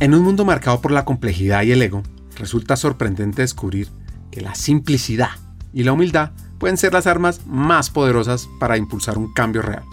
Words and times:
En 0.00 0.14
un 0.14 0.22
mundo 0.22 0.46
marcado 0.46 0.80
por 0.80 0.92
la 0.92 1.04
complejidad 1.04 1.62
y 1.62 1.72
el 1.72 1.82
ego, 1.82 2.02
resulta 2.36 2.76
sorprendente 2.76 3.42
descubrir 3.42 3.88
que 4.30 4.40
la 4.40 4.54
simplicidad 4.54 5.32
y 5.74 5.82
la 5.82 5.92
humildad 5.92 6.30
pueden 6.58 6.78
ser 6.78 6.94
las 6.94 7.06
armas 7.06 7.42
más 7.46 7.90
poderosas 7.90 8.48
para 8.58 8.78
impulsar 8.78 9.18
un 9.18 9.30
cambio 9.34 9.60
real. 9.60 9.84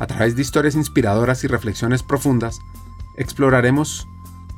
A 0.00 0.08
través 0.08 0.34
de 0.34 0.42
historias 0.42 0.74
inspiradoras 0.74 1.44
y 1.44 1.46
reflexiones 1.46 2.02
profundas, 2.02 2.58
exploraremos 3.18 4.08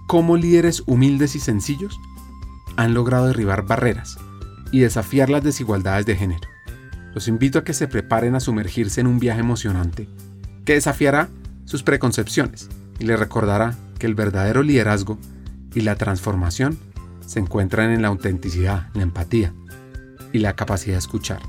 cómo 0.06 0.38
líderes 0.38 0.82
humildes 0.86 1.36
y 1.36 1.41
sencillos 1.41 2.00
han 2.77 2.95
logrado 2.95 3.27
derribar 3.27 3.66
barreras 3.66 4.16
y 4.70 4.80
desafiar 4.80 5.29
las 5.29 5.45
desigualdades 5.45 6.07
de 6.07 6.16
género. 6.16 6.48
Los 7.12 7.29
invito 7.29 7.59
a 7.59 7.64
que 7.64 7.75
se 7.75 7.89
preparen 7.89 8.34
a 8.36 8.41
sumergirse 8.41 9.02
en 9.02 9.06
un 9.06 9.19
viaje 9.19 9.41
emocionante 9.41 10.09
que 10.64 10.75
desafiará 10.75 11.28
sus 11.66 11.83
preconcepciones 11.83 12.70
y 12.98 13.05
les 13.05 13.19
recordará 13.19 13.77
que 14.02 14.09
el 14.09 14.16
verdadero 14.16 14.65
liderazgo 14.65 15.16
y 15.77 15.83
la 15.83 15.95
transformación 15.95 16.77
se 17.24 17.38
encuentran 17.38 17.92
en 17.92 18.02
la 18.02 18.09
autenticidad, 18.09 18.88
la 18.95 19.05
empatía 19.05 19.55
y 20.33 20.41
la 20.41 20.56
capacidad 20.56 20.95
de 20.95 20.98
escuchar. 20.98 21.41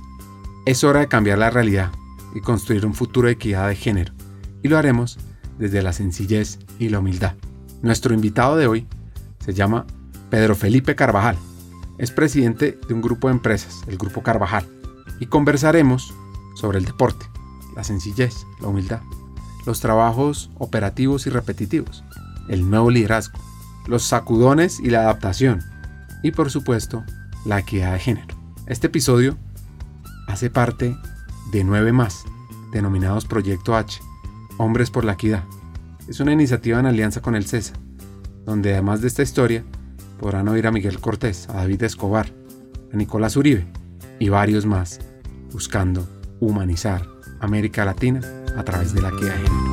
Es 0.67 0.83
hora 0.83 0.99
de 0.99 1.07
cambiar 1.07 1.39
la 1.39 1.49
realidad 1.49 1.89
y 2.35 2.41
construir 2.41 2.85
un 2.85 2.93
futuro 2.93 3.25
de 3.25 3.33
equidad 3.33 3.69
de 3.69 3.75
género, 3.75 4.13
y 4.61 4.67
lo 4.67 4.77
haremos 4.77 5.17
desde 5.57 5.81
la 5.81 5.93
sencillez 5.93 6.59
y 6.77 6.89
la 6.89 6.99
humildad. 6.99 7.33
Nuestro 7.81 8.13
invitado 8.13 8.55
de 8.55 8.67
hoy 8.67 8.85
se 9.43 9.55
llama 9.55 9.87
Pedro 10.29 10.53
Felipe 10.53 10.95
Carvajal. 10.95 11.37
Es 11.97 12.11
presidente 12.11 12.77
de 12.87 12.93
un 12.93 13.01
grupo 13.01 13.29
de 13.29 13.33
empresas, 13.33 13.81
el 13.87 13.97
Grupo 13.97 14.21
Carvajal, 14.21 14.67
y 15.19 15.25
conversaremos 15.25 16.13
sobre 16.53 16.77
el 16.77 16.85
deporte, 16.85 17.25
la 17.75 17.83
sencillez, 17.83 18.45
la 18.61 18.67
humildad, 18.67 19.01
los 19.65 19.79
trabajos 19.79 20.51
operativos 20.59 21.25
y 21.25 21.31
repetitivos, 21.31 22.03
el 22.47 22.69
nuevo 22.69 22.89
liderazgo, 22.89 23.39
los 23.87 24.03
sacudones 24.03 24.79
y 24.79 24.89
la 24.89 25.01
adaptación, 25.01 25.63
y 26.21 26.31
por 26.31 26.49
supuesto, 26.51 27.03
la 27.45 27.59
equidad 27.59 27.93
de 27.93 27.99
género. 27.99 28.35
Este 28.67 28.87
episodio 28.87 29.37
hace 30.27 30.49
parte 30.49 30.95
de 31.51 31.63
nueve 31.63 31.91
más, 31.91 32.23
denominados 32.71 33.25
Proyecto 33.25 33.75
H, 33.75 33.99
Hombres 34.57 34.89
por 34.89 35.05
la 35.05 35.13
Equidad. 35.13 35.43
Es 36.07 36.19
una 36.19 36.31
iniciativa 36.31 36.79
en 36.79 36.85
alianza 36.85 37.21
con 37.21 37.35
el 37.35 37.45
CESA, 37.45 37.73
donde 38.45 38.73
además 38.73 39.01
de 39.01 39.07
esta 39.07 39.23
historia 39.23 39.63
podrán 40.19 40.47
oír 40.47 40.67
a 40.67 40.71
Miguel 40.71 40.99
Cortés, 40.99 41.49
a 41.49 41.53
David 41.53 41.83
Escobar, 41.83 42.27
a 42.93 42.95
Nicolás 42.95 43.35
Uribe 43.35 43.67
y 44.19 44.29
varios 44.29 44.65
más, 44.65 44.99
buscando 45.51 46.07
humanizar 46.39 47.05
América 47.39 47.85
Latina 47.85 48.21
a 48.57 48.63
través 48.63 48.93
de 48.93 49.01
la 49.01 49.09
equidad 49.09 49.35
de 49.35 49.47
género. 49.47 49.72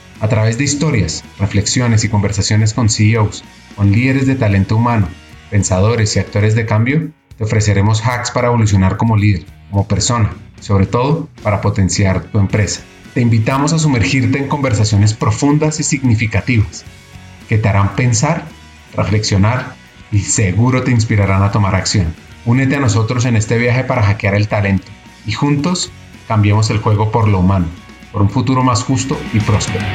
a 0.21 0.29
través 0.29 0.57
de 0.57 0.63
historias, 0.63 1.23
reflexiones 1.39 2.03
y 2.03 2.09
conversaciones 2.09 2.73
con 2.73 2.89
CEOs, 2.89 3.43
con 3.75 3.91
líderes 3.91 4.27
de 4.27 4.35
talento 4.35 4.77
humano, 4.77 5.09
pensadores 5.49 6.15
y 6.15 6.19
actores 6.19 6.53
de 6.53 6.67
cambio, 6.67 7.09
te 7.37 7.43
ofreceremos 7.43 8.05
hacks 8.05 8.29
para 8.29 8.47
evolucionar 8.47 8.97
como 8.97 9.17
líder, 9.17 9.45
como 9.71 9.87
persona, 9.87 10.31
sobre 10.59 10.85
todo 10.85 11.27
para 11.41 11.59
potenciar 11.59 12.21
tu 12.21 12.37
empresa. 12.37 12.81
Te 13.15 13.21
invitamos 13.21 13.73
a 13.73 13.79
sumergirte 13.79 14.37
en 14.37 14.47
conversaciones 14.47 15.15
profundas 15.15 15.79
y 15.79 15.83
significativas 15.83 16.85
que 17.49 17.57
te 17.57 17.67
harán 17.67 17.95
pensar, 17.95 18.45
reflexionar 18.95 19.75
y 20.11 20.19
seguro 20.19 20.83
te 20.83 20.91
inspirarán 20.91 21.41
a 21.41 21.51
tomar 21.51 21.73
acción. 21.73 22.13
Únete 22.45 22.75
a 22.75 22.79
nosotros 22.79 23.25
en 23.25 23.35
este 23.35 23.57
viaje 23.57 23.83
para 23.83 24.03
hackear 24.03 24.35
el 24.35 24.47
talento 24.47 24.87
y 25.25 25.31
juntos 25.31 25.91
cambiemos 26.27 26.69
el 26.69 26.77
juego 26.77 27.11
por 27.11 27.27
lo 27.27 27.39
humano, 27.39 27.65
por 28.11 28.21
un 28.21 28.29
futuro 28.29 28.63
más 28.63 28.83
justo 28.83 29.17
y 29.33 29.39
próspero. 29.39 29.85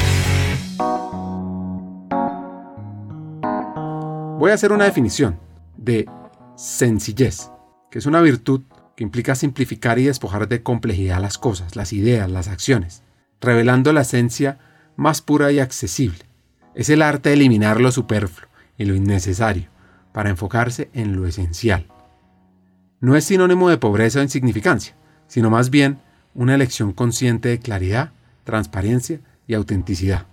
Voy 4.38 4.50
a 4.50 4.54
hacer 4.54 4.72
una 4.72 4.84
definición 4.84 5.38
de 5.77 6.09
sencillez, 6.56 7.50
que 7.91 7.99
es 7.99 8.06
una 8.06 8.21
virtud 8.21 8.62
que 8.97 9.04
implica 9.04 9.34
simplificar 9.34 9.99
y 9.99 10.04
despojar 10.04 10.49
de 10.49 10.62
complejidad 10.62 11.21
las 11.21 11.38
cosas, 11.38 11.77
las 11.77 11.93
ideas, 11.93 12.31
las 12.31 12.49
acciones, 12.49 13.03
revelando 13.41 13.93
la 13.93 14.03
esencia 14.03 14.59
más 14.97 15.21
pura 15.21 15.53
y 15.53 15.59
accesible. 15.59 16.19
Es 16.75 16.88
el 16.91 17.03
arte 17.03 17.31
de 17.31 17.34
eliminar 17.34 17.81
lo 17.81 17.93
superfluo 17.93 18.48
y 18.78 18.84
lo 18.84 18.94
innecesario 18.94 19.69
para 20.12 20.31
enfocarse 20.31 20.91
en 20.94 21.15
lo 21.16 21.27
esencial. 21.27 21.87
No 23.00 23.16
es 23.16 23.25
sinónimo 23.25 23.69
de 23.69 23.77
pobreza 23.77 24.21
o 24.21 24.22
insignificancia, 24.22 24.97
sino 25.27 25.50
más 25.50 25.71
bien 25.71 25.98
una 26.36 26.54
elección 26.54 26.92
consciente 26.92 27.48
de 27.48 27.58
claridad, 27.58 28.12
transparencia 28.44 29.19
y 29.48 29.54
autenticidad. 29.54 30.26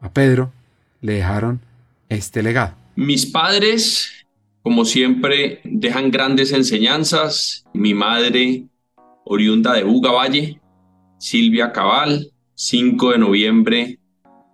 A 0.00 0.12
Pedro 0.12 0.52
le 1.00 1.14
dejaron 1.14 1.60
este 2.08 2.42
legado. 2.42 2.74
Mis 2.96 3.26
padres, 3.26 4.26
como 4.62 4.84
siempre, 4.84 5.60
dejan 5.64 6.10
grandes 6.10 6.52
enseñanzas. 6.52 7.64
Mi 7.72 7.94
madre, 7.94 8.64
oriunda 9.24 9.74
de 9.74 9.84
Buga 9.84 10.10
Valle, 10.10 10.60
Silvia 11.18 11.70
Cabal, 11.72 12.32
5 12.54 13.12
de 13.12 13.18
noviembre 13.18 14.00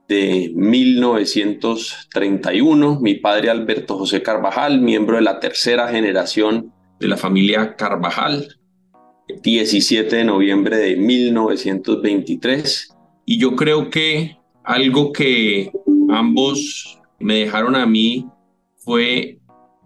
de 0.09 0.53
1931. 0.55 3.01
Mi 3.01 3.15
padre, 3.15 3.49
Alberto 3.51 3.97
José 3.97 4.21
Carvajal, 4.23 4.81
miembro 4.81 5.17
de 5.17 5.23
la 5.23 5.41
tercera 5.41 5.89
generación 5.89 6.71
de 7.01 7.09
la 7.09 7.17
familia 7.17 7.77
Carvajal, 7.77 8.59
17 9.43 10.17
de 10.17 10.25
noviembre 10.25 10.77
de 10.77 10.97
1923. 10.97 12.95
Y 13.27 13.39
yo 13.39 13.57
creo 13.57 13.91
que 13.91 14.37
algo 14.65 15.13
que 15.13 15.71
ambos 16.11 16.99
me 17.19 17.41
dejaron 17.41 17.77
a 17.77 17.87
mí 17.87 18.27
fue 18.79 19.39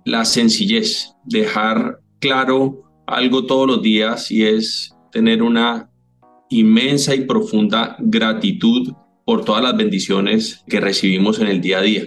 la 0.05 0.25
sencillez, 0.25 1.15
dejar 1.25 2.01
claro 2.19 2.83
algo 3.07 3.47
todos 3.47 3.67
los 3.67 3.83
días 3.83 4.31
y 4.31 4.45
es 4.45 4.95
tener 5.13 5.43
una 5.43 5.91
inmensa 6.51 7.15
y 7.15 7.21
profunda 7.23 7.97
gratitud 8.01 8.93
por 9.25 9.45
todas 9.45 9.63
las 9.63 9.77
bendiciones 9.77 10.65
que 10.69 10.81
recibimos 10.81 11.39
en 11.39 11.49
el 11.49 11.61
día 11.61 11.79
a 11.79 11.83
día. 11.83 12.05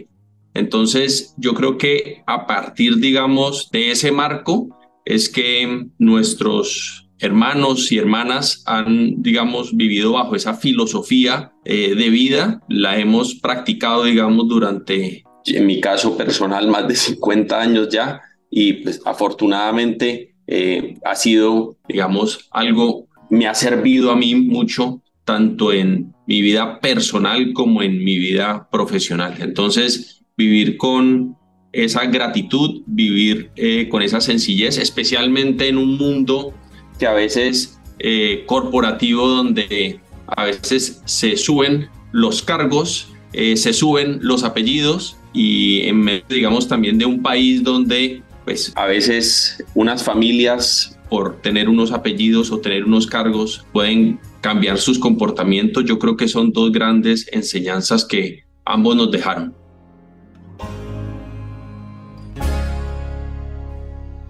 Entonces, 0.53 1.33
yo 1.37 1.53
creo 1.53 1.77
que 1.77 2.23
a 2.25 2.45
partir, 2.45 2.97
digamos, 2.97 3.69
de 3.71 3.91
ese 3.91 4.11
marco 4.11 4.69
es 5.05 5.29
que 5.29 5.87
nuestros 5.97 7.00
hermanos 7.21 7.91
y 7.91 7.97
hermanas 7.97 8.63
han, 8.65 9.21
digamos, 9.21 9.75
vivido 9.77 10.13
bajo 10.13 10.35
esa 10.35 10.55
filosofía 10.55 11.53
eh, 11.63 11.93
de 11.95 12.09
vida, 12.09 12.61
la 12.67 12.97
hemos 12.97 13.35
practicado, 13.35 14.05
digamos, 14.05 14.47
durante, 14.49 15.23
en 15.45 15.65
mi 15.67 15.79
caso 15.79 16.17
personal, 16.17 16.67
más 16.67 16.87
de 16.87 16.95
50 16.95 17.61
años 17.61 17.89
ya, 17.89 18.21
y 18.49 18.73
pues 18.73 19.01
afortunadamente 19.05 20.35
eh, 20.47 20.95
ha 21.05 21.15
sido, 21.15 21.77
digamos, 21.87 22.49
algo, 22.51 23.07
me 23.29 23.47
ha 23.47 23.53
servido 23.53 24.11
a 24.11 24.15
mí 24.15 24.35
mucho, 24.35 25.01
tanto 25.23 25.71
en 25.71 26.13
mi 26.25 26.41
vida 26.41 26.79
personal 26.79 27.53
como 27.53 27.83
en 27.83 28.03
mi 28.03 28.17
vida 28.17 28.67
profesional. 28.71 29.35
Entonces, 29.39 30.23
vivir 30.35 30.75
con 30.77 31.37
esa 31.71 32.05
gratitud, 32.05 32.81
vivir 32.87 33.51
eh, 33.55 33.87
con 33.89 34.01
esa 34.01 34.19
sencillez, 34.19 34.77
especialmente 34.77 35.67
en 35.67 35.77
un 35.77 35.97
mundo 35.97 36.53
que 37.01 37.07
a 37.07 37.13
veces 37.13 37.79
eh, 37.97 38.43
corporativo 38.45 39.27
donde 39.27 39.99
a 40.27 40.45
veces 40.45 41.01
se 41.05 41.35
suben 41.35 41.89
los 42.11 42.43
cargos, 42.43 43.11
eh, 43.33 43.57
se 43.57 43.73
suben 43.73 44.19
los 44.21 44.43
apellidos 44.43 45.17
y 45.33 45.81
en 45.87 45.99
medio, 45.99 46.23
digamos, 46.29 46.67
también 46.67 46.99
de 46.99 47.07
un 47.07 47.23
país 47.23 47.63
donde 47.63 48.21
pues 48.45 48.71
a 48.75 48.85
veces 48.85 49.63
unas 49.73 50.03
familias 50.03 50.95
por 51.09 51.41
tener 51.41 51.69
unos 51.69 51.91
apellidos 51.91 52.51
o 52.51 52.59
tener 52.59 52.85
unos 52.85 53.07
cargos 53.07 53.65
pueden 53.73 54.19
cambiar 54.41 54.77
sus 54.77 54.99
comportamientos. 54.99 55.85
Yo 55.85 55.97
creo 55.97 56.15
que 56.15 56.27
son 56.27 56.51
dos 56.51 56.71
grandes 56.71 57.27
enseñanzas 57.31 58.05
que 58.05 58.43
ambos 58.63 58.95
nos 58.95 59.09
dejaron. 59.09 59.55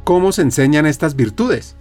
¿Cómo 0.06 0.32
se 0.32 0.44
enseñan 0.44 0.86
estas 0.86 1.18
virtudes? 1.18 1.76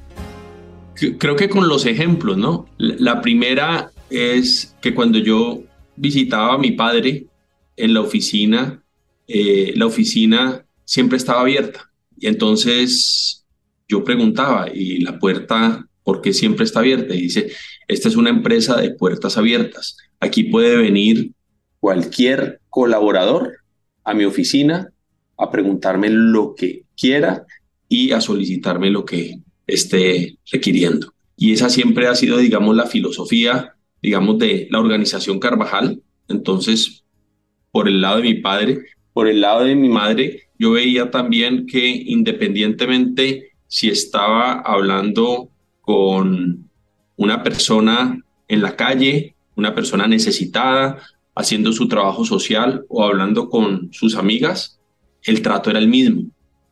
Creo 1.19 1.37
que 1.37 1.49
con 1.49 1.69
los 1.69 1.87
ejemplos, 1.87 2.37
¿no? 2.37 2.67
La 2.79 3.21
primera 3.21 3.91
es 4.11 4.77
que 4.81 4.95
cuando 4.95 5.19
yo 5.19 5.63
visitaba 5.97 6.55
a 6.55 6.59
mi 6.59 6.73
padre, 6.73 7.27
en 7.77 7.95
la 7.95 8.01
oficina, 8.01 8.83
eh, 9.27 9.73
la 9.77 9.87
oficina 9.87 10.65
siempre 10.85 11.17
estaba 11.17 11.41
abierta. 11.41 11.91
Y 12.19 12.27
entonces 12.27 13.47
yo 13.89 14.05
preguntaba, 14.05 14.69
¿y 14.73 15.01
la 15.01 15.19
puerta 15.19 15.87
por 16.05 16.21
qué 16.21 16.33
siempre 16.33 16.65
está 16.65 16.81
abierta? 16.81 17.15
Y 17.15 17.23
dice, 17.23 17.53
esta 17.89 18.09
es 18.09 18.17
una 18.17 18.31
empresa 18.31 18.81
de 18.81 18.91
puertas 18.91 19.39
abiertas. 19.39 19.97
Aquí 20.21 20.45
puede 20.45 20.77
venir 20.77 21.33
cualquier 21.81 22.61
colaborador 22.69 23.59
a 24.05 24.15
mi 24.15 24.25
oficina 24.25 24.93
a 25.39 25.51
preguntarme 25.51 26.11
lo 26.11 26.55
que 26.55 26.85
quiera 26.97 27.47
y 27.89 28.13
a 28.13 28.21
solicitarme 28.21 28.91
lo 28.91 29.05
que 29.05 29.41
esté 29.75 30.39
requiriendo. 30.51 31.13
Y 31.37 31.53
esa 31.53 31.71
siempre 31.71 32.07
ha 32.07 32.15
sido, 32.15 32.39
digamos, 32.39 32.77
la 32.77 32.87
filosofía, 32.87 33.75
digamos, 34.03 34.39
de 34.39 34.69
la 34.71 34.81
organización 34.81 35.39
Carvajal. 35.39 36.03
Entonces, 36.29 37.05
por 37.73 37.89
el 37.89 38.01
lado 38.01 38.19
de 38.19 38.23
mi 38.23 38.35
padre, 38.35 38.79
por 39.13 39.29
el 39.29 39.41
lado 39.41 39.65
de 39.65 39.75
mi 39.75 39.89
madre, 39.89 40.45
yo 40.59 40.73
veía 40.73 41.11
también 41.11 41.67
que 41.67 41.87
independientemente 41.87 43.53
si 43.67 43.89
estaba 43.89 44.61
hablando 44.61 45.49
con 45.81 46.69
una 47.17 47.43
persona 47.43 48.23
en 48.49 48.63
la 48.63 48.77
calle, 48.77 49.35
una 49.57 49.75
persona 49.75 50.07
necesitada, 50.07 50.99
haciendo 51.35 51.73
su 51.73 51.89
trabajo 51.89 52.25
social 52.25 52.85
o 52.89 53.05
hablando 53.05 53.49
con 53.49 53.93
sus 53.93 54.17
amigas, 54.17 54.81
el 55.23 55.43
trato 55.43 55.71
era 55.71 55.79
el 55.79 55.89
mismo. 55.89 56.31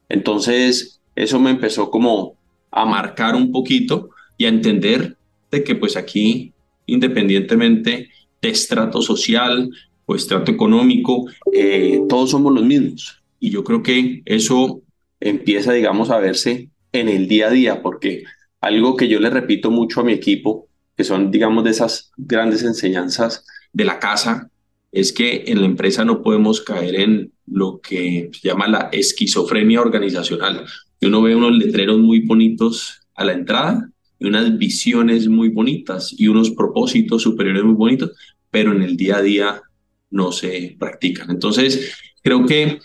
Entonces, 0.08 1.00
eso 1.14 1.38
me 1.38 1.50
empezó 1.50 1.90
como 1.90 2.37
a 2.70 2.84
marcar 2.84 3.34
un 3.34 3.52
poquito 3.52 4.10
y 4.36 4.44
a 4.44 4.48
entender 4.48 5.16
de 5.50 5.64
que 5.64 5.74
pues 5.74 5.96
aquí, 5.96 6.52
independientemente 6.86 8.10
de 8.40 8.48
estrato 8.48 9.02
social 9.02 9.70
o 10.06 10.14
estrato 10.14 10.50
económico, 10.50 11.26
eh, 11.52 12.00
todos 12.08 12.30
somos 12.30 12.52
los 12.52 12.64
mismos. 12.64 13.22
Y 13.40 13.50
yo 13.50 13.64
creo 13.64 13.82
que 13.82 14.22
eso 14.24 14.82
empieza, 15.20 15.72
digamos, 15.72 16.10
a 16.10 16.18
verse 16.18 16.70
en 16.92 17.08
el 17.08 17.28
día 17.28 17.48
a 17.48 17.50
día, 17.50 17.82
porque 17.82 18.24
algo 18.60 18.96
que 18.96 19.08
yo 19.08 19.20
le 19.20 19.30
repito 19.30 19.70
mucho 19.70 20.00
a 20.00 20.04
mi 20.04 20.12
equipo, 20.12 20.68
que 20.96 21.04
son, 21.04 21.30
digamos, 21.30 21.64
de 21.64 21.70
esas 21.70 22.10
grandes 22.16 22.62
enseñanzas 22.62 23.44
de 23.72 23.84
la 23.84 23.98
casa, 23.98 24.50
es 24.90 25.12
que 25.12 25.44
en 25.46 25.60
la 25.60 25.66
empresa 25.66 26.04
no 26.04 26.22
podemos 26.22 26.60
caer 26.60 26.94
en 26.96 27.32
lo 27.46 27.80
que 27.80 28.30
se 28.32 28.48
llama 28.48 28.68
la 28.68 28.88
esquizofrenia 28.92 29.80
organizacional. 29.80 30.64
Y 31.00 31.06
uno 31.06 31.22
ve 31.22 31.34
unos 31.34 31.56
letreros 31.56 31.98
muy 31.98 32.20
bonitos 32.20 33.00
a 33.14 33.24
la 33.24 33.32
entrada 33.32 33.90
y 34.18 34.26
unas 34.26 34.58
visiones 34.58 35.28
muy 35.28 35.48
bonitas 35.48 36.14
y 36.16 36.28
unos 36.28 36.50
propósitos 36.50 37.22
superiores 37.22 37.64
muy 37.64 37.74
bonitos, 37.74 38.12
pero 38.50 38.72
en 38.72 38.82
el 38.82 38.96
día 38.96 39.18
a 39.18 39.22
día 39.22 39.62
no 40.10 40.32
se 40.32 40.76
practican. 40.78 41.30
Entonces, 41.30 41.92
creo 42.22 42.46
que 42.46 42.78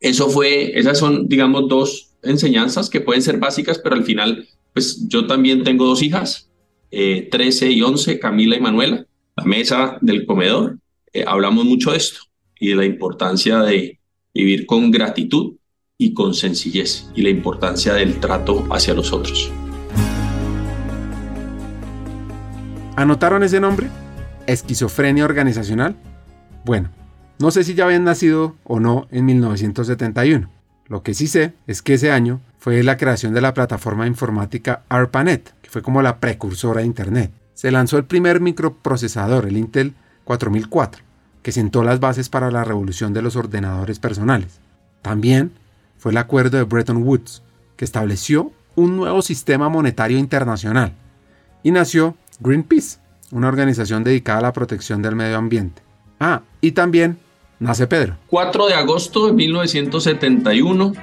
eso 0.00 0.28
fue, 0.28 0.78
esas 0.78 0.98
son, 0.98 1.28
digamos, 1.28 1.68
dos 1.68 2.14
enseñanzas 2.22 2.90
que 2.90 3.00
pueden 3.00 3.22
ser 3.22 3.38
básicas, 3.38 3.78
pero 3.78 3.96
al 3.96 4.04
final, 4.04 4.46
pues 4.72 5.06
yo 5.08 5.26
también 5.26 5.62
tengo 5.62 5.86
dos 5.86 6.02
hijas, 6.02 6.50
13 6.90 7.66
eh, 7.66 7.72
y 7.72 7.82
11, 7.82 8.18
Camila 8.18 8.56
y 8.56 8.60
Manuela, 8.60 9.06
la 9.36 9.44
mesa 9.44 9.98
del 10.00 10.26
comedor, 10.26 10.78
eh, 11.12 11.24
hablamos 11.26 11.64
mucho 11.64 11.92
de 11.92 11.98
esto 11.98 12.20
y 12.58 12.68
de 12.68 12.76
la 12.76 12.84
importancia 12.84 13.60
de 13.60 13.98
vivir 14.34 14.66
con 14.66 14.90
gratitud 14.90 15.56
y 16.00 16.14
con 16.14 16.32
sencillez 16.32 17.04
y 17.14 17.20
la 17.20 17.28
importancia 17.28 17.92
del 17.92 18.20
trato 18.20 18.66
hacia 18.70 18.94
los 18.94 19.12
otros. 19.12 19.52
¿Anotaron 22.96 23.42
ese 23.42 23.60
nombre? 23.60 23.88
¿Esquizofrenia 24.46 25.26
organizacional? 25.26 25.94
Bueno, 26.64 26.88
no 27.38 27.50
sé 27.50 27.64
si 27.64 27.74
ya 27.74 27.84
habían 27.84 28.04
nacido 28.04 28.56
o 28.64 28.80
no 28.80 29.08
en 29.10 29.26
1971. 29.26 30.48
Lo 30.86 31.02
que 31.02 31.12
sí 31.12 31.26
sé 31.26 31.52
es 31.66 31.82
que 31.82 31.94
ese 31.94 32.10
año 32.10 32.40
fue 32.58 32.82
la 32.82 32.96
creación 32.96 33.34
de 33.34 33.42
la 33.42 33.52
plataforma 33.52 34.06
informática 34.06 34.82
ARPANET, 34.88 35.52
que 35.60 35.68
fue 35.68 35.82
como 35.82 36.00
la 36.00 36.18
precursora 36.18 36.80
de 36.80 36.86
Internet. 36.86 37.30
Se 37.52 37.70
lanzó 37.70 37.98
el 37.98 38.06
primer 38.06 38.40
microprocesador, 38.40 39.46
el 39.46 39.58
Intel 39.58 39.92
4004, 40.24 41.02
que 41.42 41.52
sentó 41.52 41.84
las 41.84 42.00
bases 42.00 42.30
para 42.30 42.50
la 42.50 42.64
revolución 42.64 43.12
de 43.12 43.20
los 43.20 43.36
ordenadores 43.36 43.98
personales. 43.98 44.60
También 45.02 45.52
fue 46.00 46.12
el 46.12 46.18
acuerdo 46.18 46.56
de 46.56 46.64
Bretton 46.64 47.02
Woods, 47.02 47.42
que 47.76 47.84
estableció 47.84 48.52
un 48.74 48.96
nuevo 48.96 49.20
sistema 49.20 49.68
monetario 49.68 50.18
internacional, 50.18 50.94
y 51.62 51.70
nació 51.70 52.16
Greenpeace, 52.40 52.98
una 53.30 53.48
organización 53.48 54.02
dedicada 54.02 54.38
a 54.38 54.42
la 54.42 54.52
protección 54.54 55.02
del 55.02 55.14
medio 55.14 55.36
ambiente. 55.36 55.82
Ah, 56.18 56.40
y 56.62 56.72
también 56.72 57.18
nace 57.58 57.86
Pedro. 57.86 58.16
4 58.28 58.68
de 58.68 58.74
agosto 58.74 59.26
de 59.26 59.34
1971 59.34 60.94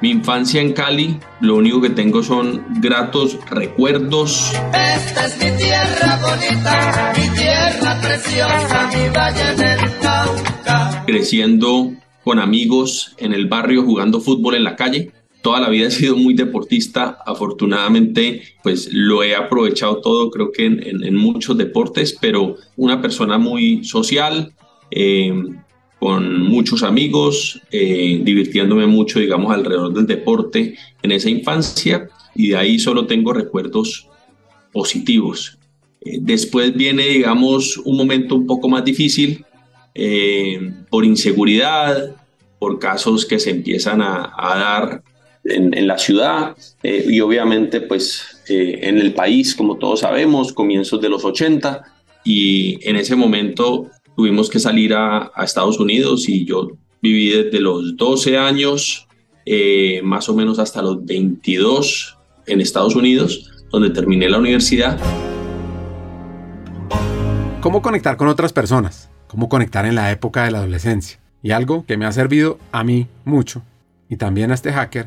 mi 0.00 0.12
infancia 0.12 0.62
en 0.62 0.72
Cali, 0.72 1.20
lo 1.40 1.56
único 1.56 1.82
que 1.82 1.90
tengo 1.90 2.22
son 2.22 2.64
gratos 2.80 3.38
recuerdos. 3.50 4.50
Esta 4.72 5.26
es 5.26 5.36
mi 5.36 5.58
tierra 5.58 6.18
bonita, 6.22 7.12
mi 7.18 7.28
tierra 7.36 8.00
preciosa, 8.00 8.90
mi 8.94 9.08
valle 9.10 9.54
del 9.56 9.98
Cauca. 10.00 11.04
Creciendo 11.04 11.92
con 12.24 12.38
amigos 12.38 13.14
en 13.18 13.32
el 13.32 13.46
barrio, 13.46 13.84
jugando 13.84 14.20
fútbol 14.20 14.54
en 14.54 14.64
la 14.64 14.76
calle. 14.76 15.10
Toda 15.42 15.60
la 15.60 15.70
vida 15.70 15.86
he 15.86 15.90
sido 15.90 16.16
muy 16.16 16.34
deportista. 16.34 17.18
Afortunadamente, 17.24 18.42
pues 18.62 18.90
lo 18.92 19.22
he 19.22 19.34
aprovechado 19.34 20.00
todo, 20.00 20.30
creo 20.30 20.52
que 20.52 20.66
en, 20.66 21.02
en, 21.02 21.16
muchos 21.16 21.56
deportes, 21.56 22.16
pero 22.20 22.56
una 22.76 23.00
persona 23.00 23.38
muy 23.38 23.84
social, 23.84 24.52
eh, 24.90 25.32
con 26.00 26.42
muchos 26.42 26.82
amigos, 26.82 27.60
eh, 27.70 28.20
divirtiéndome 28.24 28.86
mucho, 28.86 29.20
digamos, 29.20 29.52
alrededor 29.52 29.92
del 29.92 30.06
deporte 30.06 30.74
en 31.02 31.12
esa 31.12 31.28
infancia 31.28 32.08
y 32.34 32.48
de 32.48 32.56
ahí 32.56 32.78
solo 32.78 33.06
tengo 33.06 33.34
recuerdos 33.34 34.08
positivos. 34.72 35.58
Eh, 36.00 36.18
después 36.22 36.74
viene, 36.74 37.06
digamos, 37.06 37.76
un 37.78 37.98
momento 37.98 38.34
un 38.34 38.46
poco 38.46 38.68
más 38.68 38.82
difícil 38.82 39.44
eh, 39.94 40.72
por 40.88 41.04
inseguridad, 41.04 42.16
por 42.58 42.78
casos 42.78 43.24
que 43.26 43.38
se 43.38 43.50
empiezan 43.50 44.02
a, 44.02 44.32
dar 44.38 45.02
en, 45.44 45.76
en, 45.76 45.86
la 45.86 45.96
ciudad 45.96 46.54
y 46.82 47.20
obviamente 47.20 47.80
pues 47.80 48.42
en 48.48 48.98
el 48.98 49.14
país, 49.14 49.54
como 49.54 49.78
todos 49.78 50.00
sabemos, 50.00 50.52
comienzos 50.52 51.00
de 51.00 51.08
los 51.08 51.24
80 51.24 51.82
y 52.24 52.78
en 52.88 52.96
ese 52.96 53.16
momento 53.16 53.90
tuvimos 54.16 54.50
que 54.50 54.58
salir 54.58 54.94
a, 54.94 55.32
Estados 55.42 55.78
Unidos 55.78 56.28
y 56.28 56.44
yo 56.44 56.68
viví 57.00 57.30
desde 57.30 57.60
los 57.60 57.96
12 57.96 58.36
años 58.36 59.08
eh, 59.46 60.00
más 60.04 60.28
o 60.28 60.34
menos 60.34 60.58
hasta 60.58 60.82
los 60.82 61.04
22 61.04 62.18
en 62.46 62.60
Estados 62.60 62.94
Unidos, 62.94 63.50
donde 63.70 63.90
terminé 63.90 64.28
la 64.28 64.38
universidad. 64.38 64.98
¿Cómo 67.60 67.80
conectar 67.82 68.16
con 68.16 68.28
otras 68.28 68.52
personas? 68.52 69.09
¿Cómo 69.30 69.48
conectar 69.48 69.86
en 69.86 69.94
la 69.94 70.10
época 70.10 70.42
de 70.42 70.50
la 70.50 70.58
adolescencia? 70.58 71.20
Y 71.40 71.52
algo 71.52 71.86
que 71.86 71.96
me 71.96 72.04
ha 72.04 72.10
servido 72.10 72.58
a 72.72 72.82
mí 72.82 73.06
mucho, 73.24 73.62
y 74.08 74.16
también 74.16 74.50
a 74.50 74.54
este 74.54 74.72
hacker, 74.72 75.06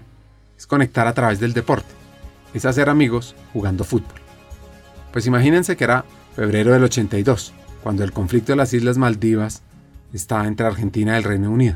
es 0.57 0.65
conectar 0.65 1.07
a 1.07 1.13
través 1.13 1.41
del 1.41 1.51
deporte. 1.51 1.93
Es 2.53 2.63
hacer 2.63 2.87
amigos 2.87 3.35
jugando 3.51 3.83
fútbol. 3.83 4.21
Pues 5.11 5.27
imagínense 5.27 5.75
que 5.75 5.83
era 5.83 6.05
febrero 6.37 6.71
del 6.71 6.85
82 6.85 7.53
cuando 7.83 8.05
el 8.05 8.13
conflicto 8.13 8.53
de 8.53 8.55
las 8.55 8.73
Islas 8.73 8.97
Maldivas 8.97 9.61
está 10.13 10.47
entre 10.47 10.67
Argentina 10.67 11.15
y 11.15 11.17
el 11.17 11.25
Reino 11.25 11.51
Unido, 11.51 11.75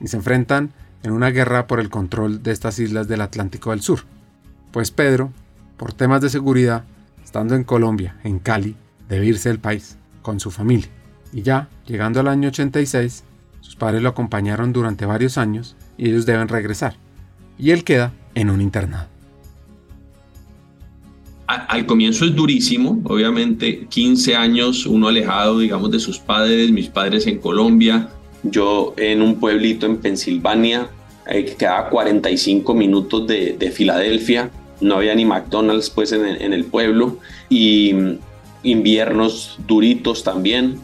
y 0.00 0.06
se 0.06 0.16
enfrentan 0.16 0.70
en 1.02 1.10
una 1.10 1.30
guerra 1.30 1.66
por 1.66 1.80
el 1.80 1.90
control 1.90 2.40
de 2.44 2.52
estas 2.52 2.78
islas 2.78 3.08
del 3.08 3.20
Atlántico 3.20 3.70
del 3.70 3.82
Sur. 3.82 4.02
Pues 4.70 4.92
Pedro, 4.92 5.32
por 5.76 5.92
temas 5.92 6.20
de 6.20 6.30
seguridad, 6.30 6.84
estando 7.24 7.56
en 7.56 7.64
Colombia, 7.64 8.16
en 8.22 8.38
Cali, 8.38 8.76
debe 9.08 9.26
irse 9.26 9.48
del 9.48 9.58
país, 9.58 9.96
con 10.22 10.38
su 10.38 10.52
familia. 10.52 10.88
Y 11.32 11.42
ya, 11.42 11.68
llegando 11.86 12.20
al 12.20 12.28
año 12.28 12.48
86, 12.48 13.24
sus 13.60 13.76
padres 13.76 14.02
lo 14.02 14.08
acompañaron 14.08 14.72
durante 14.72 15.06
varios 15.06 15.38
años 15.38 15.76
y 15.96 16.08
ellos 16.08 16.26
deben 16.26 16.48
regresar. 16.48 16.96
Y 17.58 17.70
él 17.70 17.84
queda 17.84 18.12
en 18.34 18.50
un 18.50 18.60
internado 18.60 19.08
al 21.50 21.84
comienzo 21.86 22.24
es 22.24 22.34
durísimo, 22.34 23.00
obviamente 23.04 23.86
15 23.88 24.36
años 24.36 24.86
uno 24.86 25.08
alejado, 25.08 25.58
digamos, 25.58 25.90
de 25.90 25.98
sus 25.98 26.18
padres, 26.18 26.70
mis 26.70 26.88
padres 26.88 27.26
en 27.26 27.38
Colombia, 27.38 28.08
yo 28.44 28.94
en 28.96 29.20
un 29.20 29.40
pueblito 29.40 29.86
en 29.86 29.96
Pensilvania, 29.96 30.88
eh, 31.26 31.44
que 31.44 31.56
quedaba 31.56 31.90
45 31.90 32.72
minutos 32.74 33.26
de, 33.26 33.56
de, 33.58 33.70
Filadelfia, 33.70 34.50
no 34.80 34.96
había 34.96 35.14
ni 35.14 35.24
McDonald's 35.24 35.90
pues 35.90 36.12
en 36.12 36.24
en 36.24 36.52
el 36.52 36.64
pueblo 36.64 37.18
y 37.48 37.94
inviernos 38.62 39.58
duritos 39.66 40.22
también. 40.22 40.78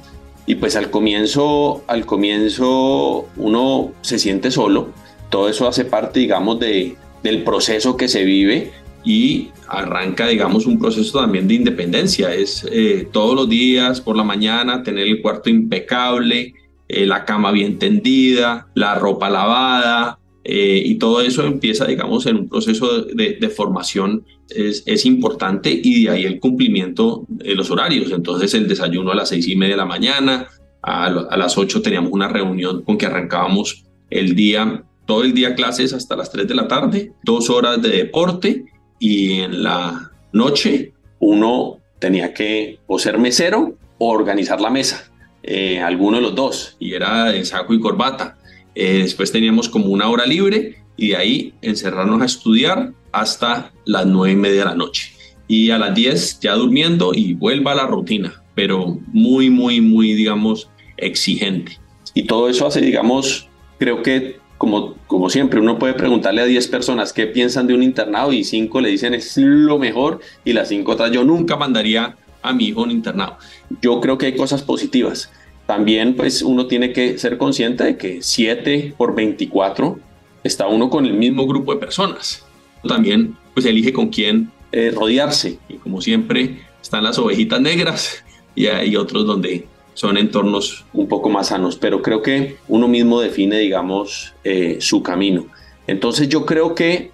Y 0.46 0.54
pues 0.56 0.76
al 0.76 0.90
comienzo, 0.90 1.82
al 1.88 2.06
comienzo 2.06 3.28
uno 3.36 3.92
se 4.00 4.18
siente 4.18 4.50
solo, 4.50 4.90
todo 5.28 5.48
eso 5.48 5.66
hace 5.66 5.84
parte, 5.84 6.20
digamos, 6.20 6.60
de, 6.60 6.96
del 7.22 7.42
proceso 7.42 7.96
que 7.96 8.08
se 8.08 8.24
vive 8.24 8.72
y 9.04 9.50
arranca, 9.68 10.26
digamos, 10.28 10.66
un 10.66 10.78
proceso 10.78 11.20
también 11.20 11.48
de 11.48 11.54
independencia. 11.54 12.32
Es 12.32 12.66
eh, 12.70 13.08
todos 13.12 13.34
los 13.34 13.48
días 13.48 14.00
por 14.00 14.16
la 14.16 14.24
mañana 14.24 14.82
tener 14.82 15.06
el 15.06 15.22
cuarto 15.22 15.50
impecable, 15.50 16.54
eh, 16.88 17.06
la 17.06 17.24
cama 17.24 17.50
bien 17.50 17.78
tendida, 17.78 18.68
la 18.74 18.94
ropa 18.94 19.28
lavada, 19.28 20.18
eh, 20.44 20.80
y 20.84 20.94
todo 20.96 21.20
eso 21.22 21.44
empieza, 21.44 21.86
digamos, 21.86 22.26
en 22.26 22.36
un 22.36 22.48
proceso 22.48 23.02
de, 23.02 23.48
formación 23.48 24.24
es, 24.50 24.82
es, 24.86 25.06
importante 25.06 25.70
y 25.70 26.04
de 26.04 26.10
ahí 26.10 26.24
el 26.24 26.40
cumplimiento 26.40 27.24
de 27.28 27.54
los 27.54 27.70
horarios. 27.70 28.12
Entonces 28.12 28.54
el 28.54 28.68
desayuno 28.68 29.12
a 29.12 29.14
las 29.14 29.28
seis 29.28 29.46
y 29.48 29.56
media 29.56 29.74
de 29.74 29.78
la 29.78 29.86
mañana, 29.86 30.48
a, 30.82 31.06
a 31.06 31.36
las 31.36 31.58
ocho 31.58 31.82
teníamos 31.82 32.12
una 32.12 32.28
reunión 32.28 32.82
con 32.82 32.98
que 32.98 33.06
arrancábamos 33.06 33.84
el 34.10 34.34
día, 34.34 34.84
todo 35.04 35.22
el 35.22 35.34
día 35.34 35.54
clases 35.54 35.92
hasta 35.92 36.16
las 36.16 36.30
tres 36.30 36.48
de 36.48 36.54
la 36.54 36.68
tarde, 36.68 37.12
dos 37.24 37.50
horas 37.50 37.80
de 37.82 37.88
deporte 37.88 38.66
y 38.98 39.40
en 39.40 39.62
la 39.62 40.12
noche 40.32 40.92
uno 41.18 41.78
tenía 41.98 42.34
que 42.34 42.78
o 42.86 42.98
ser 42.98 43.18
mesero 43.18 43.76
o 43.98 44.10
organizar 44.10 44.60
la 44.60 44.70
mesa, 44.70 45.10
eh, 45.42 45.80
alguno 45.80 46.18
de 46.18 46.22
los 46.22 46.34
dos, 46.34 46.76
y 46.78 46.94
era 46.94 47.32
de 47.32 47.44
saco 47.44 47.74
y 47.74 47.80
corbata. 47.80 48.36
Eh, 48.74 48.98
después 48.98 49.32
teníamos 49.32 49.68
como 49.68 49.86
una 49.86 50.08
hora 50.08 50.26
libre 50.26 50.84
y 50.96 51.08
de 51.08 51.16
ahí 51.16 51.54
encerrarnos 51.62 52.22
a 52.22 52.26
estudiar 52.26 52.92
hasta 53.12 53.72
las 53.84 54.06
nueve 54.06 54.32
y 54.32 54.36
media 54.36 54.60
de 54.60 54.64
la 54.66 54.74
noche. 54.74 55.12
Y 55.48 55.70
a 55.70 55.78
las 55.78 55.94
diez 55.94 56.40
ya 56.40 56.54
durmiendo 56.54 57.12
y 57.14 57.34
vuelva 57.34 57.72
a 57.72 57.76
la 57.76 57.86
rutina, 57.86 58.42
pero 58.54 58.98
muy, 59.12 59.50
muy, 59.50 59.80
muy, 59.80 60.14
digamos, 60.14 60.68
exigente. 60.96 61.78
Y 62.14 62.24
todo 62.24 62.48
eso 62.48 62.66
hace, 62.66 62.80
digamos, 62.80 63.48
creo 63.78 64.02
que 64.02 64.38
como, 64.58 64.94
como 65.06 65.28
siempre, 65.28 65.60
uno 65.60 65.78
puede 65.78 65.92
preguntarle 65.92 66.40
a 66.40 66.46
10 66.46 66.68
personas 66.68 67.12
qué 67.12 67.26
piensan 67.26 67.66
de 67.66 67.74
un 67.74 67.82
internado 67.82 68.32
y 68.32 68.42
5 68.42 68.80
le 68.80 68.88
dicen 68.88 69.12
es 69.12 69.36
lo 69.36 69.78
mejor 69.78 70.20
y 70.46 70.54
las 70.54 70.68
5 70.68 70.92
otras 70.92 71.12
yo 71.12 71.24
nunca 71.24 71.56
mandaría 71.56 72.16
a 72.42 72.52
mi 72.54 72.68
hijo 72.68 72.82
un 72.82 72.90
internado. 72.90 73.36
Yo 73.82 74.00
creo 74.00 74.16
que 74.16 74.26
hay 74.26 74.34
cosas 74.34 74.62
positivas 74.62 75.30
también 75.66 76.14
pues 76.14 76.42
uno 76.42 76.66
tiene 76.66 76.92
que 76.92 77.18
ser 77.18 77.38
consciente 77.38 77.84
de 77.84 77.96
que 77.96 78.22
7 78.22 78.94
por 78.96 79.14
24 79.14 79.98
está 80.46 80.66
uno 80.66 80.90
con 80.90 81.06
el 81.06 81.14
mismo 81.14 81.46
grupo 81.46 81.74
de 81.74 81.80
personas. 81.80 82.44
También 82.86 83.36
pues 83.54 83.66
elige 83.66 83.92
con 83.92 84.08
quién 84.08 84.50
eh, 84.72 84.92
rodearse 84.94 85.58
y 85.68 85.74
como 85.74 86.00
siempre 86.00 86.60
están 86.82 87.04
las 87.04 87.18
ovejitas 87.18 87.60
negras 87.60 88.24
y 88.54 88.66
hay 88.66 88.96
otros 88.96 89.26
donde 89.26 89.66
son 89.94 90.18
entornos 90.18 90.84
un 90.92 91.08
poco 91.08 91.30
más 91.30 91.48
sanos, 91.48 91.76
pero 91.76 92.02
creo 92.02 92.20
que 92.22 92.56
uno 92.68 92.86
mismo 92.86 93.20
define, 93.20 93.58
digamos, 93.58 94.34
eh, 94.44 94.76
su 94.80 95.02
camino. 95.02 95.46
Entonces 95.86 96.28
yo 96.28 96.44
creo 96.44 96.74
que 96.74 97.10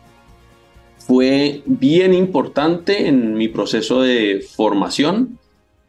fue 0.98 1.62
bien 1.64 2.12
importante 2.12 3.06
en 3.06 3.34
mi 3.34 3.48
proceso 3.48 4.02
de 4.02 4.44
formación 4.56 5.38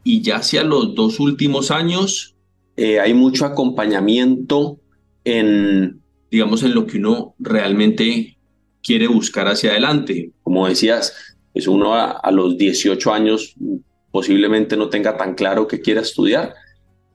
y 0.04 0.22
ya 0.22 0.38
hacia 0.38 0.64
los 0.64 0.94
dos 0.94 1.20
últimos 1.20 1.72
años 1.72 2.36
eh, 2.78 3.00
hay 3.00 3.14
mucho 3.14 3.46
acompañamiento 3.46 4.78
en, 5.24 6.03
digamos, 6.34 6.64
en 6.64 6.74
lo 6.74 6.88
que 6.88 6.98
uno 6.98 7.36
realmente 7.38 8.38
quiere 8.82 9.06
buscar 9.06 9.48
hacia 9.48 9.70
adelante. 9.70 10.32
Como 10.42 10.68
decías, 10.68 11.14
pues 11.54 11.68
uno 11.68 11.94
a, 11.94 12.32
los 12.32 12.58
18 12.58 13.14
años 13.14 13.56
posiblemente 14.12 14.76
no 14.76 14.90
tenga 14.90 15.16
tan 15.16 15.36
claro 15.36 15.68
que 15.68 15.80
quiera 15.80 16.02
estudiar. 16.02 16.56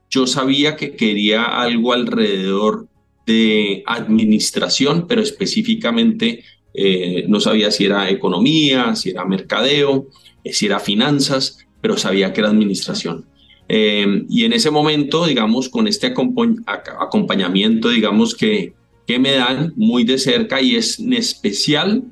Yo 0.09 0.29
sabía 0.29 0.77
que 0.77 0.93
quería 0.93 1.43
algo 1.43 1.93
alrededor 1.93 2.87
de 3.27 3.83
administración, 3.87 5.07
pero 5.09 5.21
específicamente 5.21 6.45
eh, 6.73 7.25
no 7.27 7.41
sabía 7.41 7.73
si 7.73 7.87
era 7.87 8.09
economía, 8.09 8.95
si 8.95 9.11
era 9.11 9.25
mercadeo, 9.25 10.07
eh, 10.45 10.53
si 10.53 10.67
era 10.67 10.79
finanzas, 10.79 11.67
pero 11.81 11.97
sabía 11.97 12.33
que 12.33 12.41
era 12.41 12.51
administración. 12.51 13.27
Em, 13.67 14.27
y 14.31 14.45
en 14.45 14.53
ese 14.53 14.71
momento, 14.71 15.27
digamos, 15.27 15.69
con 15.69 15.89
este 15.89 16.07
acompañamiento, 16.07 17.89
digamos, 17.89 18.37
que, 18.37 18.78
que 19.09 19.19
me 19.19 19.33
dan 19.33 19.73
muy 19.75 20.05
de 20.05 20.19
cerca 20.19 20.61
y 20.61 20.77
es 20.77 21.01
en 21.01 21.15
especial 21.15 22.05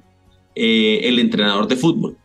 eh, 0.55 1.01
el 1.03 1.19
entrenador 1.19 1.69
de 1.69 1.77
fútbol, 1.77 2.17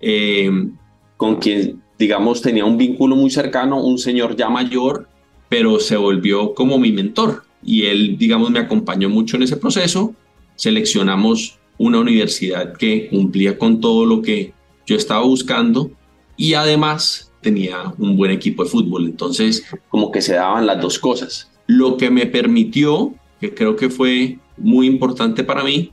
em, 0.00 0.76
con 1.16 1.36
quien, 1.36 1.82
digamos, 1.98 2.42
tenía 2.42 2.66
un 2.66 2.76
vínculo 2.76 3.16
muy 3.16 3.30
cercano, 3.30 3.82
un 3.82 3.96
señor 3.96 4.36
ya 4.36 4.50
mayor, 4.50 5.08
pero 5.48 5.80
se 5.80 5.96
volvió 5.96 6.52
como 6.54 6.78
mi 6.78 6.92
mentor 6.92 7.44
y 7.64 7.86
él, 7.86 8.18
digamos, 8.18 8.50
me 8.50 8.58
acompañó 8.58 9.08
mucho 9.08 9.36
en 9.36 9.44
ese 9.44 9.56
proceso. 9.56 10.14
Seleccionamos 10.56 11.58
una 11.78 11.98
universidad 11.98 12.74
que 12.76 13.08
cumplía 13.08 13.56
con 13.58 13.80
todo 13.80 14.04
lo 14.04 14.20
que 14.20 14.52
yo 14.86 14.96
estaba 14.96 15.24
buscando 15.24 15.90
y 16.36 16.52
además 16.52 17.32
tenía 17.40 17.94
un 17.96 18.14
buen 18.18 18.30
equipo 18.30 18.62
de 18.62 18.68
fútbol, 18.68 19.06
entonces 19.06 19.64
como 19.88 20.12
que 20.12 20.20
se 20.20 20.34
daban 20.34 20.66
las 20.66 20.82
dos 20.82 20.98
cosas. 20.98 21.50
Lo 21.66 21.96
que 21.96 22.10
me 22.10 22.26
permitió, 22.26 23.14
que 23.40 23.54
creo 23.54 23.76
que 23.76 23.90
fue 23.90 24.38
muy 24.56 24.86
importante 24.86 25.44
para 25.44 25.64
mí, 25.64 25.92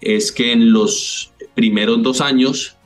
es 0.00 0.32
que 0.32 0.52
en 0.52 0.72
los 0.72 1.32
primeros 1.54 2.02
dos 2.02 2.20
años 2.20 2.76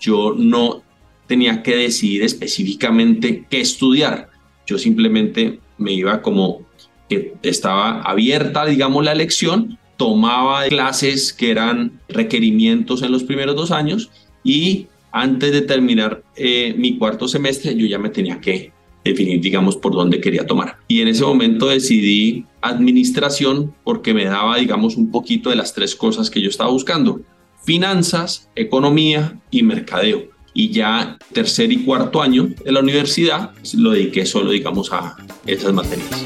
yo 0.00 0.34
no 0.36 0.82
tenía 1.26 1.62
que 1.62 1.76
decidir 1.76 2.22
específicamente 2.22 3.46
qué 3.50 3.60
estudiar. 3.60 4.30
Yo 4.66 4.78
simplemente 4.78 5.60
me 5.78 5.92
iba 5.92 6.22
como 6.22 6.66
que 7.08 7.34
estaba 7.42 8.00
abierta, 8.02 8.66
digamos, 8.66 9.04
la 9.04 9.12
elección, 9.12 9.78
tomaba 9.96 10.66
clases 10.66 11.32
que 11.32 11.50
eran 11.50 12.00
requerimientos 12.08 13.02
en 13.02 13.12
los 13.12 13.24
primeros 13.24 13.56
dos 13.56 13.70
años 13.70 14.10
y 14.42 14.88
antes 15.12 15.52
de 15.52 15.62
terminar 15.62 16.22
eh, 16.36 16.74
mi 16.76 16.98
cuarto 16.98 17.26
semestre, 17.28 17.74
yo 17.74 17.86
ya 17.86 17.98
me 17.98 18.10
tenía 18.10 18.40
que 18.40 18.72
definir, 19.06 19.40
digamos, 19.40 19.76
por 19.76 19.92
dónde 19.92 20.20
quería 20.20 20.46
tomar. 20.46 20.78
Y 20.88 21.00
en 21.00 21.08
ese 21.08 21.24
momento 21.24 21.68
decidí 21.68 22.44
administración 22.60 23.74
porque 23.84 24.14
me 24.14 24.24
daba, 24.24 24.56
digamos, 24.56 24.96
un 24.96 25.10
poquito 25.10 25.50
de 25.50 25.56
las 25.56 25.74
tres 25.74 25.94
cosas 25.94 26.30
que 26.30 26.40
yo 26.40 26.48
estaba 26.48 26.70
buscando. 26.70 27.20
Finanzas, 27.64 28.48
economía 28.54 29.40
y 29.50 29.62
mercadeo. 29.62 30.28
Y 30.54 30.70
ya 30.70 31.18
tercer 31.32 31.70
y 31.72 31.84
cuarto 31.84 32.22
año 32.22 32.48
de 32.64 32.72
la 32.72 32.80
universidad 32.80 33.52
lo 33.74 33.90
dediqué 33.90 34.24
solo, 34.24 34.50
digamos, 34.50 34.92
a 34.92 35.16
esas 35.46 35.72
materias. 35.72 36.24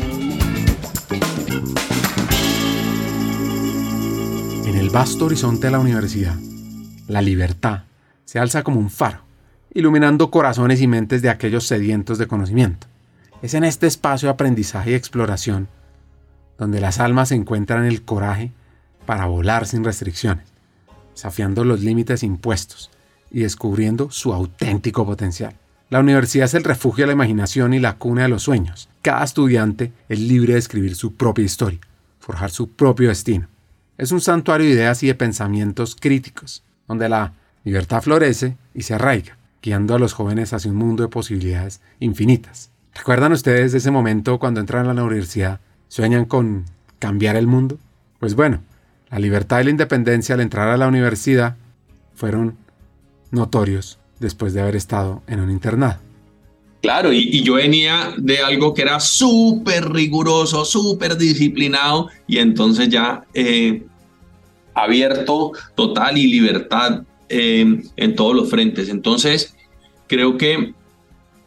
En 4.67 4.77
el 4.77 4.91
vasto 4.91 5.25
horizonte 5.25 5.67
de 5.67 5.73
la 5.73 5.81
universidad, 5.81 6.37
la 7.09 7.23
libertad 7.23 7.85
se 8.25 8.39
alza 8.39 8.63
como 8.63 8.79
un 8.79 8.91
faro, 8.91 9.25
iluminando 9.73 10.31
corazones 10.31 10.81
y 10.81 10.87
mentes 10.87 11.23
de 11.23 11.31
aquellos 11.31 11.67
sedientos 11.67 12.19
de 12.19 12.27
conocimiento. 12.27 12.87
Es 13.43 13.55
en 13.55 13.65
este 13.65 13.87
espacio 13.87 14.29
de 14.29 14.35
aprendizaje 14.35 14.91
y 14.91 14.95
exploración 14.95 15.69
donde 16.61 16.81
las 16.81 17.00
almas 17.00 17.33
encuentran 17.33 17.87
el 17.87 18.03
coraje 18.03 18.53
para 19.07 19.25
volar 19.25 19.67
sin 19.67 19.83
restricciones, 19.83 20.45
desafiando 21.15 21.65
los 21.65 21.81
límites 21.81 22.23
impuestos 22.23 22.91
y 23.31 23.41
descubriendo 23.41 24.11
su 24.11 24.35
auténtico 24.35 25.07
potencial. 25.07 25.55
La 25.89 26.00
universidad 26.00 26.45
es 26.45 26.55
el 26.55 26.65
refugio 26.65 27.03
de 27.03 27.07
la 27.07 27.15
imaginación 27.15 27.73
y 27.73 27.81
la 27.81 27.97
cuna 27.97 28.23
de 28.23 28.29
los 28.29 28.43
sueños. 28.43 28.91
Cada 29.00 29.25
estudiante 29.25 29.93
es 30.11 30.21
libre 30.21 30.53
de 30.53 30.59
escribir 30.59 30.95
su 30.95 31.15
propia 31.15 31.47
historia, 31.47 31.81
forjar 32.19 32.50
su 32.50 32.71
propio 32.71 33.09
destino. 33.09 33.49
Es 33.97 34.12
un 34.12 34.21
santuario 34.21 34.67
de 34.67 34.75
ideas 34.75 35.03
y 35.03 35.07
de 35.07 35.15
pensamientos 35.15 35.97
críticos, 35.99 36.62
donde 36.87 37.09
la 37.09 37.33
Libertad 37.65 38.03
florece 38.03 38.57
y 38.75 38.83
se 38.83 38.95
arraiga, 38.95 39.37
guiando 39.62 39.95
a 39.95 39.99
los 39.99 40.12
jóvenes 40.12 40.52
hacia 40.52 40.71
un 40.71 40.76
mundo 40.76 41.02
de 41.02 41.09
posibilidades 41.09 41.81
infinitas. 41.99 42.71
¿Recuerdan 42.95 43.33
ustedes 43.33 43.75
ese 43.75 43.90
momento 43.90 44.38
cuando 44.38 44.61
entran 44.61 44.88
a 44.88 44.95
la 44.95 45.05
universidad? 45.05 45.61
¿Sueñan 45.88 46.25
con 46.25 46.64
cambiar 46.99 47.37
el 47.37 47.47
mundo? 47.47 47.79
Pues 48.19 48.35
bueno, 48.35 48.61
la 49.11 49.19
libertad 49.19 49.61
y 49.61 49.64
la 49.64 49.71
independencia 49.71 50.35
al 50.35 50.40
entrar 50.40 50.69
a 50.69 50.76
la 50.76 50.88
universidad 50.88 51.57
fueron 52.14 52.57
notorios 53.31 53.99
después 54.19 54.52
de 54.52 54.61
haber 54.61 54.76
estado 54.76 55.23
en 55.26 55.40
un 55.40 55.50
internado. 55.50 55.99
Claro, 56.83 57.12
y, 57.12 57.43
yo 57.43 57.55
venía 57.55 58.14
de 58.17 58.38
algo 58.38 58.73
que 58.73 58.83
era 58.83 59.00
súper 59.00 59.90
riguroso, 59.90 60.64
súper 60.64 61.17
disciplinado, 61.17 62.09
y 62.26 62.38
entonces 62.38 62.88
ya 62.88 63.25
eh, 63.35 63.83
abierto 64.75 65.52
total 65.75 66.17
y 66.17 66.26
libertad 66.26 67.02
en 67.31 68.15
todos 68.17 68.35
los 68.35 68.51
frentes. 68.51 68.89
Entonces, 68.89 69.55
creo 70.09 70.37
que 70.37 70.75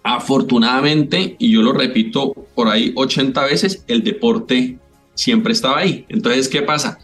afortunadamente, 0.02 1.36
y 1.38 1.52
yo 1.52 1.62
lo 1.62 1.74
repito 1.74 2.34
por 2.56 2.68
ahí 2.70 2.92
80 2.96 3.46
veces, 3.46 3.84
el 3.88 4.04
deporte 4.04 4.78
siempre 5.14 5.54
estaba 5.54 5.80
ahí. 5.80 6.06
Entonces, 6.10 6.50
¿qué 6.50 6.62
pasa? 6.62 7.00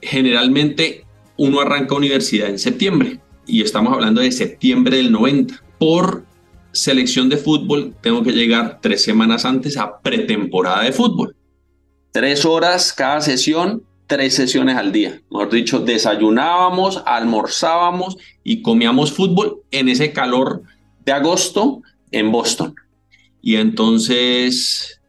Generalmente 0.00 1.04
uno 1.36 1.60
arranca 1.60 1.94
universidad 1.94 2.48
en 2.48 2.58
septiembre 2.58 3.20
y 3.46 3.62
estamos 3.62 3.92
hablando 3.92 4.20
de 4.20 4.30
septiembre 4.32 4.98
del 4.98 5.10
90. 5.10 5.62
Por 5.78 6.24
selección 6.72 7.28
de 7.28 7.36
fútbol 7.36 7.94
tengo 8.00 8.22
que 8.22 8.32
llegar 8.32 8.78
tres 8.80 9.02
semanas 9.02 9.44
antes 9.44 9.76
a 9.76 10.00
pretemporada 10.00 10.82
de 10.82 10.92
fútbol. 10.92 11.34
Tres 12.12 12.44
horas 12.44 12.92
cada 12.92 13.20
sesión 13.20 13.82
tres 14.12 14.34
sesiones 14.34 14.76
al 14.76 14.92
día. 14.92 15.22
Mejor 15.30 15.48
dicho, 15.48 15.80
desayunábamos, 15.80 17.02
almorzábamos 17.06 18.18
y 18.44 18.60
comíamos 18.60 19.10
fútbol 19.10 19.62
en 19.70 19.88
ese 19.88 20.12
calor 20.12 20.64
de 21.02 21.12
agosto 21.12 21.80
en 22.10 22.30
Boston. 22.30 22.74
Y 23.40 23.56
entonces 23.56 25.00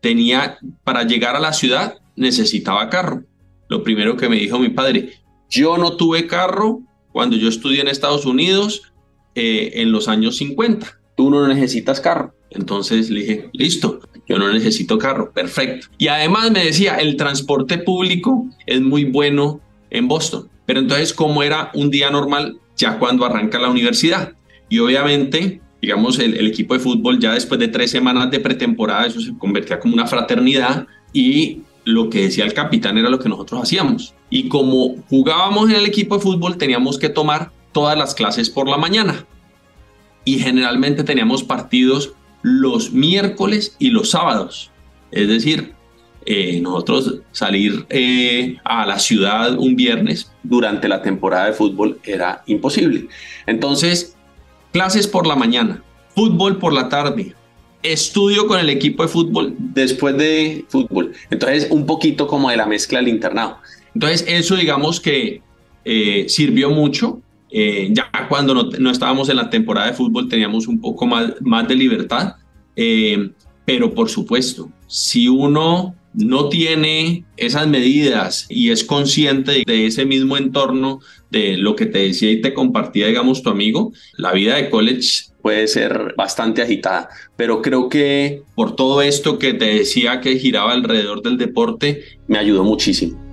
tenía, 0.00 0.56
para 0.84 1.02
llegar 1.02 1.34
a 1.34 1.40
la 1.40 1.52
ciudad, 1.52 1.98
necesitaba 2.14 2.88
carro. 2.90 3.24
Lo 3.68 3.82
primero 3.82 4.16
que 4.16 4.28
me 4.28 4.36
dijo 4.36 4.60
mi 4.60 4.68
padre, 4.68 5.14
yo 5.50 5.76
no 5.76 5.96
tuve 5.96 6.28
carro 6.28 6.82
cuando 7.10 7.34
yo 7.36 7.48
estudié 7.48 7.80
en 7.80 7.88
Estados 7.88 8.24
Unidos 8.24 8.82
eh, 9.34 9.72
en 9.82 9.90
los 9.90 10.06
años 10.06 10.36
50. 10.36 11.00
Tú 11.16 11.28
no 11.28 11.44
necesitas 11.48 12.00
carro. 12.00 12.36
Entonces 12.50 13.10
le 13.10 13.18
dije, 13.18 13.50
listo, 13.52 13.98
yo 14.28 14.38
no 14.38 14.52
necesito 14.52 14.98
carro, 14.98 15.30
perfecto. 15.32 15.88
Y 15.98 16.08
además 16.08 16.50
me 16.50 16.64
decía, 16.64 16.96
el 16.96 17.16
transporte 17.16 17.78
público 17.78 18.46
es 18.66 18.80
muy 18.80 19.04
bueno 19.04 19.60
en 19.90 20.08
Boston. 20.08 20.48
Pero 20.66 20.80
entonces, 20.80 21.12
¿cómo 21.12 21.42
era 21.42 21.70
un 21.74 21.90
día 21.90 22.10
normal 22.10 22.58
ya 22.76 22.98
cuando 22.98 23.24
arranca 23.24 23.58
la 23.58 23.70
universidad? 23.70 24.32
Y 24.68 24.80
obviamente, 24.80 25.60
digamos, 25.80 26.18
el, 26.18 26.46
equipo 26.46 26.74
de 26.74 26.80
fútbol 26.80 27.20
ya 27.20 27.34
después 27.34 27.60
de 27.60 27.68
tres 27.68 27.92
semanas 27.92 28.30
de 28.30 28.40
pretemporada, 28.40 29.06
eso 29.06 29.20
se 29.20 29.36
convertía 29.38 29.78
como 29.78 29.94
una 29.94 30.06
fraternidad 30.06 30.86
y 31.12 31.60
lo 31.84 32.10
que 32.10 32.22
decía 32.22 32.44
el 32.44 32.52
capitán 32.52 32.98
era 32.98 33.08
lo 33.08 33.20
que 33.20 33.28
nosotros 33.28 33.62
hacíamos. 33.62 34.12
Y 34.28 34.48
como 34.48 34.96
jugábamos 35.08 35.70
en 35.70 35.76
el 35.76 35.86
equipo 35.86 36.16
de 36.16 36.22
fútbol, 36.22 36.56
teníamos 36.58 36.98
que 36.98 37.08
tomar 37.08 37.52
todas 37.70 37.96
las 37.96 38.14
clases 38.14 38.50
por 38.50 38.68
la 38.68 38.76
mañana. 38.76 39.24
Y 40.24 40.40
generalmente 40.40 41.04
teníamos 41.04 41.44
partidos 41.44 42.14
los 42.46 42.92
miércoles 42.92 43.74
y 43.80 43.90
los 43.90 44.10
sábados. 44.10 44.70
Es 45.10 45.26
decir, 45.26 45.72
eh, 46.26 46.60
nosotros 46.60 47.16
salir 47.32 47.84
eh, 47.88 48.56
a 48.62 48.86
la 48.86 49.00
ciudad 49.00 49.58
un 49.58 49.74
viernes 49.74 50.30
durante 50.44 50.86
la 50.86 51.02
temporada 51.02 51.46
de 51.46 51.54
fútbol 51.54 51.98
era 52.04 52.44
imposible. 52.46 53.08
Entonces, 53.48 54.16
clases 54.72 55.08
por 55.08 55.26
la 55.26 55.34
mañana, 55.34 55.82
fútbol 56.14 56.58
por 56.58 56.72
la 56.72 56.88
tarde, 56.88 57.34
estudio 57.82 58.46
con 58.46 58.60
el 58.60 58.70
equipo 58.70 59.02
de 59.02 59.08
fútbol 59.08 59.56
después 59.58 60.16
de 60.16 60.64
fútbol. 60.68 61.14
Entonces, 61.30 61.66
un 61.68 61.84
poquito 61.84 62.28
como 62.28 62.48
de 62.50 62.58
la 62.58 62.66
mezcla 62.66 63.00
del 63.00 63.08
internado. 63.08 63.58
Entonces, 63.92 64.24
eso 64.28 64.54
digamos 64.54 65.00
que 65.00 65.42
eh, 65.84 66.26
sirvió 66.28 66.70
mucho. 66.70 67.20
Eh, 67.50 67.90
ya 67.92 68.10
cuando 68.28 68.54
no, 68.54 68.90
estábamos 68.90 69.28
en 69.28 69.36
la 69.36 69.50
temporada 69.50 69.86
de 69.86 69.92
fútbol 69.94 70.28
teníamos 70.28 70.66
un 70.66 70.80
poco 70.80 71.06
más, 71.06 71.34
más 71.40 71.66
de 71.68 71.74
libertad. 71.74 72.34
Eh, 72.74 73.30
pero 73.64 73.94
por 73.94 74.08
supuesto, 74.08 74.70
si 74.86 75.28
uno 75.28 75.94
no 76.14 76.48
tiene 76.48 77.24
esas 77.36 77.66
medidas 77.66 78.46
y 78.48 78.70
es 78.70 78.84
consciente 78.84 79.62
de 79.66 79.86
ese 79.86 80.06
mismo 80.06 80.36
entorno, 80.36 81.00
de 81.30 81.56
lo 81.56 81.76
que 81.76 81.86
te 81.86 81.98
decía 81.98 82.30
y 82.30 82.40
te 82.40 82.54
compartía, 82.54 83.08
digamos, 83.08 83.42
tu 83.42 83.50
amigo, 83.50 83.92
la 84.16 84.32
vida 84.32 84.56
de 84.56 84.70
college 84.70 85.24
puede 85.42 85.68
ser 85.68 86.14
bastante 86.16 86.62
agitada, 86.62 87.08
pero 87.36 87.62
creo 87.62 87.88
que 87.88 88.42
por 88.54 88.74
todo 88.74 89.02
esto 89.02 89.38
que 89.38 89.54
te 89.54 89.66
decía 89.66 90.20
que 90.20 90.38
giraba 90.38 90.72
alrededor 90.72 91.22
del 91.22 91.36
deporte, 91.36 92.02
me 92.26 92.38
ayudó 92.38 92.64
muchísimo. 92.64 93.25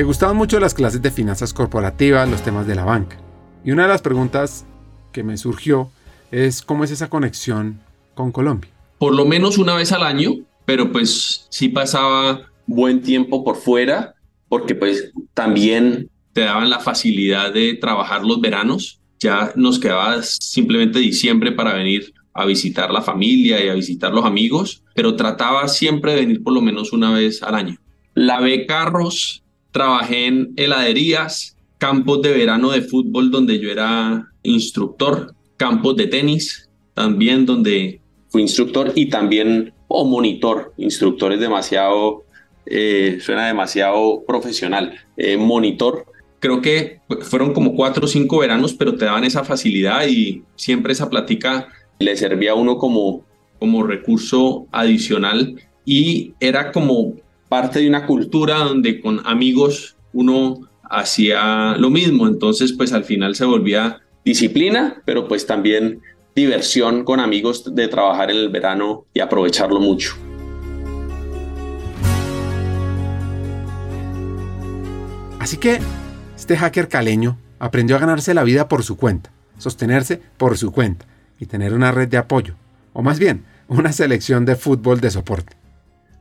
Le 0.00 0.04
gustaban 0.04 0.34
mucho 0.34 0.58
las 0.58 0.72
clases 0.72 1.02
de 1.02 1.10
finanzas 1.10 1.52
corporativas, 1.52 2.26
los 2.26 2.42
temas 2.42 2.66
de 2.66 2.74
la 2.74 2.86
banca. 2.86 3.18
Y 3.62 3.70
una 3.70 3.82
de 3.82 3.90
las 3.90 4.00
preguntas 4.00 4.64
que 5.12 5.22
me 5.22 5.36
surgió 5.36 5.90
es 6.30 6.62
cómo 6.62 6.84
es 6.84 6.90
esa 6.90 7.10
conexión 7.10 7.80
con 8.14 8.32
Colombia. 8.32 8.70
Por 8.96 9.14
lo 9.14 9.26
menos 9.26 9.58
una 9.58 9.74
vez 9.74 9.92
al 9.92 10.02
año, 10.02 10.36
pero 10.64 10.90
pues 10.90 11.46
sí 11.50 11.68
pasaba 11.68 12.50
buen 12.64 13.02
tiempo 13.02 13.44
por 13.44 13.56
fuera, 13.56 14.14
porque 14.48 14.74
pues 14.74 15.12
también 15.34 16.08
te 16.32 16.44
daban 16.44 16.70
la 16.70 16.80
facilidad 16.80 17.52
de 17.52 17.74
trabajar 17.74 18.24
los 18.24 18.40
veranos. 18.40 19.02
Ya 19.18 19.52
nos 19.54 19.78
quedaba 19.78 20.22
simplemente 20.22 20.98
diciembre 20.98 21.52
para 21.52 21.74
venir 21.74 22.14
a 22.32 22.46
visitar 22.46 22.90
la 22.90 23.02
familia 23.02 23.62
y 23.62 23.68
a 23.68 23.74
visitar 23.74 24.14
los 24.14 24.24
amigos, 24.24 24.82
pero 24.94 25.14
trataba 25.14 25.68
siempre 25.68 26.14
de 26.14 26.20
venir 26.20 26.42
por 26.42 26.54
lo 26.54 26.62
menos 26.62 26.90
una 26.94 27.12
vez 27.12 27.42
al 27.42 27.54
año. 27.54 27.76
Lavé 28.14 28.64
carros, 28.64 29.42
trabajé 29.70 30.26
en 30.26 30.52
heladerías, 30.56 31.56
campos 31.78 32.22
de 32.22 32.32
verano 32.32 32.70
de 32.70 32.82
fútbol 32.82 33.30
donde 33.30 33.58
yo 33.58 33.70
era 33.70 34.28
instructor, 34.42 35.34
campos 35.56 35.96
de 35.96 36.06
tenis 36.06 36.68
también 36.94 37.46
donde 37.46 38.00
fui 38.28 38.42
instructor 38.42 38.92
y 38.94 39.06
también 39.06 39.72
o 39.88 40.04
monitor. 40.04 40.74
Instructor 40.76 41.32
es 41.32 41.40
demasiado, 41.40 42.24
eh, 42.66 43.18
suena 43.20 43.46
demasiado 43.46 44.22
profesional. 44.26 44.94
Eh, 45.16 45.36
monitor 45.36 46.06
creo 46.38 46.60
que 46.60 47.00
fueron 47.22 47.52
como 47.52 47.74
cuatro 47.74 48.04
o 48.04 48.08
cinco 48.08 48.38
veranos, 48.38 48.74
pero 48.74 48.96
te 48.96 49.04
daban 49.04 49.24
esa 49.24 49.44
facilidad 49.44 50.06
y 50.06 50.42
siempre 50.56 50.92
esa 50.92 51.10
plática 51.10 51.68
le 51.98 52.16
servía 52.16 52.52
a 52.52 52.54
uno 52.54 52.78
como, 52.78 53.24
como 53.58 53.82
recurso 53.82 54.66
adicional 54.72 55.56
y 55.84 56.34
era 56.40 56.72
como 56.72 57.14
parte 57.50 57.80
de 57.80 57.88
una 57.88 58.06
cultura 58.06 58.58
donde 58.58 59.00
con 59.00 59.26
amigos 59.26 59.96
uno 60.12 60.70
hacía 60.84 61.74
lo 61.76 61.90
mismo, 61.90 62.28
entonces 62.28 62.72
pues 62.72 62.92
al 62.92 63.04
final 63.04 63.34
se 63.34 63.44
volvía 63.44 64.00
disciplina, 64.24 65.02
pero 65.04 65.26
pues 65.26 65.46
también 65.46 66.00
diversión 66.34 67.04
con 67.04 67.18
amigos 67.18 67.74
de 67.74 67.88
trabajar 67.88 68.30
en 68.30 68.36
el 68.36 68.48
verano 68.50 69.04
y 69.12 69.18
aprovecharlo 69.18 69.80
mucho. 69.80 70.14
Así 75.40 75.56
que 75.56 75.80
este 76.36 76.56
hacker 76.56 76.86
caleño 76.88 77.36
aprendió 77.58 77.96
a 77.96 77.98
ganarse 77.98 78.32
la 78.32 78.44
vida 78.44 78.68
por 78.68 78.84
su 78.84 78.96
cuenta, 78.96 79.32
sostenerse 79.58 80.22
por 80.36 80.56
su 80.56 80.70
cuenta 80.70 81.04
y 81.40 81.46
tener 81.46 81.74
una 81.74 81.90
red 81.90 82.06
de 82.06 82.18
apoyo, 82.18 82.54
o 82.92 83.02
más 83.02 83.18
bien, 83.18 83.44
una 83.66 83.92
selección 83.92 84.44
de 84.44 84.54
fútbol 84.54 85.00
de 85.00 85.10
soporte. 85.10 85.56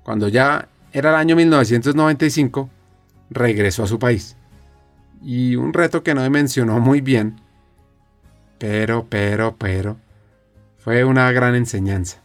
Cuando 0.03 0.27
ya 0.27 0.69
era 0.93 1.10
el 1.10 1.15
año 1.15 1.36
1995, 1.36 2.69
regresó 3.30 3.84
a 3.84 3.88
su 3.88 3.99
país. 3.99 4.36
Y 5.23 5.56
un 5.56 5.73
reto 5.73 6.04
que 6.04 6.13
no 6.13 6.21
me 6.21 6.30
mencionó 6.30 6.80
muy 6.80 7.02
bien, 7.02 7.41
pero, 8.58 9.06
pero, 9.10 9.56
pero, 9.58 9.97
fue 10.78 11.04
una 11.04 11.32
gran 11.32 11.56
enseñanza. 11.56 12.21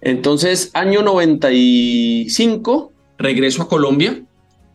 Entonces, 0.00 0.70
año 0.74 1.02
95, 1.02 2.92
regreso 3.18 3.62
a 3.62 3.68
Colombia 3.68 4.22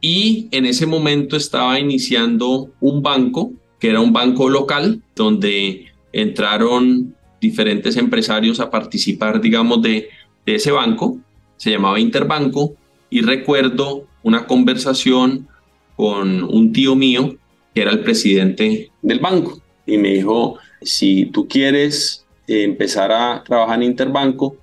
y 0.02 0.48
en 0.52 0.66
ese 0.66 0.86
momento 0.86 1.36
estaba 1.36 1.80
iniciando 1.80 2.70
un 2.80 3.02
banco, 3.02 3.52
que 3.80 3.90
era 3.90 4.02
un 4.02 4.14
banco 4.14 4.50
local, 4.50 5.02
donde 5.16 5.86
entraron 6.14 7.16
diferentes 7.42 7.98
empresarios 7.98 8.60
a 8.60 8.70
participar, 8.70 9.42
digamos, 9.42 9.82
de, 9.82 10.10
de 10.46 10.56
ese 10.56 10.72
banco. 10.72 11.18
Se 11.58 11.72
llamaba 11.72 12.00
Interbanco 12.00 12.76
y 13.16 13.22
recuerdo 13.22 14.06
una 14.24 14.46
conversación 14.46 15.48
con 15.96 16.44
un 16.44 16.74
tío 16.74 16.98
mío, 16.98 17.38
que 17.74 17.82
era 17.82 17.92
el 17.92 18.02
presidente 18.02 18.92
del 19.02 19.20
banco, 19.20 19.62
y 19.86 19.98
me 19.98 20.16
dijo, 20.16 20.58
si 20.82 21.28
tú 21.28 21.48
quieres 21.48 22.26
empezar 22.46 23.14
a 23.14 23.42
trabajar 23.46 23.78
en 23.78 23.84
Interbanco, 23.84 24.58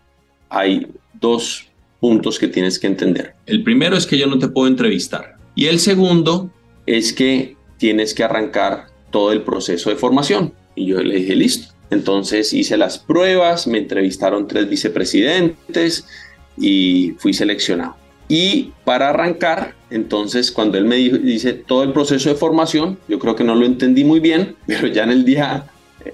hay 0.51 0.87
dos 1.19 1.67
puntos 1.99 2.39
que 2.39 2.47
tienes 2.47 2.79
que 2.79 2.89
entender. 2.89 3.33
El 3.47 3.65
primero 3.65 3.97
es 3.97 4.07
que 4.07 4.19
yo 4.19 4.27
no 4.27 4.39
te 4.39 4.49
puedo 4.49 4.69
entrevistar. 4.69 5.37
Y 5.55 5.69
el 5.69 5.79
segundo 5.79 6.51
es 6.85 7.15
que 7.15 7.57
tienes 7.79 8.13
que 8.13 8.25
arrancar 8.25 8.89
todo 9.11 9.33
el 9.33 9.41
proceso 9.41 9.89
de 9.89 9.97
formación. 9.97 10.53
Y 10.75 10.89
yo 10.89 11.03
le 11.03 11.17
dije, 11.17 11.35
listo. 11.35 11.73
Entonces 11.89 12.53
hice 12.53 12.77
las 12.77 12.99
pruebas, 12.99 13.67
me 13.67 13.79
entrevistaron 13.79 14.47
tres 14.47 14.69
vicepresidentes 14.69 16.05
y 16.59 17.15
fui 17.19 17.33
seleccionado. 17.33 18.02
Y 18.29 18.73
para 18.85 19.11
arrancar, 19.11 19.75
entonces 19.91 20.51
cuando 20.51 20.79
él 20.79 20.85
me 20.85 20.97
dice 20.97 21.53
todo 21.53 21.83
el 21.83 21.93
proceso 21.93 22.29
de 22.29 22.35
formación, 22.35 22.99
yo 23.09 23.19
creo 23.19 23.37
que 23.37 23.45
no 23.45 23.55
lo 23.55 23.67
entendí 23.67 24.05
muy 24.05 24.21
bien, 24.21 24.57
pero 24.67 24.87
ya 24.87 25.05
en 25.05 25.11
el 25.11 25.25
día 25.25 25.67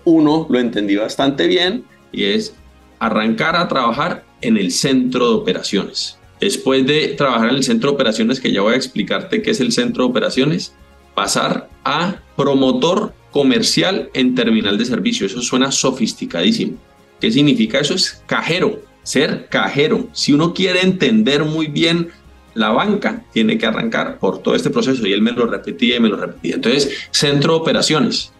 uno 0.04 0.46
lo 0.48 0.58
entendí 0.58 0.96
bastante 0.96 1.46
bien 1.46 1.84
y 2.12 2.24
es 2.24 2.54
arrancar 2.98 3.56
a 3.56 3.68
trabajar 3.68 4.24
en 4.40 4.56
el 4.56 4.72
centro 4.72 5.28
de 5.28 5.34
operaciones. 5.34 6.18
Después 6.40 6.86
de 6.86 7.08
trabajar 7.08 7.50
en 7.50 7.56
el 7.56 7.64
centro 7.64 7.90
de 7.90 7.94
operaciones, 7.94 8.40
que 8.40 8.52
ya 8.52 8.62
voy 8.62 8.74
a 8.74 8.76
explicarte 8.76 9.42
qué 9.42 9.50
es 9.50 9.60
el 9.60 9.72
centro 9.72 10.04
de 10.04 10.10
operaciones, 10.10 10.72
pasar 11.14 11.68
a 11.84 12.20
promotor 12.36 13.12
comercial 13.32 14.08
en 14.14 14.34
terminal 14.34 14.78
de 14.78 14.84
servicio. 14.84 15.26
Eso 15.26 15.42
suena 15.42 15.72
sofisticadísimo. 15.72 16.78
¿Qué 17.20 17.32
significa 17.32 17.80
eso? 17.80 17.94
Es 17.94 18.22
cajero, 18.26 18.80
ser 19.08 19.48
cajero. 19.48 20.06
Si 20.12 20.34
uno 20.34 20.52
quiere 20.52 20.82
entender 20.82 21.42
muy 21.44 21.68
bien 21.68 22.08
la 22.52 22.68
banca, 22.68 23.24
tiene 23.32 23.56
que 23.56 23.64
arrancar 23.64 24.18
por 24.18 24.42
todo 24.42 24.54
este 24.54 24.68
proceso. 24.68 25.06
Y 25.06 25.14
él 25.14 25.22
me 25.22 25.32
lo 25.32 25.46
repetía 25.46 25.96
y 25.96 26.00
me 26.00 26.10
lo 26.10 26.16
repetía. 26.16 26.56
Entonces, 26.56 27.08
centro 27.10 27.54
de 27.54 27.60
operaciones. 27.60 28.32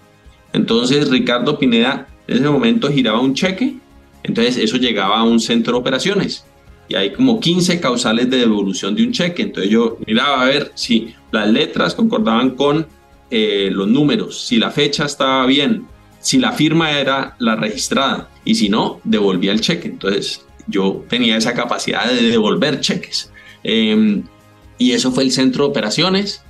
Entonces, 0.53 1.09
Ricardo 1.09 1.59
Pineda 1.59 2.07
en 2.27 2.37
ese 2.37 2.51
momento 2.51 2.93
giraba 2.93 3.19
un 3.19 3.33
cheque. 3.33 3.77
Entonces, 4.23 4.59
eso 4.59 4.77
llegaba 4.77 5.21
a 5.21 5.25
un 5.25 5.41
centro 5.41 5.73
de 5.73 5.79
operaciones 5.79 6.45
y 6.87 6.97
hay 6.97 7.13
como 7.13 7.41
15 7.41 7.81
causales 7.81 8.29
de 8.29 8.39
devolución 8.39 8.95
de 8.95 9.05
un 9.05 9.13
cheque. 9.13 9.43
Entonces 9.43 9.71
yo 9.71 9.99
miraba 10.07 10.43
a 10.43 10.47
ver 10.47 10.73
si 10.75 11.15
las 11.31 11.49
letras 11.49 11.95
concordaban 11.95 12.51
con 12.51 12.87
eh, 13.31 13.71
los 13.73 13.89
números, 13.89 14.47
si 14.47 14.59
la 14.59 14.71
fecha 14.71 15.05
estaba 15.05 15.47
bien, 15.47 15.87
si 16.21 16.39
la 16.39 16.53
firma 16.53 16.99
era 16.99 17.37
la 17.39 17.57
registrada 17.57 18.29
y 18.45 18.55
si 18.55 18.69
no, 18.69 19.01
devolvía 19.05 19.53
el 19.53 19.61
cheque. 19.61 19.89
Entonces 19.89 20.45
yo 20.69 21.05
tenía 21.09 21.37
esa 21.37 21.55
capacidad 21.55 22.07
de 22.07 22.23
devolver 22.31 22.81
cheques. 22.81 23.33
Em, 23.65 24.25
y 24.77 24.93
eso 24.93 25.11
fue 25.11 25.25
el 25.25 25.33
centro 25.33 25.65
de 25.65 25.71
operaciones. 25.71 26.45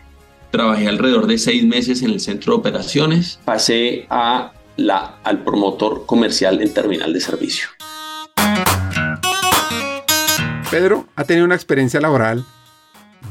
Trabajé 0.51 0.89
alrededor 0.89 1.27
de 1.27 1.39
seis 1.39 1.65
meses 1.65 2.03
en 2.03 2.11
el 2.11 2.21
centro 2.21 2.53
de 2.53 2.59
operaciones. 2.59 3.39
Pasé 3.45 4.07
a 4.11 4.53
la, 4.77 5.19
al 5.25 5.45
promotor 5.45 6.05
comercial 6.07 6.61
en 6.61 6.75
terminal 6.75 7.13
de 7.13 7.21
servicio. 7.21 7.69
Pedro 10.71 11.07
ha 11.17 11.25
tenido 11.25 11.47
una 11.47 11.55
experiencia 11.55 12.01
laboral 12.01 12.45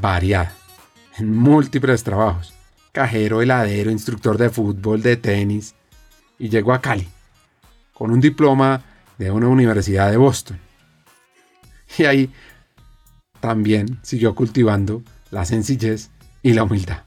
variada, 0.02 0.54
en 1.18 1.36
múltiples 1.36 2.04
trabajos. 2.04 2.54
Cajero, 2.92 3.42
heladero, 3.42 3.92
instructor 3.92 4.38
de 4.38 4.50
fútbol, 4.50 5.02
de 5.02 5.18
tenis. 5.18 5.76
Y 6.40 6.50
llegó 6.50 6.74
a 6.74 6.82
Cali, 6.82 7.08
con 7.94 8.12
un 8.12 8.20
diploma 8.20 8.84
de 9.18 9.32
una 9.32 9.48
universidad 9.48 10.10
de 10.10 10.18
Boston. 10.18 10.60
Y 11.98 12.04
ahí 12.04 12.30
también 13.40 14.00
siguió 14.04 14.36
cultivando 14.36 15.04
la 15.32 15.46
sencillez 15.46 16.10
y 16.44 16.54
la 16.54 16.64
humildad. 16.64 17.00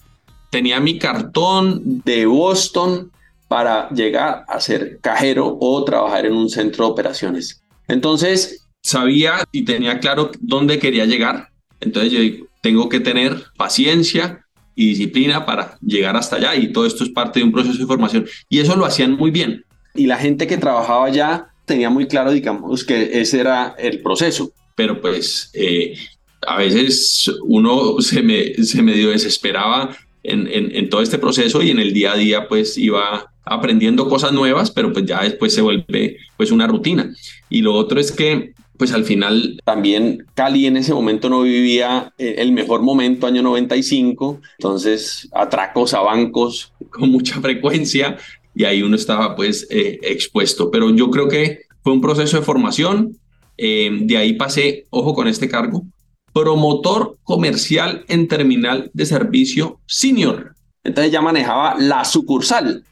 Tenía 0.51 0.81
mi 0.81 0.99
cartón 0.99 2.03
de 2.05 2.27
Boston 2.27 3.11
para 3.49 3.88
llegar 3.90 4.45
a 4.49 4.61
ser 4.61 4.99
cajero 5.01 5.59
o 5.61 5.85
trabajar 5.85 6.27
en 6.27 6.35
un 6.35 6.49
centro 6.49 6.87
de 6.87 6.93
operaciones. 6.93 7.62
Entonces, 7.88 8.66
sabía 8.83 9.45
y 9.53 9.64
tenía 9.64 9.99
claro 10.01 10.31
dónde 10.40 10.79
quería 10.79 11.05
llegar. 11.05 11.51
Entonces 11.81 12.12
yo 12.12 12.47
tengo 12.61 12.88
que 12.88 13.01
tener 13.01 13.45
paciencia 13.57 14.45
y 14.75 14.90
disciplina 14.90 15.45
para 15.47 15.79
llegar 15.81 16.16
hasta 16.16 16.37
allá 16.37 16.55
y 16.55 16.73
todo 16.73 16.87
esto 16.87 17.05
es 17.05 17.11
parte 17.11 17.40
de 17.40 17.45
un 17.45 17.53
proceso 17.53 17.79
de 17.79 17.87
formación. 17.87 18.27
Y 18.49 18.61
eso 18.61 18.77
lo 18.77 18.85
hacían 18.85 19.12
muy 19.12 19.31
bien. 19.31 19.64
Y 19.95 20.07
la 20.07 20.16
gente 20.16 20.47
que 20.47 20.57
trabajaba 20.57 21.07
allá 21.07 21.49
tenía 21.64 21.90
muy 21.90 22.07
claro, 22.07 22.31
digamos, 22.31 22.85
que 22.85 23.21
ese 23.21 23.40
era 23.40 23.75
el 23.79 24.01
proceso. 24.01 24.53
Pero 24.81 24.99
pues 24.99 25.51
eh, 25.53 25.95
a 26.40 26.57
veces 26.57 27.31
uno 27.43 27.97
se, 28.01 28.23
me, 28.23 28.55
se 28.55 28.81
medio 28.81 29.11
desesperaba 29.11 29.95
en, 30.23 30.49
en, 30.51 30.88
todo 30.88 31.03
este 31.03 31.19
proceso 31.19 31.62
y 31.62 31.69
en 31.71 31.79
el 31.79 31.93
día 31.93 32.12
a 32.12 32.16
día 32.16 32.49
pues 32.49 32.79
iba 32.79 33.31
aprendiendo 33.45 34.09
cosas 34.09 34.33
nuevas, 34.33 34.71
pero 34.71 34.90
pues 34.90 35.05
ya 35.05 35.23
después 35.23 35.53
se 35.53 35.61
vuelve 35.61 36.16
pues 36.38 36.51
una 36.51 36.66
rutina. 36.66 37.14
Y 37.51 37.61
lo 37.61 37.75
otro 37.75 38.01
es 38.01 38.11
que 38.11 38.55
pues 38.79 38.93
al 38.93 39.05
final 39.05 39.61
también 39.66 40.25
Cali 40.35 40.64
en 40.64 40.79
ese 40.79 40.95
momento 40.95 41.29
no 41.29 41.43
vivía 41.43 42.14
eh, 42.16 42.37
el 42.38 42.53
mejor 42.53 42.81
momento, 42.81 43.27
año 43.27 43.43
95, 43.43 44.40
entonces 44.57 45.29
atracos 45.33 45.93
a 45.93 46.01
bancos 46.01 46.73
con 46.88 47.11
mucha 47.11 47.38
frecuencia 47.43 48.16
y 48.55 48.64
ahí 48.64 48.83
uno 48.83 48.97
estaba 48.97 49.37
pues 49.37 49.66
eh, 49.69 49.99
expuesto. 50.03 50.71
Pero 50.71 50.88
yo 50.88 51.11
creo 51.11 51.29
que 51.29 51.64
fue 51.83 51.93
un 51.93 52.01
proceso 52.01 52.38
de 52.38 52.43
formación, 52.45 53.20
eh, 53.62 53.90
de 53.92 54.16
ahí 54.16 54.33
pasé, 54.33 54.87
ojo 54.88 55.12
con 55.12 55.29
este 55.29 55.46
cargo, 55.46 55.85
promotor 56.33 57.18
comercial 57.25 58.07
en 58.09 58.27
terminal 58.27 58.90
de 58.94 59.05
servicio 59.05 59.81
senior. 59.87 60.55
Entonces 60.83 61.12
ya 61.12 61.20
manejaba 61.20 61.77
la 61.79 62.07
sucursal. 62.07 62.85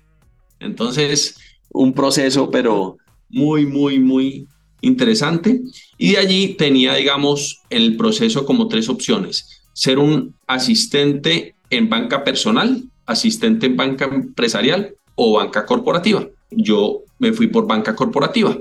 Entonces, 0.60 1.38
un 1.70 1.94
proceso, 1.94 2.50
pero 2.50 2.98
muy, 3.30 3.64
muy, 3.64 3.98
muy 3.98 4.46
interesante. 4.82 5.62
Y 5.96 6.12
de 6.12 6.18
allí 6.18 6.54
tenía, 6.58 6.94
digamos, 6.94 7.62
el 7.70 7.96
proceso 7.96 8.44
como 8.44 8.68
tres 8.68 8.90
opciones. 8.90 9.62
Ser 9.72 9.98
un 9.98 10.34
asistente 10.46 11.54
en 11.70 11.88
banca 11.88 12.24
personal, 12.24 12.82
asistente 13.06 13.66
en 13.66 13.76
banca 13.76 14.04
empresarial 14.04 14.94
o 15.14 15.38
banca 15.38 15.64
corporativa. 15.64 16.28
Yo 16.50 17.04
me 17.18 17.32
fui 17.32 17.46
por 17.46 17.66
banca 17.66 17.96
corporativa. 17.96 18.58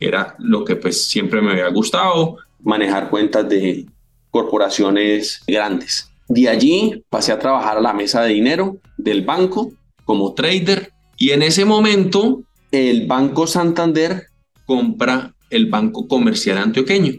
Era 0.00 0.36
lo 0.38 0.64
que 0.64 0.76
pues 0.76 1.04
siempre 1.04 1.40
me 1.40 1.52
había 1.52 1.68
gustado, 1.68 2.36
manejar 2.62 3.10
cuentas 3.10 3.48
de 3.48 3.86
corporaciones 4.30 5.42
grandes. 5.46 6.10
De 6.28 6.48
allí 6.48 7.02
pasé 7.08 7.32
a 7.32 7.38
trabajar 7.38 7.78
a 7.78 7.80
la 7.80 7.92
mesa 7.92 8.22
de 8.22 8.34
dinero 8.34 8.78
del 8.96 9.24
banco 9.24 9.72
como 10.04 10.34
trader 10.34 10.92
y 11.16 11.30
en 11.30 11.42
ese 11.42 11.64
momento 11.64 12.42
el 12.70 13.06
Banco 13.06 13.46
Santander 13.46 14.26
compra 14.66 15.34
el 15.50 15.66
Banco 15.66 16.06
Comercial 16.06 16.58
Antioqueño 16.58 17.12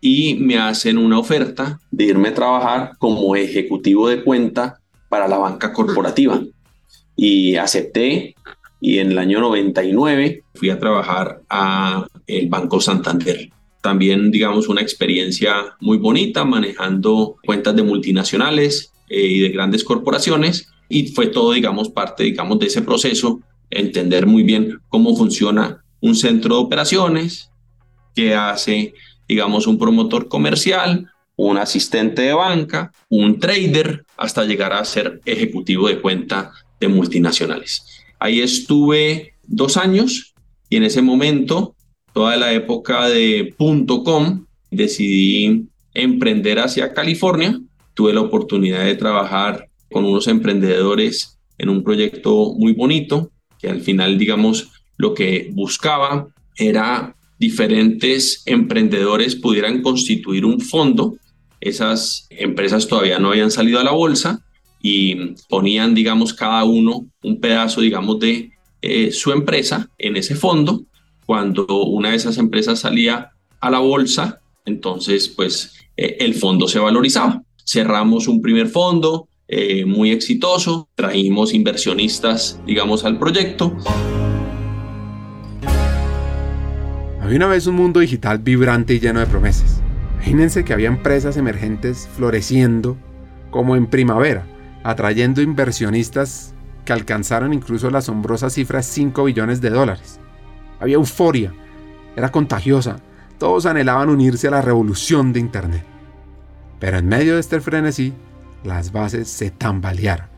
y 0.00 0.34
me 0.34 0.58
hacen 0.58 0.98
una 0.98 1.18
oferta 1.18 1.80
de 1.90 2.04
irme 2.04 2.28
a 2.28 2.34
trabajar 2.34 2.92
como 2.98 3.34
ejecutivo 3.36 4.08
de 4.08 4.22
cuenta 4.22 4.80
para 5.08 5.28
la 5.28 5.38
banca 5.38 5.72
corporativa. 5.72 6.40
Y 7.16 7.56
acepté 7.56 8.34
y 8.80 8.98
en 8.98 9.12
el 9.12 9.18
año 9.18 9.40
99 9.40 10.44
fui 10.54 10.70
a 10.70 10.78
trabajar 10.78 11.40
a 11.48 12.06
el 12.26 12.48
Banco 12.48 12.80
Santander 12.80 13.50
también, 13.86 14.32
digamos, 14.32 14.68
una 14.68 14.80
experiencia 14.80 15.76
muy 15.78 15.98
bonita 15.98 16.44
manejando 16.44 17.36
cuentas 17.46 17.76
de 17.76 17.84
multinacionales 17.84 18.92
eh, 19.08 19.20
y 19.20 19.38
de 19.38 19.50
grandes 19.50 19.84
corporaciones 19.84 20.72
y 20.88 21.06
fue 21.12 21.28
todo, 21.28 21.52
digamos, 21.52 21.88
parte, 21.90 22.24
digamos, 22.24 22.58
de 22.58 22.66
ese 22.66 22.82
proceso, 22.82 23.40
entender 23.70 24.26
muy 24.26 24.42
bien 24.42 24.80
cómo 24.88 25.14
funciona 25.16 25.84
un 26.00 26.16
centro 26.16 26.56
de 26.56 26.62
operaciones, 26.62 27.52
qué 28.16 28.34
hace, 28.34 28.92
digamos, 29.28 29.68
un 29.68 29.78
promotor 29.78 30.26
comercial, 30.26 31.08
un 31.36 31.56
asistente 31.56 32.22
de 32.22 32.32
banca, 32.32 32.90
un 33.08 33.38
trader, 33.38 34.04
hasta 34.16 34.44
llegar 34.44 34.72
a 34.72 34.84
ser 34.84 35.20
ejecutivo 35.26 35.86
de 35.86 36.00
cuenta 36.00 36.50
de 36.80 36.88
multinacionales. 36.88 38.04
Ahí 38.26 38.40
estuve 38.40 39.34
dos 39.46 39.76
años 39.76 40.34
y 40.68 40.74
en 40.74 40.82
ese 40.82 41.00
momento 41.00 41.76
toda 42.12 42.36
la 42.36 42.52
época 42.52 43.08
de 43.08 43.54
.com, 43.56 44.46
decidí 44.68 45.68
emprender 45.94 46.58
hacia 46.58 46.92
California. 46.92 47.60
Tuve 47.94 48.12
la 48.12 48.22
oportunidad 48.22 48.84
de 48.84 48.96
trabajar 48.96 49.68
con 49.92 50.04
unos 50.04 50.26
emprendedores 50.26 51.38
en 51.56 51.68
un 51.68 51.84
proyecto 51.84 52.52
muy 52.58 52.72
bonito, 52.72 53.30
que 53.60 53.68
al 53.68 53.80
final, 53.80 54.18
digamos, 54.18 54.72
lo 54.96 55.14
que 55.14 55.50
buscaba 55.52 56.26
era 56.56 57.14
diferentes 57.38 58.42
emprendedores 58.46 59.36
pudieran 59.36 59.82
constituir 59.82 60.44
un 60.44 60.60
fondo. 60.60 61.16
Esas 61.60 62.26
empresas 62.30 62.88
todavía 62.88 63.20
no 63.20 63.28
habían 63.28 63.52
salido 63.52 63.78
a 63.78 63.84
la 63.84 63.92
bolsa 63.92 64.44
y 64.80 65.34
ponían, 65.48 65.94
digamos, 65.94 66.32
cada 66.32 66.64
uno 66.64 67.06
un 67.22 67.40
pedazo, 67.40 67.80
digamos, 67.80 68.20
de 68.20 68.52
eh, 68.82 69.10
su 69.10 69.32
empresa 69.32 69.88
en 69.98 70.16
ese 70.16 70.34
fondo 70.34 70.84
cuando 71.26 71.66
una 71.84 72.10
de 72.10 72.16
esas 72.16 72.38
empresas 72.38 72.78
salía 72.78 73.32
a 73.60 73.70
la 73.70 73.80
bolsa, 73.80 74.40
entonces 74.64 75.28
pues 75.28 75.74
eh, 75.96 76.18
el 76.20 76.34
fondo 76.34 76.68
se 76.68 76.78
valorizaba. 76.78 77.42
Cerramos 77.64 78.28
un 78.28 78.40
primer 78.40 78.68
fondo 78.68 79.28
eh, 79.48 79.84
muy 79.84 80.12
exitoso, 80.12 80.88
trajimos 80.94 81.52
inversionistas, 81.52 82.60
digamos, 82.64 83.04
al 83.04 83.18
proyecto. 83.18 83.76
Había 87.20 87.36
una 87.38 87.48
vez 87.48 87.66
un 87.66 87.74
mundo 87.74 87.98
digital 87.98 88.38
vibrante 88.38 88.94
y 88.94 89.00
lleno 89.00 89.18
de 89.18 89.26
promesas. 89.26 89.82
Imagínense 90.14 90.64
que 90.64 90.72
había 90.72 90.88
empresas 90.88 91.36
emergentes 91.36 92.08
floreciendo 92.16 92.96
como 93.50 93.74
en 93.74 93.86
primavera, 93.86 94.46
atrayendo 94.86 95.42
inversionistas 95.42 96.54
que 96.84 96.92
alcanzaron 96.92 97.52
incluso 97.52 97.90
la 97.90 97.98
asombrosa 97.98 98.50
cifra 98.50 98.78
de 98.78 98.84
5 98.84 99.24
billones 99.24 99.60
de 99.60 99.70
dólares. 99.70 100.20
Había 100.78 100.94
euforia, 100.94 101.52
era 102.14 102.30
contagiosa, 102.30 102.98
todos 103.36 103.66
anhelaban 103.66 104.08
unirse 104.10 104.46
a 104.46 104.52
la 104.52 104.62
revolución 104.62 105.32
de 105.32 105.40
Internet. 105.40 105.84
Pero 106.78 106.98
en 106.98 107.08
medio 107.08 107.34
de 107.34 107.40
este 107.40 107.60
frenesí, 107.60 108.14
las 108.62 108.92
bases 108.92 109.28
se 109.28 109.50
tambalearon. 109.50 110.28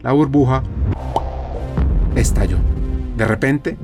La 0.00 0.12
burbuja 0.12 0.62
estalló. 2.16 2.56
De 3.14 3.26
repente, 3.26 3.76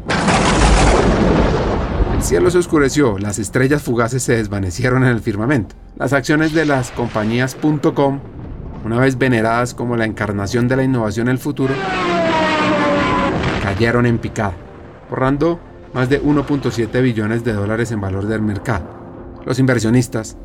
el 2.14 2.22
cielo 2.22 2.50
se 2.50 2.56
oscureció, 2.56 3.18
las 3.18 3.38
estrellas 3.38 3.82
fugaces 3.82 4.22
se 4.22 4.37
desvanecieron 4.37 5.02
en 5.02 5.10
el 5.10 5.20
firmamento. 5.20 5.74
Las 5.98 6.14
acciones 6.14 6.54
de 6.54 6.64
las 6.64 6.92
compañías 6.92 7.54
.com, 7.94 8.20
una 8.85 9.01
vez 9.01 9.16
veneradas 9.16 9.73
como 9.75 9.97
la 9.97 10.05
encarnación 10.05 10.68
de 10.68 10.77
la 10.77 10.85
innovación 10.85 11.29
en 11.29 11.33
el 11.33 11.38
futuro, 11.38 11.75
cayeron 13.62 14.05
en 14.05 14.18
picada, 14.18 14.55
borrando 15.09 15.59
más 15.94 16.11
de 16.11 16.23
1.7 16.23 17.03
billones 17.03 17.44
de 17.44 17.55
dólares 17.55 17.90
en 17.92 18.01
valor 18.01 18.27
del 18.27 18.42
mercado. 18.42 18.85
Los 19.47 19.59
inversionistas, 19.59 20.37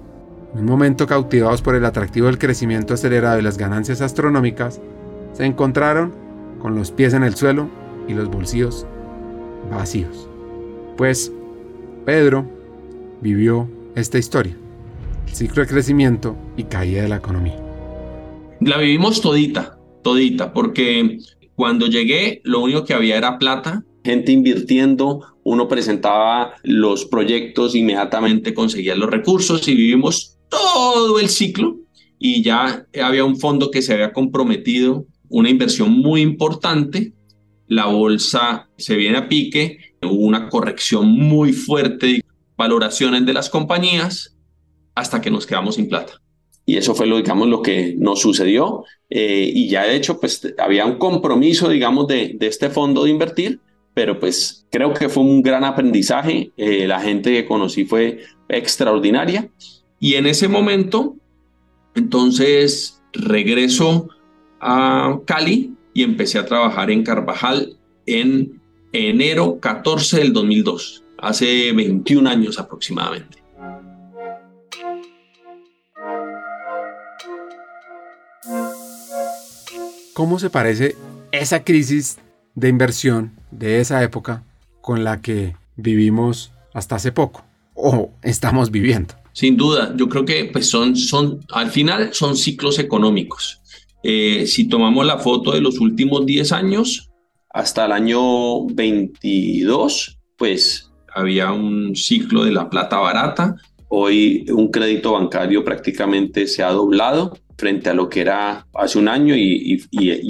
en 0.54 0.62
un 0.62 0.66
momento 0.66 1.06
cautivados 1.06 1.62
por 1.62 1.76
el 1.76 1.84
atractivo 1.84 2.28
del 2.28 2.38
crecimiento 2.38 2.94
acelerado 2.94 3.40
y 3.40 3.42
las 3.42 3.58
ganancias 3.58 4.02
astronómicas, 4.02 4.80
se 5.34 5.46
encontraron 5.46 6.14
con 6.62 6.76
los 6.76 6.92
pies 6.92 7.14
en 7.14 7.24
el 7.24 7.36
suelo 7.36 7.70
y 8.08 8.14
los 8.14 8.30
bolsillos 8.30 8.88
vacíos. 9.70 10.30
Pues 10.98 11.32
Pedro 12.06 12.46
vivió 13.22 13.70
esta 13.96 14.18
historia, 14.18 14.56
el 15.28 15.36
ciclo 15.36 15.62
de 15.62 15.70
crecimiento 15.70 16.38
y 16.56 16.64
caída 16.64 17.02
de 17.02 17.10
la 17.10 17.18
economía. 17.18 17.69
La 18.62 18.78
vivimos 18.78 19.22
todita, 19.22 19.78
todita, 20.04 20.54
porque 20.54 21.18
cuando 21.56 21.88
llegué 21.88 22.42
lo 22.44 22.60
único 22.60 22.84
que 22.84 22.94
había 22.94 23.18
era 23.18 23.40
plata 23.40 23.84
gente 24.04 24.32
invirtiendo, 24.32 25.22
uno 25.44 25.68
presentaba 25.68 26.54
los 26.64 27.06
proyectos, 27.06 27.76
inmediatamente 27.76 28.54
conseguía 28.54 28.96
los 28.96 29.10
recursos 29.10 29.68
y 29.68 29.76
vivimos 29.76 30.38
todo 30.50 31.20
el 31.20 31.30
ciclo 31.30 31.78
y 32.18 32.44
ya 32.44 32.86
había 33.02 33.24
un 33.24 33.38
fondo 33.38 33.72
que 33.72 33.82
se 33.82 33.94
había 33.94 34.14
comprometido, 34.14 35.06
una 35.30 35.50
inversión 35.50 35.92
muy 35.92 36.22
importante, 36.22 37.14
la 37.68 37.86
bolsa 37.86 38.70
se 38.78 38.96
viene 38.96 39.20
a 39.20 39.30
pique, 39.30 39.78
hubo 40.02 40.26
una 40.26 40.50
corrección 40.50 41.12
muy 41.12 41.54
fuerte 41.54 42.22
valoraciones 42.58 43.26
de 43.26 43.34
las 43.34 43.50
compañías 43.50 44.36
hasta 44.96 45.22
que 45.22 45.32
nos 45.32 45.46
quedamos 45.46 45.76
sin 45.76 45.88
plata. 45.88 46.20
Y 46.70 46.78
eso 46.78 46.94
fue 46.94 47.08
lo, 47.08 47.18
digamos, 47.18 47.48
lo 47.48 47.64
que 47.64 47.96
nos 47.98 48.22
sucedió. 48.22 48.84
Eh, 49.10 49.52
y 49.52 49.70
ya 49.70 49.86
de 49.86 49.96
hecho, 49.96 50.20
pues 50.20 50.54
había 50.60 50.86
un 50.86 51.00
compromiso, 51.00 51.68
digamos, 51.68 52.06
de, 52.06 52.36
de 52.36 52.46
este 52.46 52.70
fondo 52.70 53.06
de 53.06 53.10
invertir, 53.10 53.60
pero 53.96 54.20
pues 54.20 54.68
creo 54.70 54.94
que 54.94 55.10
fue 55.10 55.24
un 55.24 55.42
gran 55.42 55.64
aprendizaje. 55.64 56.52
Eh, 56.58 56.86
la 56.86 57.00
gente 57.02 57.32
que 57.32 57.48
conocí 57.48 57.86
fue 57.86 58.20
extraordinaria. 58.50 59.50
Y 60.00 60.14
en 60.14 60.28
ese 60.28 60.48
momento, 60.48 61.16
entonces 61.96 63.02
regreso 63.14 64.08
a 64.62 65.20
Cali 65.26 65.74
y 65.96 66.04
empecé 66.04 66.38
a 66.38 66.46
trabajar 66.46 66.92
en 66.92 67.02
Carvajal 67.02 67.78
en 68.06 68.62
enero 68.94 69.60
14 69.60 70.20
del 70.20 70.34
2002, 70.34 71.04
hace 71.18 71.72
21 71.72 72.30
años 72.30 72.60
aproximadamente. 72.60 73.39
¿Cómo 80.20 80.38
se 80.38 80.50
parece 80.50 80.98
esa 81.32 81.64
crisis 81.64 82.18
de 82.54 82.68
inversión 82.68 83.32
de 83.52 83.80
esa 83.80 84.04
época 84.04 84.44
con 84.82 85.06
la 85.06 85.22
que 85.22 85.56
vivimos 85.78 86.52
hasta 86.74 86.98
hace 86.98 87.14
poco 87.14 87.46
o 87.74 88.12
estamos 88.22 88.70
viviendo? 88.70 89.14
Sin 89.32 89.56
duda, 89.56 89.94
yo 89.96 90.10
creo 90.10 90.26
que 90.26 90.50
pues 90.52 90.70
son, 90.70 90.98
son, 90.98 91.40
al 91.54 91.72
final 91.72 92.14
son 92.14 92.36
ciclos 92.36 92.80
económicos. 92.80 93.62
Eh, 94.04 94.46
si 94.46 94.68
tomamos 94.68 95.06
la 95.06 95.20
foto 95.20 95.54
de 95.54 95.62
los 95.62 95.80
últimos 95.80 96.26
10 96.26 96.52
años, 96.52 97.10
hasta 97.50 97.86
el 97.86 97.94
año 97.94 98.66
22, 98.66 100.20
pues 100.38 100.92
había 101.16 101.54
un 101.54 101.96
ciclo 101.96 102.44
de 102.44 102.52
la 102.52 102.70
plata 102.70 102.98
barata. 102.98 103.56
Hoy 103.88 104.46
un 104.50 104.70
crédito 104.70 105.14
bancario 105.14 105.64
prácticamente 105.64 106.46
se 106.46 106.62
ha 106.62 106.72
doblado 106.72 107.38
frente 107.60 107.90
a 107.90 107.94
lo 107.94 108.10
que 108.10 108.22
era 108.22 108.66
hace 108.74 108.98
un 108.98 109.10
año 109.10 109.36
y, 109.36 109.86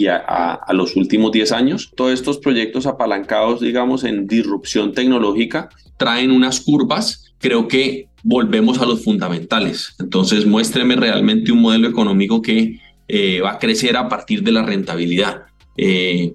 a, 0.07 0.73
los 0.73 0.95
últimos 0.95 1.31
10 1.31 1.51
años. 1.51 1.91
Todos 1.95 2.13
estos 2.13 2.39
proyectos 2.39 2.87
apalancados, 2.87 3.61
digamos, 3.61 4.03
en 4.03 4.27
disrupción 4.27 4.93
tecnológica, 4.93 5.69
traen 5.97 6.31
unas 6.31 6.59
curvas. 6.59 7.33
Creo 7.37 7.67
que 7.67 8.07
volvemos 8.23 8.81
a 8.81 8.85
los 8.85 9.03
fundamentales. 9.03 9.95
Entonces, 9.99 10.45
muéstreme 10.45 10.95
realmente 10.95 11.51
un 11.51 11.61
modelo 11.61 11.87
económico 11.87 12.41
que 12.41 12.79
eh, 13.07 13.41
va 13.41 13.51
a 13.51 13.59
crecer 13.59 13.95
a 13.95 14.09
partir 14.09 14.43
de 14.43 14.51
la 14.51 14.63
rentabilidad. 14.63 15.43
Eh, 15.77 16.33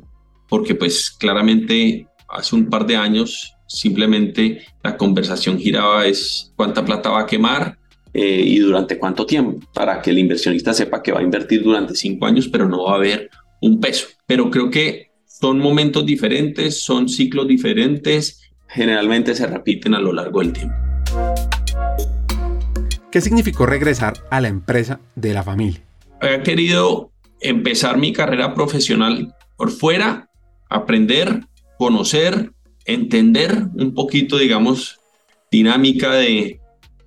porque 0.48 0.74
pues 0.74 1.11
claramente 1.11 2.07
hace 2.28 2.54
un 2.54 2.70
par 2.70 2.87
de 2.87 2.96
años 2.96 3.54
simplemente 3.66 4.62
la 4.83 4.96
conversación 4.96 5.59
giraba 5.59 6.07
es 6.07 6.52
cuánta 6.57 6.85
plata 6.85 7.11
va 7.11 7.22
a 7.22 7.26
quemar, 7.26 7.78
eh, 8.14 8.42
y 8.46 8.61
durante 8.61 8.96
cuánto 8.96 9.27
tiempo, 9.27 9.59
para 9.74 10.00
que 10.00 10.11
el 10.11 10.18
inversionista 10.18 10.72
sepa 10.72 11.03
que 11.03 11.11
va 11.11 11.18
a 11.18 11.22
invertir 11.22 11.64
durante 11.64 11.96
cinco 11.96 12.27
años, 12.27 12.46
pero 12.46 12.68
no 12.68 12.85
va 12.85 12.92
a 12.92 12.96
haber 12.96 13.29
un 13.61 13.81
peso. 13.81 14.07
Pero 14.24 14.50
creo 14.53 14.70
que 14.70 15.11
son 15.27 15.59
momentos 15.59 16.07
diferentes, 16.07 16.81
son 16.81 17.09
ciclos 17.09 17.48
diferentes, 17.48 18.40
generalmente 18.68 19.35
se 19.35 19.48
repiten 19.48 19.94
a 19.94 20.00
lo 20.00 20.12
largo 20.12 20.40
del 20.40 20.53
tiempo. 20.53 20.77
¿Qué 23.11 23.20
significó 23.20 23.66
regresar 23.66 24.14
a 24.31 24.40
la 24.40 24.48
empresa 24.48 25.00
de 25.16 25.35
la 25.35 25.42
familia? 25.42 25.83
He 26.22 26.40
querido 26.42 27.11
empezar 27.40 27.98
mi 27.98 28.12
carrera 28.12 28.55
profesional 28.55 29.35
por 29.57 29.70
fuera, 29.70 30.31
aprender, 30.70 31.40
conocer, 31.79 32.53
entender 32.87 33.66
un 33.74 33.92
poquito, 33.92 34.38
digamos, 34.38 35.00
dinámica 35.50 36.12
de, 36.14 36.61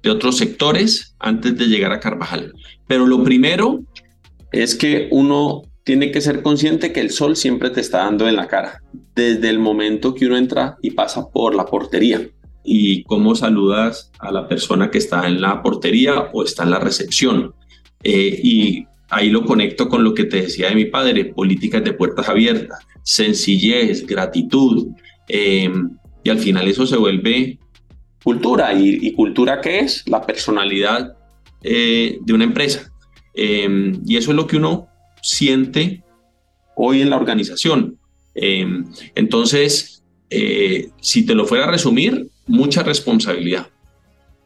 de 0.07 0.11
otros 0.13 0.37
sectores 0.37 1.15
antes 1.19 1.57
de 1.57 1.65
llegar 1.65 1.91
a 1.91 1.99
Carvajal. 1.99 2.53
Pero 2.87 3.05
lo 3.05 3.23
primero 3.23 3.81
es 4.53 4.73
que 4.73 5.09
uno 5.11 5.63
tiene 5.83 6.11
que 6.11 6.21
ser 6.21 6.41
consciente 6.41 6.93
que 6.93 7.01
el 7.01 7.11
sol 7.11 7.35
siempre 7.35 7.69
te 7.71 7.81
está 7.81 7.99
dando 7.99 8.25
en 8.27 8.37
la 8.37 8.47
cara, 8.47 8.81
desde 9.15 9.49
el 9.49 9.59
momento 9.59 10.15
que 10.15 10.25
uno 10.25 10.37
entra 10.37 10.77
y 10.81 10.91
pasa 10.91 11.29
por 11.29 11.55
la 11.55 11.65
portería. 11.65 12.25
Y 12.63 13.03
cómo 13.03 13.35
saludas 13.35 14.09
a 14.19 14.31
la 14.31 14.47
persona 14.47 14.91
que 14.91 14.97
está 14.97 15.27
en 15.27 15.41
la 15.41 15.61
portería 15.61 16.29
o 16.31 16.41
está 16.41 16.63
en 16.63 16.71
la 16.71 16.79
recepción. 16.79 17.53
Eh, 18.03 18.39
y 18.41 18.85
ahí 19.09 19.29
lo 19.29 19.43
conecto 19.43 19.89
con 19.89 20.05
lo 20.05 20.13
que 20.13 20.23
te 20.23 20.41
decía 20.43 20.69
de 20.69 20.75
mi 20.75 20.85
padre, 20.85 21.25
políticas 21.25 21.83
de 21.83 21.91
puertas 21.91 22.29
abiertas, 22.29 22.79
sencillez, 23.03 24.05
gratitud. 24.05 24.87
Eh, 25.27 25.69
y 26.23 26.29
al 26.29 26.39
final 26.39 26.67
eso 26.69 26.85
se 26.85 26.97
vuelve 26.97 27.59
cultura. 28.27 28.73
¿Y, 28.73 29.13
cultura 29.13 29.61
qué 29.61 29.79
es? 29.79 30.03
La 30.05 30.21
personalidad 30.21 31.15
eh, 31.63 32.17
de 32.19 32.33
una 32.33 32.43
empresa. 32.43 32.91
Em, 33.33 34.01
y 34.05 34.17
eso 34.17 34.31
es 34.31 34.35
lo 34.35 34.47
que 34.47 34.57
uno 34.57 34.89
siente 35.21 36.03
hoy 36.75 37.01
en 37.01 37.09
la 37.09 37.15
organización. 37.15 37.97
Em, 38.35 38.85
entonces, 39.15 40.03
eh, 40.29 40.89
si 40.99 41.25
te 41.25 41.35
lo 41.35 41.45
fuera 41.45 41.67
a 41.67 41.71
resumir, 41.71 42.27
mucha 42.47 42.83
responsabilidad 42.83 43.69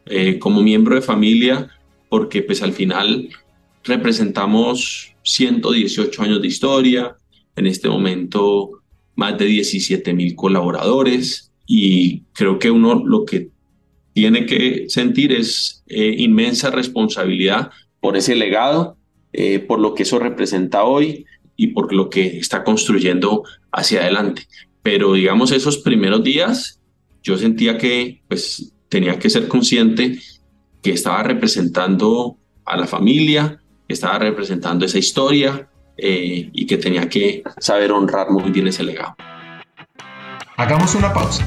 eh, 0.06 0.38
como 0.38 0.62
miembro 0.62 0.94
de 0.94 1.02
familia, 1.02 1.68
porque 2.08 2.40
pues 2.42 2.62
al 2.62 2.72
final 2.72 3.30
representamos 3.82 5.16
118 5.24 6.22
años 6.22 6.40
de 6.40 6.46
historia, 6.46 7.16
en 7.56 7.66
este 7.66 7.88
momento 7.88 8.70
más 9.16 9.36
de 9.38 9.46
17 9.46 10.14
mil 10.14 10.36
colaboradores 10.36 11.50
y 11.66 12.20
creo 12.32 12.58
que 12.58 12.70
uno 12.70 13.02
lo 13.04 13.24
que 13.24 13.51
tiene 14.12 14.46
que 14.46 14.86
sentir 14.88 15.32
es 15.32 15.82
eh, 15.86 16.14
inmensa 16.18 16.70
responsabilidad 16.70 17.70
por 18.00 18.16
ese 18.16 18.34
legado, 18.34 18.96
eh, 19.32 19.58
por 19.58 19.78
lo 19.78 19.94
que 19.94 20.02
eso 20.02 20.18
representa 20.18 20.84
hoy 20.84 21.24
y 21.56 21.68
por 21.68 21.92
lo 21.92 22.10
que 22.10 22.38
está 22.38 22.64
construyendo 22.64 23.44
hacia 23.70 24.00
adelante. 24.00 24.46
Pero 24.82 25.14
digamos, 25.14 25.52
esos 25.52 25.78
primeros 25.78 26.22
días 26.22 26.80
yo 27.22 27.38
sentía 27.38 27.78
que 27.78 28.22
pues 28.28 28.72
tenía 28.88 29.18
que 29.18 29.30
ser 29.30 29.48
consciente 29.48 30.18
que 30.82 30.90
estaba 30.90 31.22
representando 31.22 32.36
a 32.64 32.76
la 32.76 32.86
familia, 32.86 33.62
que 33.86 33.94
estaba 33.94 34.18
representando 34.18 34.84
esa 34.84 34.98
historia 34.98 35.68
eh, 35.96 36.50
y 36.52 36.66
que 36.66 36.76
tenía 36.76 37.08
que 37.08 37.42
saber 37.58 37.92
honrar 37.92 38.30
muy 38.30 38.50
bien 38.50 38.66
ese 38.66 38.82
legado. 38.82 39.14
Hagamos 40.56 40.94
una 40.94 41.12
pausa. 41.12 41.46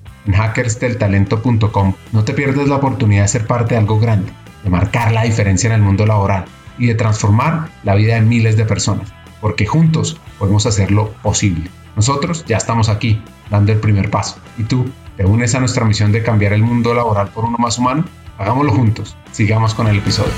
en 0.25 0.33
hackersdeltalento.com. 0.33 1.93
No 2.11 2.23
te 2.23 2.33
pierdas 2.33 2.67
la 2.67 2.77
oportunidad 2.77 3.23
de 3.23 3.27
ser 3.27 3.47
parte 3.47 3.75
de 3.75 3.79
algo 3.79 3.99
grande, 3.99 4.31
de 4.63 4.69
marcar 4.69 5.11
la 5.11 5.23
diferencia 5.23 5.67
en 5.67 5.75
el 5.75 5.81
mundo 5.81 6.05
laboral 6.05 6.45
y 6.77 6.87
de 6.87 6.95
transformar 6.95 7.69
la 7.83 7.95
vida 7.95 8.15
de 8.15 8.21
miles 8.21 8.57
de 8.57 8.65
personas, 8.65 9.13
porque 9.39 9.65
juntos 9.65 10.19
podemos 10.39 10.65
hacerlo 10.65 11.13
posible. 11.21 11.69
Nosotros 11.95 12.45
ya 12.45 12.57
estamos 12.57 12.89
aquí, 12.89 13.21
dando 13.49 13.71
el 13.71 13.79
primer 13.79 14.09
paso. 14.09 14.37
¿Y 14.57 14.63
tú? 14.63 14.89
¿Te 15.17 15.25
unes 15.25 15.53
a 15.55 15.59
nuestra 15.59 15.85
misión 15.85 16.11
de 16.11 16.23
cambiar 16.23 16.53
el 16.53 16.63
mundo 16.63 16.93
laboral 16.93 17.29
por 17.29 17.45
uno 17.45 17.57
más 17.57 17.77
humano? 17.77 18.05
Hagámoslo 18.37 18.71
juntos. 18.71 19.15
Sigamos 19.31 19.73
con 19.73 19.87
el 19.87 19.97
episodio. 19.97 20.31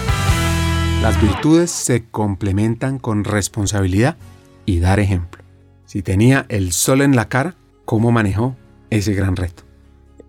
Las 1.02 1.22
virtudes 1.22 1.70
se 1.70 2.06
complementan 2.06 2.98
con 2.98 3.24
responsabilidad 3.24 4.18
y 4.66 4.80
dar 4.80 5.00
ejemplo. 5.00 5.44
Si 5.86 6.02
tenía 6.02 6.46
el 6.50 6.72
sol 6.72 7.02
en 7.02 7.16
la 7.16 7.30
cara, 7.30 7.56
¿cómo 7.86 8.12
manejó 8.12 8.56
ese 8.90 9.14
gran 9.14 9.36
reto? 9.36 9.63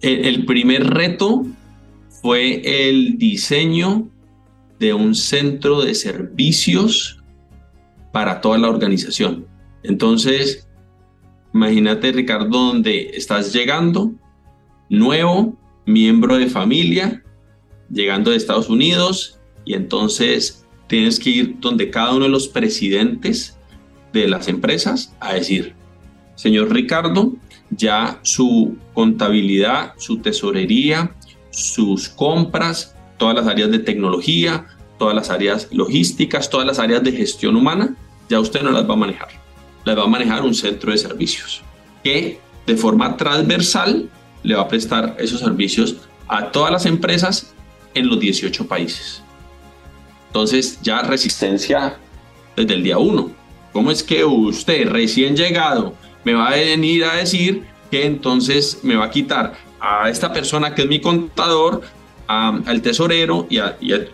El 0.05 0.45
primer 0.45 0.87
reto 0.91 1.47
fue 2.23 2.89
el 2.89 3.19
diseño 3.19 4.09
de 4.79 4.93
un 4.93 5.15
centro 5.15 5.83
de 5.83 5.95
servicios 5.95 7.23
para 8.13 8.41
toda 8.41 8.59
la 8.59 8.69
organización. 8.69 9.47
Entonces, 9.83 10.69
imagínate, 11.53 12.13
Ricardo, 12.13 12.49
donde 12.49 13.11
estás 13.15 13.53
llegando, 13.53 14.13
nuevo, 14.89 15.57
miembro 15.87 16.37
de 16.37 16.47
familia, 16.47 17.23
llegando 17.91 18.31
de 18.31 18.37
Estados 18.37 18.69
Unidos, 18.69 19.39
y 19.65 19.75
entonces 19.75 20.65
tienes 20.87 21.19
que 21.19 21.31
ir 21.31 21.57
donde 21.61 21.91
cada 21.91 22.15
uno 22.15 22.25
de 22.25 22.31
los 22.31 22.49
presidentes 22.49 23.57
de 24.13 24.29
las 24.29 24.49
empresas 24.49 25.15
a 25.21 25.35
decir, 25.35 25.75
señor 26.37 26.73
Ricardo, 26.73 27.35
ya 27.71 28.19
su 28.23 28.77
contabilidad, 28.93 29.93
su 29.97 30.19
tesorería, 30.19 31.15
sus 31.51 32.09
compras, 32.09 32.95
todas 33.17 33.35
las 33.35 33.47
áreas 33.47 33.71
de 33.71 33.79
tecnología, 33.79 34.67
todas 34.99 35.15
las 35.15 35.31
áreas 35.31 35.69
logísticas, 35.71 36.51
todas 36.51 36.67
las 36.67 36.79
áreas 36.79 37.03
de 37.03 37.13
gestión 37.13 37.57
humana, 37.57 37.97
ya 38.29 38.41
usted 38.41 38.63
no 38.63 38.71
las 38.71 38.89
va 38.89 38.95
a 38.95 38.99
manejar. 38.99 39.29
Las 39.85 39.99
va 39.99 40.05
a 40.05 40.09
manejar 40.09 40.43
un 40.43 40.55
centro 40.55 40.93
de 40.93 40.99
servicios 40.99 41.63
que 42.03 42.39
de 42.67 42.77
forma 42.77 43.17
transversal 43.17 44.09
le 44.43 44.55
va 44.55 44.63
a 44.63 44.69
prestar 44.69 45.17
esos 45.19 45.41
servicios 45.41 45.97
a 46.29 46.51
todas 46.51 46.71
las 46.71 46.87
empresas 46.87 47.55
en 47.95 48.09
los 48.09 48.21
18 48.21 48.67
países. 48.67 49.23
Entonces 50.29 50.79
ya 50.83 51.03
resistencia 51.03 51.97
desde 52.57 52.75
el 52.75 52.83
día 52.83 52.99
1. 52.99 53.31
¿Cómo 53.73 53.91
es 53.91 54.03
que 54.03 54.25
usted 54.25 54.89
recién 54.89 55.37
llegado 55.37 55.95
me 56.25 56.35
va 56.35 56.49
a 56.49 56.57
venir 56.57 57.05
a 57.05 57.15
decir 57.17 57.65
que 57.91 58.07
entonces 58.07 58.81
me 58.83 58.97
va 58.97 59.07
a 59.07 59.11
quitar 59.11 59.55
a 59.81 60.09
esta 60.09 60.33
persona 60.33 60.75
que 60.75 60.83
es 60.83 60.89
mi 60.89 61.01
contador, 61.01 61.83
al 62.27 62.81
tesorero 62.81 63.47
y, 63.51 63.59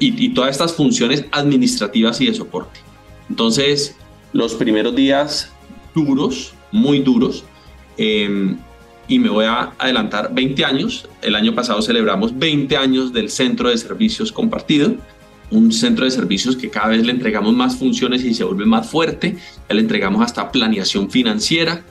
y, 0.00 0.28
todas 0.30 0.50
estas 0.50 0.74
funciones 0.74 1.24
administrativas 1.30 2.20
y 2.20 2.26
de 2.26 2.34
soporte? 2.34 2.80
Entonces, 3.28 3.96
los 4.32 4.54
primeros 4.54 4.96
días 4.96 5.52
duros, 5.94 6.54
muy 6.72 7.00
duros, 7.00 7.44
em, 7.96 8.58
y 9.06 9.18
me 9.18 9.28
voy 9.28 9.44
a 9.44 9.72
adelantar 9.78 10.34
20 10.34 10.64
años. 10.64 11.08
El 11.22 11.36
año 11.36 11.54
pasado 11.54 11.82
celebramos 11.82 12.36
20 12.36 12.76
años 12.76 13.12
del 13.12 13.30
Centro 13.30 13.68
de 13.68 13.78
Servicios 13.78 14.32
Compartido 14.32 14.96
un 15.50 15.72
centro 15.72 16.04
de 16.04 16.10
servicios 16.10 16.56
que 16.56 16.70
cada 16.70 16.88
vez 16.88 17.04
le 17.04 17.12
entregamos 17.12 17.52
más 17.54 17.76
funciones 17.76 18.24
y 18.24 18.34
se 18.34 18.44
vuelve 18.44 18.66
más 18.66 18.88
fuerte, 18.88 19.36
le 19.68 19.80
entregamos 19.80 20.22
hasta 20.22 20.50
planeación 20.52 21.10
financiera, 21.10 21.84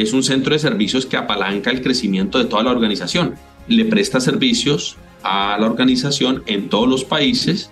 es 0.00 0.12
un 0.12 0.22
centro 0.22 0.52
de 0.52 0.58
servicios 0.58 1.06
que 1.06 1.16
apalanca 1.16 1.70
el 1.70 1.82
crecimiento 1.82 2.38
de 2.38 2.44
toda 2.44 2.62
la 2.62 2.70
organización, 2.70 3.34
le 3.68 3.84
presta 3.84 4.20
servicios 4.20 4.96
a 5.22 5.56
la 5.58 5.66
organización 5.66 6.42
en 6.46 6.68
todos 6.68 6.88
los 6.88 7.04
países, 7.04 7.70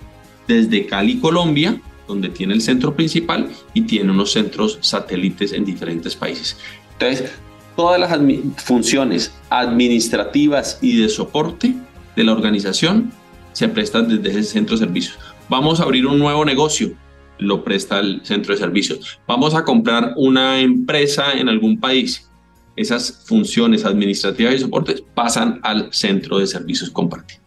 desde 0.49 0.87
Cali, 0.87 1.19
Colombia, 1.19 1.81
donde 2.07 2.29
tiene 2.29 2.55
el 2.55 2.61
centro 2.61 2.95
principal 2.95 3.51
y 3.73 3.83
tiene 3.83 4.11
unos 4.11 4.33
centros 4.33 4.79
satélites 4.83 5.53
en 5.53 5.65
diferentes 5.65 6.15
países. 6.15 6.57
Entonces, 6.93 7.31
todas 7.77 7.99
las 7.99 8.19
funciones 8.63 9.35
administrativas 9.51 10.79
y 10.83 11.01
de 11.01 11.09
soporte 11.09 11.75
de 12.15 12.25
la 12.25 12.33
organización 12.33 13.13
se 13.53 13.69
prestan 13.69 14.09
desde 14.09 14.39
ese 14.39 14.53
centro 14.53 14.77
de 14.77 14.85
servicios. 14.85 15.19
Vamos 15.49 15.81
a 15.81 15.85
abrir 15.85 16.07
un 16.07 16.19
nuevo 16.19 16.45
negocio, 16.45 16.93
lo 17.39 17.65
presta 17.65 18.01
el 18.01 18.21
centro 18.25 18.55
de 18.55 18.61
servicios. 18.61 19.19
Vamos 19.27 19.55
a 19.55 19.65
comprar 19.65 20.15
una 20.17 20.61
empresa 20.61 21.33
en 21.33 21.49
algún 21.49 21.79
país. 21.79 22.31
Esas 22.77 23.25
funciones 23.27 23.85
administrativas 23.85 24.55
y 24.55 24.59
soportes 24.59 25.03
pasan 25.15 25.61
al 25.63 25.93
centro 25.93 26.39
de 26.39 26.47
servicios 26.47 26.91
compartido. 26.91 27.41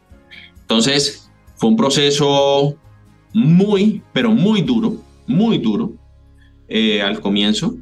Entonces, 0.61 1.29
fue 1.55 1.69
un 1.69 1.75
proceso 1.75 2.77
muy, 3.33 4.01
pero 4.13 4.31
muy 4.31 4.61
duro, 4.61 4.97
muy 5.25 5.57
duro 5.57 5.93
eh, 6.67 7.01
al 7.01 7.19
comienzo. 7.19 7.75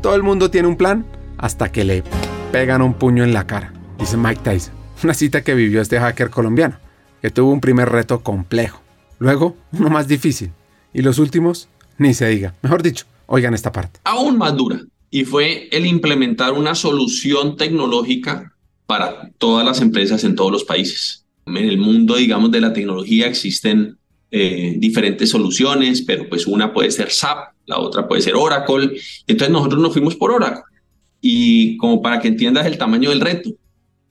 Todo 0.00 0.16
el 0.16 0.22
mundo 0.22 0.50
tiene 0.50 0.68
un 0.68 0.76
plan 0.76 1.06
hasta 1.38 1.72
que 1.72 1.82
le 1.82 2.04
pegan 2.52 2.82
un 2.82 2.92
puño 2.92 3.24
en 3.24 3.32
la 3.32 3.46
cara, 3.46 3.72
dice 3.98 4.16
Mike 4.16 4.42
Tyson. 4.44 4.83
Una 5.04 5.12
cita 5.12 5.44
que 5.44 5.54
vivió 5.54 5.82
este 5.82 6.00
hacker 6.00 6.30
colombiano, 6.30 6.78
que 7.20 7.28
tuvo 7.28 7.52
un 7.52 7.60
primer 7.60 7.90
reto 7.90 8.22
complejo, 8.22 8.80
luego 9.18 9.54
uno 9.72 9.90
más 9.90 10.08
difícil, 10.08 10.50
y 10.94 11.02
los 11.02 11.18
últimos, 11.18 11.68
ni 11.98 12.14
se 12.14 12.26
diga. 12.30 12.54
Mejor 12.62 12.82
dicho, 12.82 13.04
oigan 13.26 13.52
esta 13.52 13.70
parte. 13.70 14.00
Aún 14.04 14.38
más 14.38 14.56
dura, 14.56 14.80
y 15.10 15.26
fue 15.26 15.68
el 15.72 15.84
implementar 15.84 16.54
una 16.54 16.74
solución 16.74 17.58
tecnológica 17.58 18.54
para 18.86 19.30
todas 19.36 19.66
las 19.66 19.82
empresas 19.82 20.24
en 20.24 20.36
todos 20.36 20.50
los 20.50 20.64
países. 20.64 21.26
En 21.44 21.58
el 21.58 21.76
mundo, 21.76 22.16
digamos, 22.16 22.50
de 22.50 22.62
la 22.62 22.72
tecnología 22.72 23.26
existen 23.26 23.98
eh, 24.30 24.76
diferentes 24.78 25.28
soluciones, 25.28 26.00
pero 26.00 26.30
pues 26.30 26.46
una 26.46 26.72
puede 26.72 26.90
ser 26.90 27.10
SAP, 27.10 27.52
la 27.66 27.78
otra 27.78 28.08
puede 28.08 28.22
ser 28.22 28.36
Oracle. 28.36 28.98
Entonces 29.26 29.52
nosotros 29.52 29.82
nos 29.82 29.92
fuimos 29.92 30.16
por 30.16 30.30
Oracle 30.30 30.62
y 31.20 31.76
como 31.76 32.00
para 32.00 32.20
que 32.20 32.28
entiendas 32.28 32.64
el 32.64 32.78
tamaño 32.78 33.10
del 33.10 33.20
reto. 33.20 33.50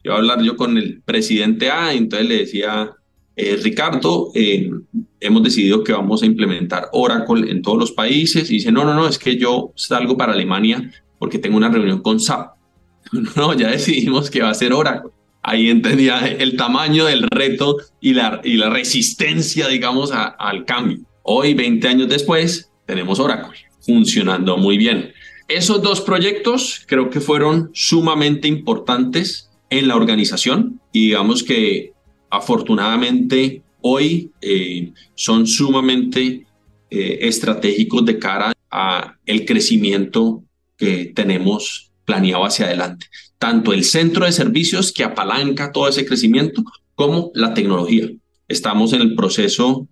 Iba 0.04 0.16
a 0.16 0.18
hablar 0.18 0.42
yo 0.42 0.56
con 0.56 0.78
el 0.78 1.02
presidente 1.02 1.72
A, 1.72 1.94
y 1.94 1.98
entonces 1.98 2.28
le 2.28 2.38
decía, 2.38 2.92
eh, 3.36 3.60
Ricardo, 3.62 4.32
eh, 4.36 4.70
hemos 5.20 5.44
decidido 5.44 5.84
que 5.84 5.94
vamos 5.94 6.22
a 6.22 6.26
implementar 6.26 6.90
Oracle 6.92 7.50
en 7.50 7.62
todos 7.62 7.78
los 7.78 7.92
países. 7.92 8.50
Y 8.52 8.56
dice, 8.56 8.72
no, 8.72 8.84
no, 8.84 8.94
no, 8.94 9.08
es 9.08 9.18
que 9.18 9.38
yo 9.38 9.72
salgo 9.76 10.18
para 10.18 10.34
Alemania 10.34 10.92
porque 11.18 11.40
tengo 11.40 11.58
una 11.58 11.70
reunión 11.70 12.02
con 12.02 12.20
SAP. 12.20 12.54
No, 13.36 13.54
ya 13.54 13.70
decidimos 13.70 14.30
que 14.30 14.42
va 14.42 14.50
a 14.50 14.54
ser 14.54 14.74
Oracle. 14.74 15.12
Ahí 15.44 15.70
entendía 15.70 16.26
el 16.26 16.56
tamaño 16.56 17.06
del 17.06 17.24
reto 17.30 17.78
y 18.00 18.14
la, 18.14 18.42
y 18.44 18.56
la 18.56 18.70
resistencia, 18.70 19.68
digamos, 19.68 20.12
al 20.14 20.66
cambio. 20.66 21.00
Hoy, 21.22 21.54
20 21.54 21.88
años 21.88 22.10
después, 22.10 22.72
tenemos 22.86 23.20
Oracle 23.20 23.58
funcionando 23.86 24.58
muy 24.58 24.78
bien. 24.78 25.12
Esos 25.48 25.82
dos 25.82 26.02
proyectos 26.02 26.84
creo 26.88 27.10
que 27.10 27.20
fueron 27.20 27.70
sumamente 27.74 28.48
importantes 28.48 29.50
en 29.80 29.88
la 29.88 29.96
organización 29.96 30.80
y 30.92 31.08
digamos 31.08 31.44
que 31.44 31.94
afortunadamente 32.30 33.62
hoy 33.82 34.32
eh, 34.42 34.92
son 35.16 35.46
sumamente 35.46 36.46
eh, 36.90 37.20
estratégicos 37.22 38.06
de 38.06 38.20
cara 38.20 38.54
a 38.72 39.16
el 39.26 39.46
crecimiento 39.46 40.44
que 40.78 41.12
tenemos 41.16 41.92
planeado 42.06 42.46
hacia 42.46 42.66
adelante. 42.66 43.08
Tanto 43.38 43.74
el 43.74 43.84
centro 43.84 44.26
de 44.26 44.32
servicios 44.32 44.92
que 44.92 45.04
apalanca 45.04 45.72
todo 45.72 45.88
ese 45.88 46.06
crecimiento 46.06 46.64
como 46.96 47.32
la 47.34 47.54
tecnología. 47.54 48.10
Estamos 48.48 48.94
en 48.94 49.02
el 49.02 49.16
proceso 49.16 49.88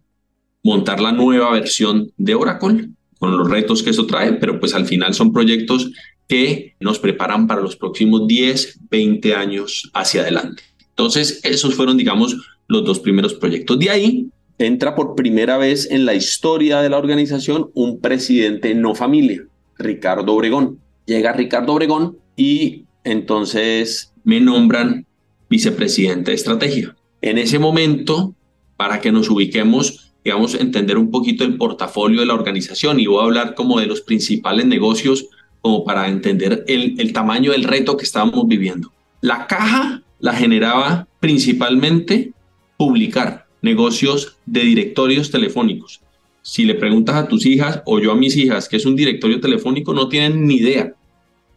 montar 0.64 1.00
la 1.00 1.12
nueva 1.12 1.52
versión 1.52 2.12
de 2.18 2.36
Oracle 2.36 2.90
con 3.20 3.38
los 3.38 3.50
retos 3.50 3.84
que 3.84 3.92
eso 3.92 4.08
trae, 4.08 4.34
pero 4.34 4.60
pues 4.60 4.74
al 4.74 4.86
final 4.86 5.14
son 5.14 5.32
proyectos 5.32 5.92
que 6.32 6.76
nos 6.80 6.98
preparan 6.98 7.46
para 7.46 7.60
los 7.60 7.76
próximos 7.76 8.26
10, 8.26 8.80
20 8.90 9.36
años 9.36 9.92
hacia 9.94 10.22
adelante. 10.22 10.64
Entonces, 10.88 11.42
esos 11.44 11.76
fueron, 11.76 11.98
digamos, 11.98 12.38
los 12.70 12.86
dos 12.86 13.02
primeros 13.02 13.34
proyectos. 13.34 13.78
De 13.78 13.90
ahí 13.90 14.28
entra 14.58 14.96
por 14.96 15.16
primera 15.16 15.58
vez 15.58 15.92
en 15.92 16.06
la 16.06 16.16
historia 16.16 16.80
de 16.80 16.88
la 16.88 17.00
organización 17.00 17.70
un 17.74 18.00
presidente 18.00 18.74
no 18.74 18.96
familia, 18.96 19.44
Ricardo 19.78 20.34
Obregón. 20.34 20.80
Llega 21.06 21.34
Ricardo 21.34 21.74
Obregón 21.74 22.18
y 22.38 22.86
entonces 23.04 24.14
me 24.24 24.40
nombran 24.40 25.06
vicepresidente 25.50 26.32
de 26.32 26.36
estrategia. 26.36 26.96
En 27.22 27.40
ese 27.40 27.60
momento, 27.60 28.36
para 28.78 29.02
que 29.02 29.12
nos 29.12 29.30
ubiquemos, 29.30 30.14
digamos, 30.24 30.56
entender 30.56 30.98
un 30.98 31.12
poquito 31.12 31.44
el 31.44 31.58
portafolio 31.58 32.22
de 32.22 32.28
la 32.28 32.36
organización 32.36 33.02
y 33.02 33.08
voy 33.08 33.20
a 33.20 33.26
hablar 33.26 33.54
como 33.54 33.82
de 33.82 33.88
los 33.88 34.00
principales 34.00 34.66
negocios 34.66 35.28
como 35.62 35.84
para 35.84 36.08
entender 36.08 36.64
el, 36.68 36.96
el 37.00 37.14
tamaño 37.14 37.52
del 37.52 37.64
reto 37.64 37.98
que 37.98 38.06
estábamos 38.06 38.48
viviendo. 38.48 38.92
La 39.22 39.48
caja 39.48 40.02
la 40.20 40.34
generaba 40.34 41.08
principalmente 41.20 42.34
publicar 42.78 43.48
negocios 43.62 44.38
de 44.46 44.62
directorios 44.62 45.30
telefónicos. 45.30 46.02
Si 46.42 46.66
le 46.66 46.76
preguntas 46.76 47.16
a 47.16 47.28
tus 47.28 47.46
hijas 47.46 47.82
o 47.86 48.00
yo 48.00 48.12
a 48.12 48.16
mis 48.16 48.36
hijas 48.36 48.68
qué 48.68 48.78
es 48.78 48.86
un 48.86 48.96
directorio 48.96 49.40
telefónico, 49.40 49.94
no 49.94 50.10
tienen 50.10 50.48
ni 50.48 50.56
idea. 50.56 50.94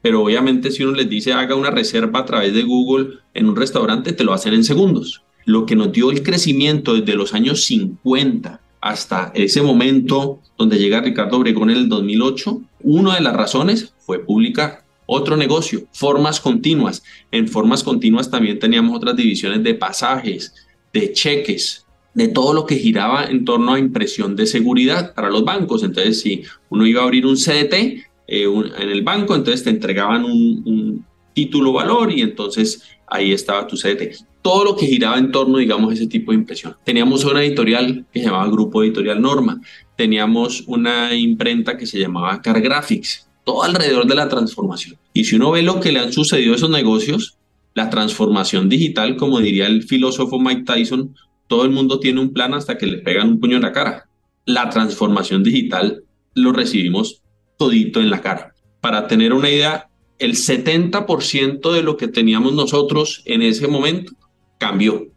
Pero 0.02 0.22
obviamente 0.22 0.70
si 0.70 0.82
uno 0.82 0.92
les 0.92 1.08
dice 1.08 1.32
haga 1.32 1.54
una 1.54 1.70
reserva 1.70 2.20
a 2.20 2.24
través 2.26 2.52
de 2.52 2.62
Google 2.62 3.20
en 3.32 3.48
un 3.48 3.56
restaurante, 3.56 4.12
te 4.12 4.24
lo 4.24 4.34
hacen 4.34 4.52
en 4.52 4.64
segundos 4.64 5.22
lo 5.44 5.66
que 5.66 5.76
nos 5.76 5.92
dio 5.92 6.10
el 6.10 6.22
crecimiento 6.22 6.94
desde 6.94 7.14
los 7.14 7.34
años 7.34 7.64
50 7.64 8.60
hasta 8.80 9.32
ese 9.34 9.62
momento 9.62 10.40
donde 10.58 10.78
llega 10.78 11.00
Ricardo 11.00 11.38
Obregón 11.38 11.70
en 11.70 11.76
el 11.78 11.88
2008, 11.88 12.60
una 12.82 13.14
de 13.14 13.22
las 13.22 13.34
razones 13.34 13.93
fue 14.04 14.24
publicar 14.24 14.84
otro 15.06 15.36
negocio, 15.36 15.86
formas 15.92 16.40
continuas. 16.40 17.02
En 17.30 17.48
formas 17.48 17.82
continuas 17.82 18.30
también 18.30 18.58
teníamos 18.58 18.96
otras 18.96 19.16
divisiones 19.16 19.62
de 19.62 19.74
pasajes, 19.74 20.54
de 20.92 21.12
cheques, 21.12 21.86
de 22.14 22.28
todo 22.28 22.54
lo 22.54 22.64
que 22.64 22.76
giraba 22.76 23.24
en 23.24 23.44
torno 23.44 23.74
a 23.74 23.78
impresión 23.78 24.36
de 24.36 24.46
seguridad 24.46 25.14
para 25.14 25.30
los 25.30 25.44
bancos. 25.44 25.82
Entonces, 25.82 26.20
si 26.20 26.42
uno 26.70 26.86
iba 26.86 27.02
a 27.02 27.04
abrir 27.04 27.26
un 27.26 27.36
CDT 27.36 27.74
eh, 27.74 28.04
en 28.28 28.88
el 28.88 29.02
banco, 29.02 29.34
entonces 29.34 29.64
te 29.64 29.70
entregaban 29.70 30.24
un, 30.24 30.62
un 30.64 31.04
título 31.34 31.72
valor 31.72 32.12
y 32.12 32.22
entonces 32.22 32.82
ahí 33.06 33.32
estaba 33.32 33.66
tu 33.66 33.76
CDT 33.76 34.24
todo 34.44 34.62
lo 34.62 34.76
que 34.76 34.84
giraba 34.84 35.16
en 35.16 35.32
torno, 35.32 35.56
digamos, 35.56 35.90
a 35.90 35.94
ese 35.94 36.06
tipo 36.06 36.30
de 36.30 36.36
impresión. 36.36 36.76
Teníamos 36.84 37.24
una 37.24 37.42
editorial 37.42 38.04
que 38.12 38.20
se 38.20 38.26
llamaba 38.26 38.46
Grupo 38.48 38.82
Editorial 38.82 39.22
Norma, 39.22 39.58
teníamos 39.96 40.64
una 40.66 41.14
imprenta 41.14 41.78
que 41.78 41.86
se 41.86 41.98
llamaba 41.98 42.42
Car 42.42 42.60
Graphics, 42.60 43.26
todo 43.44 43.62
alrededor 43.62 44.06
de 44.06 44.14
la 44.14 44.28
transformación. 44.28 44.96
Y 45.12 45.24
si 45.24 45.36
uno 45.36 45.50
ve 45.50 45.62
lo 45.62 45.80
que 45.80 45.92
le 45.92 46.00
han 46.00 46.12
sucedido 46.12 46.54
a 46.54 46.56
esos 46.56 46.70
negocios, 46.70 47.36
la 47.74 47.90
transformación 47.90 48.68
digital, 48.68 49.16
como 49.16 49.40
diría 49.40 49.66
el 49.66 49.82
filósofo 49.82 50.38
Mike 50.38 50.64
Tyson, 50.64 51.14
todo 51.46 51.64
el 51.64 51.70
mundo 51.70 52.00
tiene 52.00 52.20
un 52.20 52.32
plan 52.32 52.54
hasta 52.54 52.78
que 52.78 52.86
le 52.86 52.98
pegan 52.98 53.28
un 53.28 53.40
puño 53.40 53.56
en 53.56 53.62
la 53.62 53.72
cara. 53.72 54.08
La 54.46 54.70
transformación 54.70 55.42
digital 55.42 56.04
lo 56.34 56.52
recibimos 56.52 57.22
todito 57.58 58.00
en 58.00 58.10
la 58.10 58.20
cara. 58.20 58.54
Para 58.80 59.06
tener 59.06 59.32
una 59.32 59.50
idea, 59.50 59.88
el 60.18 60.34
70% 60.34 61.72
de 61.72 61.82
lo 61.82 61.96
que 61.96 62.08
teníamos 62.08 62.52
nosotros 62.54 63.22
en 63.24 63.42
ese 63.42 63.68
momento 63.68 64.12
cambió. 64.58 65.08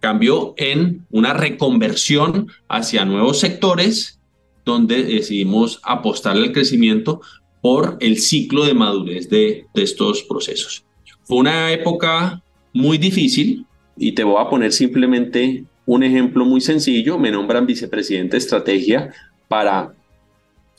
Cambió 0.00 0.54
en 0.56 1.06
una 1.10 1.32
reconversión 1.32 2.48
hacia 2.68 3.04
nuevos 3.04 3.40
sectores 3.40 4.15
donde 4.66 5.04
decidimos 5.04 5.80
apostar 5.84 6.36
al 6.36 6.52
crecimiento 6.52 7.22
por 7.62 7.96
el 8.00 8.18
ciclo 8.18 8.64
de 8.64 8.74
madurez 8.74 9.30
de, 9.30 9.64
de 9.72 9.82
estos 9.82 10.24
procesos. 10.24 10.84
Fue 11.22 11.38
una 11.38 11.72
época 11.72 12.42
muy 12.74 12.98
difícil 12.98 13.64
y 13.96 14.12
te 14.12 14.24
voy 14.24 14.44
a 14.44 14.50
poner 14.50 14.72
simplemente 14.72 15.64
un 15.86 16.02
ejemplo 16.02 16.44
muy 16.44 16.60
sencillo. 16.60 17.16
Me 17.18 17.30
nombran 17.30 17.64
vicepresidente 17.64 18.32
de 18.32 18.38
estrategia 18.38 19.12
para 19.48 19.94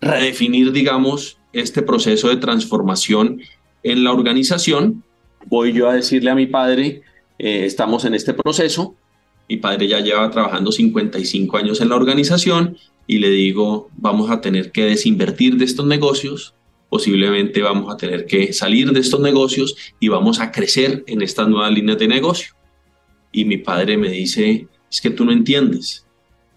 redefinir, 0.01 0.71
digamos, 0.71 1.39
este 1.53 1.81
proceso 1.81 2.29
de 2.29 2.37
transformación 2.37 3.41
en 3.83 4.03
la 4.03 4.11
organización. 4.11 5.03
Voy 5.45 5.71
yo 5.71 5.89
a 5.89 5.95
decirle 5.95 6.29
a 6.29 6.35
mi 6.35 6.45
padre, 6.45 7.01
eh, 7.39 7.65
estamos 7.65 8.03
en 8.05 8.13
este 8.13 8.33
proceso. 8.33 8.95
Mi 9.49 9.57
padre 9.57 9.87
ya 9.87 10.01
lleva 10.01 10.29
trabajando 10.29 10.73
55 10.73 11.57
años 11.57 11.79
en 11.79 11.89
la 11.89 11.95
organización 11.95 12.77
y 13.07 13.19
le 13.19 13.29
digo, 13.29 13.89
vamos 13.95 14.29
a 14.29 14.41
tener 14.41 14.71
que 14.71 14.83
desinvertir 14.83 15.55
de 15.55 15.65
estos 15.65 15.85
negocios, 15.85 16.53
posiblemente 16.89 17.61
vamos 17.61 17.91
a 17.91 17.97
tener 17.97 18.25
que 18.25 18.53
salir 18.53 18.91
de 18.91 18.99
estos 18.99 19.21
negocios 19.21 19.75
y 19.99 20.09
vamos 20.09 20.39
a 20.39 20.51
crecer 20.51 21.03
en 21.07 21.21
estas 21.21 21.47
nuevas 21.47 21.71
líneas 21.71 21.97
de 21.97 22.07
negocio. 22.07 22.53
Y 23.31 23.45
mi 23.45 23.57
padre 23.57 23.97
me 23.97 24.09
dice, 24.09 24.67
es 24.91 25.01
que 25.01 25.09
tú 25.09 25.25
no 25.25 25.31
entiendes, 25.31 26.05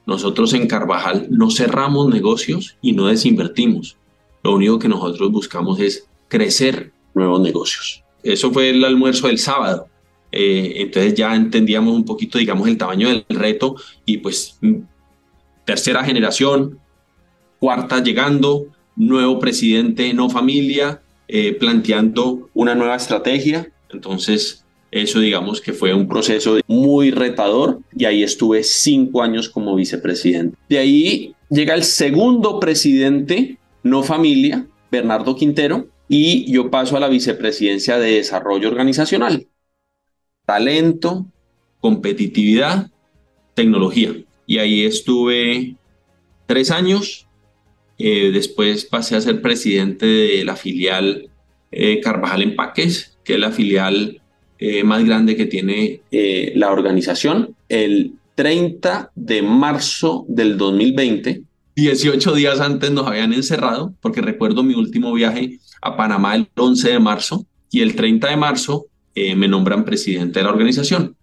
nosotros 0.06 0.52
en 0.54 0.66
Carvajal 0.66 1.28
no 1.30 1.50
cerramos 1.50 2.08
negocios 2.08 2.76
y 2.82 2.92
no 2.92 3.06
desinvertimos. 3.06 3.96
Lo 4.42 4.54
único 4.54 4.78
que 4.78 4.88
nosotros 4.88 5.30
buscamos 5.30 5.78
es 5.80 6.08
crecer 6.28 6.92
nuevos 7.14 7.40
negocios. 7.40 8.02
Eso 8.22 8.50
fue 8.50 8.70
el 8.70 8.84
almuerzo 8.84 9.28
del 9.28 9.38
sábado. 9.38 9.86
Eh, 10.32 10.74
entonces 10.76 11.14
ya 11.14 11.34
entendíamos 11.34 11.94
un 11.94 12.04
poquito, 12.04 12.38
digamos, 12.38 12.68
el 12.68 12.78
tamaño 12.78 13.08
del 13.08 13.24
reto 13.28 13.76
y 14.04 14.18
pues 14.18 14.58
tercera 15.70 16.02
generación, 16.02 16.80
cuarta 17.60 18.02
llegando, 18.02 18.66
nuevo 18.96 19.38
presidente, 19.38 20.12
no 20.12 20.28
familia, 20.28 21.00
eh, 21.28 21.52
planteando 21.52 22.50
una 22.54 22.74
nueva 22.74 22.96
estrategia. 22.96 23.70
Entonces 23.88 24.64
eso 24.90 25.20
digamos 25.20 25.60
que 25.60 25.72
fue 25.72 25.94
un 25.94 26.08
proceso 26.08 26.58
muy 26.66 27.12
retador 27.12 27.78
y 27.96 28.04
ahí 28.04 28.24
estuve 28.24 28.64
cinco 28.64 29.22
años 29.22 29.48
como 29.48 29.76
vicepresidente. 29.76 30.56
De 30.68 30.78
ahí 30.78 31.36
llega 31.48 31.74
el 31.74 31.84
segundo 31.84 32.58
presidente, 32.58 33.56
no 33.84 34.02
familia, 34.02 34.66
Bernardo 34.90 35.36
Quintero, 35.36 35.86
y 36.08 36.50
yo 36.52 36.68
paso 36.68 36.96
a 36.96 37.00
la 37.00 37.08
vicepresidencia 37.08 37.96
de 38.00 38.14
desarrollo 38.14 38.68
organizacional. 38.68 39.46
Talento, 40.44 41.26
competitividad, 41.78 42.90
tecnología. 43.54 44.16
Y 44.50 44.58
ahí 44.58 44.84
estuve 44.84 45.76
tres 46.46 46.72
años. 46.72 47.28
Eh, 47.98 48.32
después 48.32 48.84
pasé 48.84 49.14
a 49.14 49.20
ser 49.20 49.42
presidente 49.42 50.06
de 50.06 50.44
la 50.44 50.56
filial 50.56 51.30
eh, 51.70 52.00
Carvajal 52.00 52.42
Empaques, 52.42 53.16
que 53.22 53.34
es 53.34 53.38
la 53.38 53.52
filial 53.52 54.20
eh, 54.58 54.82
más 54.82 55.04
grande 55.04 55.36
que 55.36 55.46
tiene 55.46 56.00
la 56.56 56.72
organización. 56.72 57.54
El 57.68 58.14
30 58.34 59.12
de 59.14 59.40
marzo 59.42 60.24
del 60.26 60.58
2020, 60.58 61.42
18 61.76 62.34
días 62.34 62.58
antes 62.58 62.90
nos 62.90 63.06
habían 63.06 63.32
encerrado, 63.32 63.94
porque 64.00 64.20
recuerdo 64.20 64.64
mi 64.64 64.74
último 64.74 65.12
viaje 65.12 65.60
a 65.80 65.96
Panamá 65.96 66.34
el 66.34 66.48
11 66.56 66.90
de 66.90 66.98
marzo, 66.98 67.46
y 67.70 67.82
el 67.82 67.94
30 67.94 68.30
de 68.30 68.36
marzo 68.36 68.86
me 69.14 69.46
nombran 69.46 69.84
presidente 69.84 70.40
de 70.40 70.44
la 70.44 70.50
organización. 70.50 71.14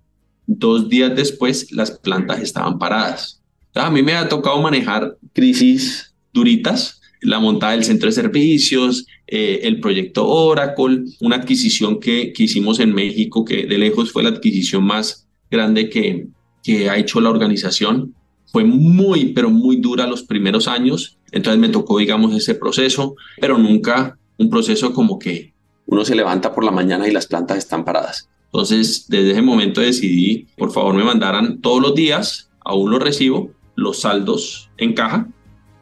Dos 0.48 0.90
días 0.90 1.16
después, 1.16 1.72
las 1.72 1.92
plantas 1.92 2.42
estaban 2.42 2.80
paradas. 2.80 3.42
a 3.76 3.92
mí 3.92 4.02
me 4.02 4.16
ha 4.16 4.28
tocado 4.28 4.60
manejar 4.62 5.18
crisis 5.34 6.16
duritas, 6.34 7.02
la 7.22 7.40
montada 7.40 7.74
del 7.74 7.84
centro 7.84 8.08
de 8.08 8.14
servicios, 8.14 9.06
eh, 9.28 9.60
el 9.64 9.80
proyecto 9.80 10.28
Oracle, 10.28 11.04
una 11.20 11.36
adquisición 11.36 12.00
que, 12.00 12.32
que, 12.34 12.44
hicimos 12.44 12.80
en 12.80 12.94
México, 12.94 13.44
que 13.44 13.66
de 13.66 13.78
lejos 13.78 14.12
fue 14.12 14.24
la 14.24 14.30
adquisición 14.30 14.84
más 14.84 15.28
grande 15.52 15.90
que, 15.90 16.28
que 16.64 16.90
ha 16.90 16.98
hecho 16.98 17.20
la 17.20 17.30
organización. 17.30 18.14
Fue 18.52 18.64
muy, 18.64 19.34
pero 19.34 19.50
muy 19.50 19.78
dura 19.78 20.08
los 20.08 20.24
primeros 20.24 20.68
años, 20.68 21.18
entonces 21.32 21.60
me 21.60 21.70
tocó, 21.70 22.00
digamos, 22.00 22.34
ese 22.34 22.56
proceso, 22.56 23.16
pero 23.42 23.58
nunca 23.58 24.18
un 24.38 24.50
proceso 24.50 24.94
como 24.94 25.20
que 25.20 25.54
uno 25.86 26.06
se 26.06 26.16
levanta 26.16 26.54
por 26.54 26.64
la 26.64 26.72
mañana 26.72 27.08
y 27.08 27.12
las 27.12 27.28
plantas 27.28 27.58
están 27.58 27.84
paradas. 27.84 28.30
Entonces, 28.48 29.06
desde 29.08 29.32
ese 29.32 29.42
momento 29.42 29.82
decidí, 29.82 30.48
por 30.58 30.72
favor, 30.72 30.96
me 30.96 31.04
mandaran 31.04 31.60
todos 31.62 31.82
los 31.82 31.96
días, 31.96 32.50
aún 32.64 32.92
los 32.92 33.02
recibo, 33.02 33.52
los 33.76 34.02
saldos 34.02 34.70
en 34.78 34.94
caja, 34.94 35.28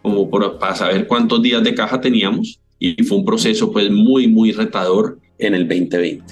como 0.01 0.29
para 0.29 0.75
saber 0.75 1.07
cuántos 1.07 1.41
días 1.41 1.63
de 1.63 1.73
caja 1.73 2.01
teníamos 2.01 2.59
y 2.79 3.01
fue 3.03 3.19
un 3.19 3.25
proceso 3.25 3.71
pues 3.71 3.89
muy, 3.89 4.27
muy 4.27 4.51
retador 4.51 5.19
en 5.39 5.55
el 5.55 5.67
2020. 5.67 6.25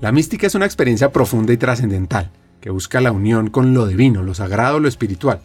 La 0.00 0.12
mística 0.12 0.46
es 0.46 0.54
una 0.54 0.66
experiencia 0.66 1.10
profunda 1.10 1.52
y 1.52 1.56
trascendental 1.56 2.30
que 2.60 2.70
busca 2.70 3.00
la 3.00 3.12
unión 3.12 3.50
con 3.50 3.74
lo 3.74 3.86
divino, 3.86 4.22
lo 4.22 4.34
sagrado, 4.34 4.80
lo 4.80 4.88
espiritual. 4.88 5.40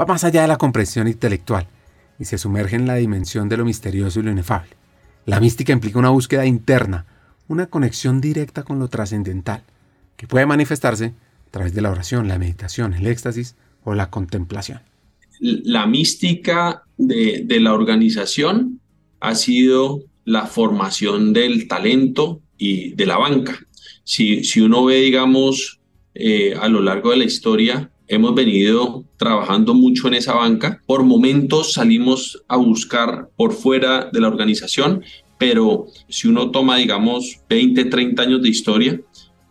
Va 0.00 0.06
más 0.06 0.24
allá 0.24 0.42
de 0.42 0.48
la 0.48 0.56
comprensión 0.56 1.06
intelectual 1.08 1.66
y 2.18 2.24
se 2.24 2.38
sumerge 2.38 2.76
en 2.76 2.86
la 2.86 2.96
dimensión 2.96 3.48
de 3.48 3.56
lo 3.56 3.64
misterioso 3.64 4.20
y 4.20 4.22
lo 4.22 4.30
inefable. 4.30 4.79
La 5.30 5.40
mística 5.40 5.72
implica 5.72 5.98
una 5.98 6.10
búsqueda 6.10 6.44
interna, 6.44 7.06
una 7.48 7.66
conexión 7.66 8.20
directa 8.20 8.62
con 8.62 8.78
lo 8.78 8.88
trascendental, 8.88 9.62
que 10.16 10.26
puede 10.26 10.46
manifestarse 10.46 11.14
a 11.48 11.50
través 11.50 11.74
de 11.74 11.80
la 11.80 11.90
oración, 11.90 12.28
la 12.28 12.38
meditación, 12.38 12.94
el 12.94 13.06
éxtasis 13.06 13.56
o 13.84 13.94
la 13.94 14.10
contemplación 14.10 14.80
la 15.40 15.86
mística 15.86 16.84
de, 16.96 17.60
la 17.60 17.72
organización 17.72 18.80
ha 19.20 19.34
sido 19.34 20.04
la 20.24 20.46
formación 20.46 21.32
del 21.32 21.66
talento 21.66 22.40
y 22.58 22.90
de 22.90 23.06
la 23.06 23.16
banca. 23.16 23.58
Si, 24.04 24.42
uno 24.60 24.84
ve, 24.84 24.96
digamos, 25.00 25.80
eh, 26.14 26.54
a 26.60 26.68
lo 26.68 26.82
largo 26.82 27.10
de 27.10 27.16
la 27.18 27.24
historia, 27.24 27.90
hemos 28.06 28.34
venido 28.34 29.04
trabajando 29.20 29.74
mucho 29.74 30.08
en 30.08 30.14
esa 30.14 30.32
banca. 30.32 30.80
Por 30.86 31.04
momentos 31.04 31.74
salimos 31.74 32.42
a 32.48 32.56
buscar 32.56 33.28
por 33.36 33.52
fuera 33.52 34.08
de 34.10 34.18
la 34.18 34.28
organización, 34.28 35.04
pero 35.38 35.88
si 36.08 36.26
uno 36.26 36.50
toma, 36.50 36.78
digamos, 36.78 37.38
20, 37.50 37.84
30 37.84 38.22
años 38.22 38.40
de 38.40 38.48
historia, 38.48 39.00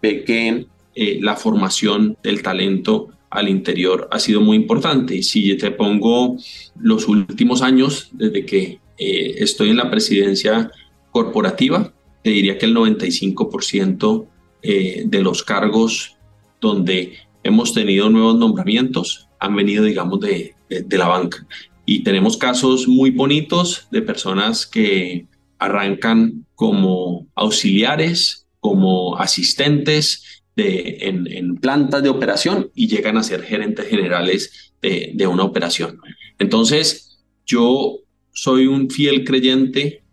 ve 0.02 0.24
que 0.24 0.66
eh, 0.96 1.20
la 1.22 1.36
formación 1.36 2.18
del 2.24 2.42
talento 2.42 3.10
al 3.30 3.48
interior 3.48 4.08
ha 4.12 4.18
sido 4.18 4.42
muy 4.42 4.58
importante. 4.58 5.22
Si 5.22 5.56
te 5.56 5.70
pongo 5.70 6.36
los 6.80 7.08
últimos 7.08 7.62
años, 7.62 8.10
desde 8.14 8.48
que 8.48 8.80
eh, 8.98 9.36
estoy 9.38 9.70
en 9.70 9.78
la 9.78 9.92
presidencia 9.92 10.72
corporativa, 11.12 11.94
te 12.24 12.32
diría 12.32 12.58
que 12.58 12.66
el 12.66 12.76
95% 12.76 14.26
eh, 14.64 15.04
de 15.06 15.22
los 15.22 15.44
cargos 15.44 16.18
donde 16.60 17.14
hemos 17.44 17.72
tenido 17.76 18.10
nuevos 18.10 18.36
nombramientos 18.36 19.29
han 19.40 19.56
venido, 19.56 19.84
digamos, 19.84 20.20
de, 20.20 20.56
de 20.70 20.98
la 20.98 21.08
banca. 21.08 21.46
Y 21.86 22.04
tenemos 22.04 22.38
casos 22.38 22.88
muy 22.88 23.10
bonitos 23.10 23.88
de 23.92 24.02
personas 24.02 24.68
que 24.68 25.26
arrancan 25.58 26.46
como 26.56 27.28
auxiliares, 27.36 28.46
como 28.60 29.18
asistentes, 29.18 30.40
en, 30.62 31.56
plantas 31.58 32.04
de 32.04 32.10
operación 32.10 32.72
y 32.76 32.88
llegan 32.88 33.18
a 33.18 33.24
ser 33.24 33.44
gerentes 33.44 33.88
generales 33.88 34.74
de, 34.82 35.12
de 35.14 35.28
una 35.28 35.44
operación. 35.44 36.00
Entonces, 36.38 37.20
yo 37.46 38.00
soy 38.32 38.68
un 38.68 38.90
fiel 38.90 39.24
creyente 39.24 40.04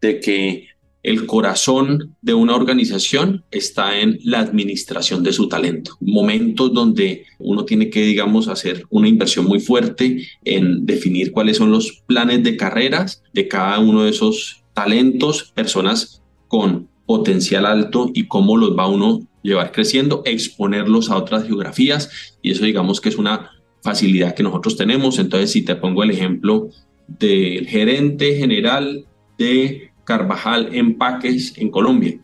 de 0.00 0.20
que 0.20 0.68
el 1.04 1.26
corazón 1.26 2.16
de 2.22 2.32
una 2.32 2.56
organización 2.56 3.44
está 3.50 4.00
en 4.00 4.18
la 4.24 4.40
administración 4.40 5.22
de 5.22 5.34
su 5.34 5.48
talento. 5.48 5.96
Momentos 6.00 6.72
donde 6.72 7.26
uno 7.38 7.66
tiene 7.66 7.90
que, 7.90 8.02
digamos, 8.02 8.48
hacer 8.48 8.84
una 8.88 9.06
inversión 9.06 9.44
muy 9.44 9.60
fuerte 9.60 10.26
en 10.44 10.86
definir 10.86 11.30
cuáles 11.30 11.58
son 11.58 11.70
los 11.70 12.02
planes 12.06 12.42
de 12.42 12.56
carreras 12.56 13.22
de 13.34 13.46
cada 13.46 13.78
uno 13.80 14.04
de 14.04 14.10
esos 14.10 14.64
talentos, 14.72 15.52
personas 15.54 16.22
con 16.48 16.88
potencial 17.06 17.66
alto 17.66 18.10
y 18.14 18.26
cómo 18.26 18.56
los 18.56 18.76
va 18.76 18.88
uno 18.88 19.20
llevar 19.42 19.72
creciendo, 19.72 20.22
exponerlos 20.24 21.10
a 21.10 21.18
otras 21.18 21.44
geografías 21.44 22.34
y 22.40 22.52
eso 22.52 22.64
digamos 22.64 23.02
que 23.02 23.10
es 23.10 23.18
una 23.18 23.50
facilidad 23.82 24.34
que 24.34 24.42
nosotros 24.42 24.78
tenemos. 24.78 25.18
Entonces, 25.18 25.52
si 25.52 25.62
te 25.62 25.76
pongo 25.76 26.02
el 26.02 26.10
ejemplo 26.10 26.70
del 27.06 27.66
gerente 27.66 28.36
general 28.36 29.04
de 29.36 29.90
Carvajal 30.04 30.74
Empaques 30.74 31.56
en 31.56 31.70
Colombia, 31.70 32.18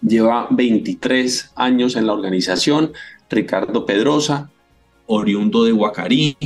lleva 0.00 0.48
23 0.50 1.52
años 1.56 1.96
en 1.96 2.06
la 2.06 2.12
organización, 2.12 2.92
Ricardo 3.30 3.86
Pedrosa, 3.86 4.50
oriundo 5.06 5.64
de 5.64 5.72
Huacarí, 5.72 6.36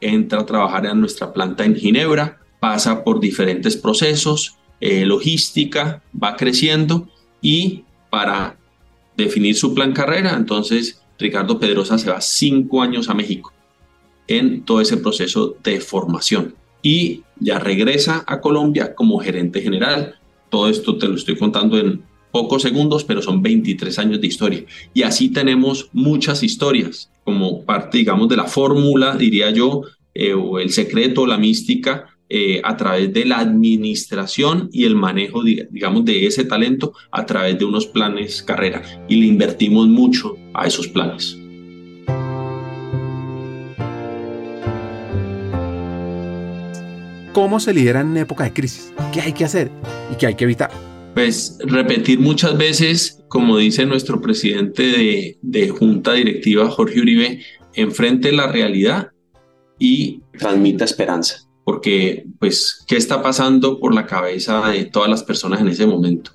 entra 0.00 0.40
a 0.40 0.46
trabajar 0.46 0.86
en 0.86 1.00
nuestra 1.00 1.32
planta 1.32 1.64
en 1.64 1.76
Ginebra, 1.76 2.38
pasa 2.60 3.04
por 3.04 3.20
diferentes 3.20 3.76
procesos, 3.76 4.56
eh, 4.80 5.06
logística, 5.06 6.02
va 6.22 6.36
creciendo 6.36 7.08
y 7.40 7.84
para 8.10 8.56
definir 9.16 9.56
su 9.56 9.74
plan 9.74 9.92
carrera, 9.92 10.34
entonces 10.36 11.00
Ricardo 11.18 11.58
Pedrosa 11.58 11.98
se 11.98 12.10
va 12.10 12.20
cinco 12.20 12.82
años 12.82 13.08
a 13.08 13.14
México 13.14 13.52
en 14.28 14.62
todo 14.62 14.80
ese 14.80 14.96
proceso 14.98 15.56
de 15.62 15.80
formación 15.80 16.54
y 16.82 17.22
ya 17.40 17.58
regresa 17.58 18.24
a 18.26 18.40
Colombia 18.40 18.94
como 18.94 19.18
gerente 19.18 19.60
general. 19.60 20.16
Todo 20.50 20.68
esto 20.68 20.96
te 20.96 21.08
lo 21.08 21.16
estoy 21.16 21.36
contando 21.36 21.78
en 21.78 22.02
pocos 22.30 22.62
segundos, 22.62 23.04
pero 23.04 23.22
son 23.22 23.42
23 23.42 23.98
años 23.98 24.20
de 24.20 24.26
historia. 24.26 24.64
Y 24.94 25.02
así 25.02 25.30
tenemos 25.30 25.88
muchas 25.92 26.42
historias 26.42 27.10
como 27.24 27.62
parte, 27.64 27.98
digamos, 27.98 28.28
de 28.28 28.36
la 28.36 28.44
fórmula, 28.44 29.16
diría 29.16 29.50
yo, 29.50 29.82
eh, 30.14 30.34
o 30.34 30.58
el 30.58 30.70
secreto, 30.70 31.26
la 31.26 31.38
mística, 31.38 32.16
eh, 32.28 32.60
a 32.64 32.76
través 32.76 33.12
de 33.12 33.24
la 33.24 33.38
administración 33.38 34.68
y 34.72 34.84
el 34.84 34.96
manejo, 34.96 35.42
digamos, 35.44 36.04
de 36.04 36.26
ese 36.26 36.44
talento 36.44 36.92
a 37.12 37.24
través 37.24 37.58
de 37.58 37.64
unos 37.64 37.86
planes 37.86 38.42
carrera. 38.42 38.82
Y 39.08 39.16
le 39.16 39.26
invertimos 39.26 39.86
mucho 39.86 40.36
a 40.52 40.66
esos 40.66 40.88
planes. 40.88 41.38
¿Cómo 47.36 47.60
se 47.60 47.74
lidera 47.74 48.00
en 48.00 48.16
época 48.16 48.44
de 48.44 48.54
crisis? 48.54 48.94
¿Qué 49.12 49.20
hay 49.20 49.34
que 49.34 49.44
hacer 49.44 49.70
y 50.10 50.16
qué 50.16 50.26
hay 50.26 50.36
que 50.36 50.44
evitar? 50.44 50.70
Pues 51.12 51.58
repetir 51.66 52.18
muchas 52.18 52.56
veces, 52.56 53.22
como 53.28 53.58
dice 53.58 53.84
nuestro 53.84 54.22
presidente 54.22 54.82
de, 54.84 55.38
de 55.42 55.68
Junta 55.68 56.14
Directiva, 56.14 56.70
Jorge 56.70 56.98
Uribe, 56.98 57.42
enfrente 57.74 58.32
la 58.32 58.46
realidad 58.46 59.10
y 59.78 60.22
transmita 60.38 60.86
esperanza. 60.86 61.46
Porque, 61.62 62.24
pues, 62.38 62.82
¿qué 62.88 62.96
está 62.96 63.22
pasando 63.22 63.80
por 63.80 63.94
la 63.94 64.06
cabeza 64.06 64.70
de 64.70 64.86
todas 64.86 65.10
las 65.10 65.22
personas 65.22 65.60
en 65.60 65.68
ese 65.68 65.86
momento? 65.86 66.30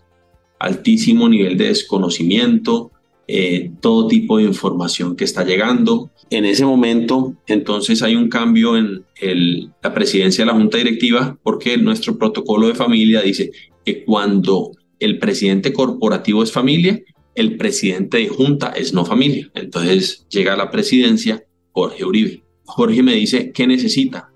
Altísimo 0.60 1.28
nivel 1.28 1.58
de 1.58 1.70
desconocimiento, 1.70 2.92
eh, 3.28 3.72
todo 3.80 4.08
tipo 4.08 4.38
de 4.38 4.44
información 4.44 5.16
que 5.16 5.24
está 5.24 5.44
llegando. 5.44 6.12
En 6.30 6.46
ese 6.46 6.66
momento, 6.66 7.36
entonces 7.48 8.02
hay 8.02 8.16
un 8.16 8.30
cambio 8.30 8.78
en 8.78 9.06
la 9.82 9.94
presidencia 9.94 10.44
de 10.44 10.52
la 10.52 10.58
Junta 10.58 10.78
Directiva 10.78 11.38
porque 11.44 11.78
nuestro 11.78 12.18
protocolo 12.18 12.68
de 12.68 12.76
familia 12.76 13.22
dice 13.22 13.52
que 13.86 14.04
cuando 14.04 14.72
el 15.00 15.18
presidente 15.18 15.74
corporativo 15.74 16.44
es 16.44 16.52
familia, 16.52 17.02
el 17.36 17.58
presidente 17.58 18.18
de 18.18 18.28
Junta 18.28 18.70
es 18.70 18.94
no 18.94 19.06
familia. 19.06 19.50
Entonces 19.56 20.26
llega 20.30 20.54
a 20.54 20.58
la 20.58 20.70
presidencia 20.70 21.44
Jorge 21.72 22.06
Uribe. 22.06 22.44
Jorge 22.66 23.04
me 23.04 23.16
dice, 23.16 23.52
¿qué 23.52 23.68
necesita? 23.68 24.32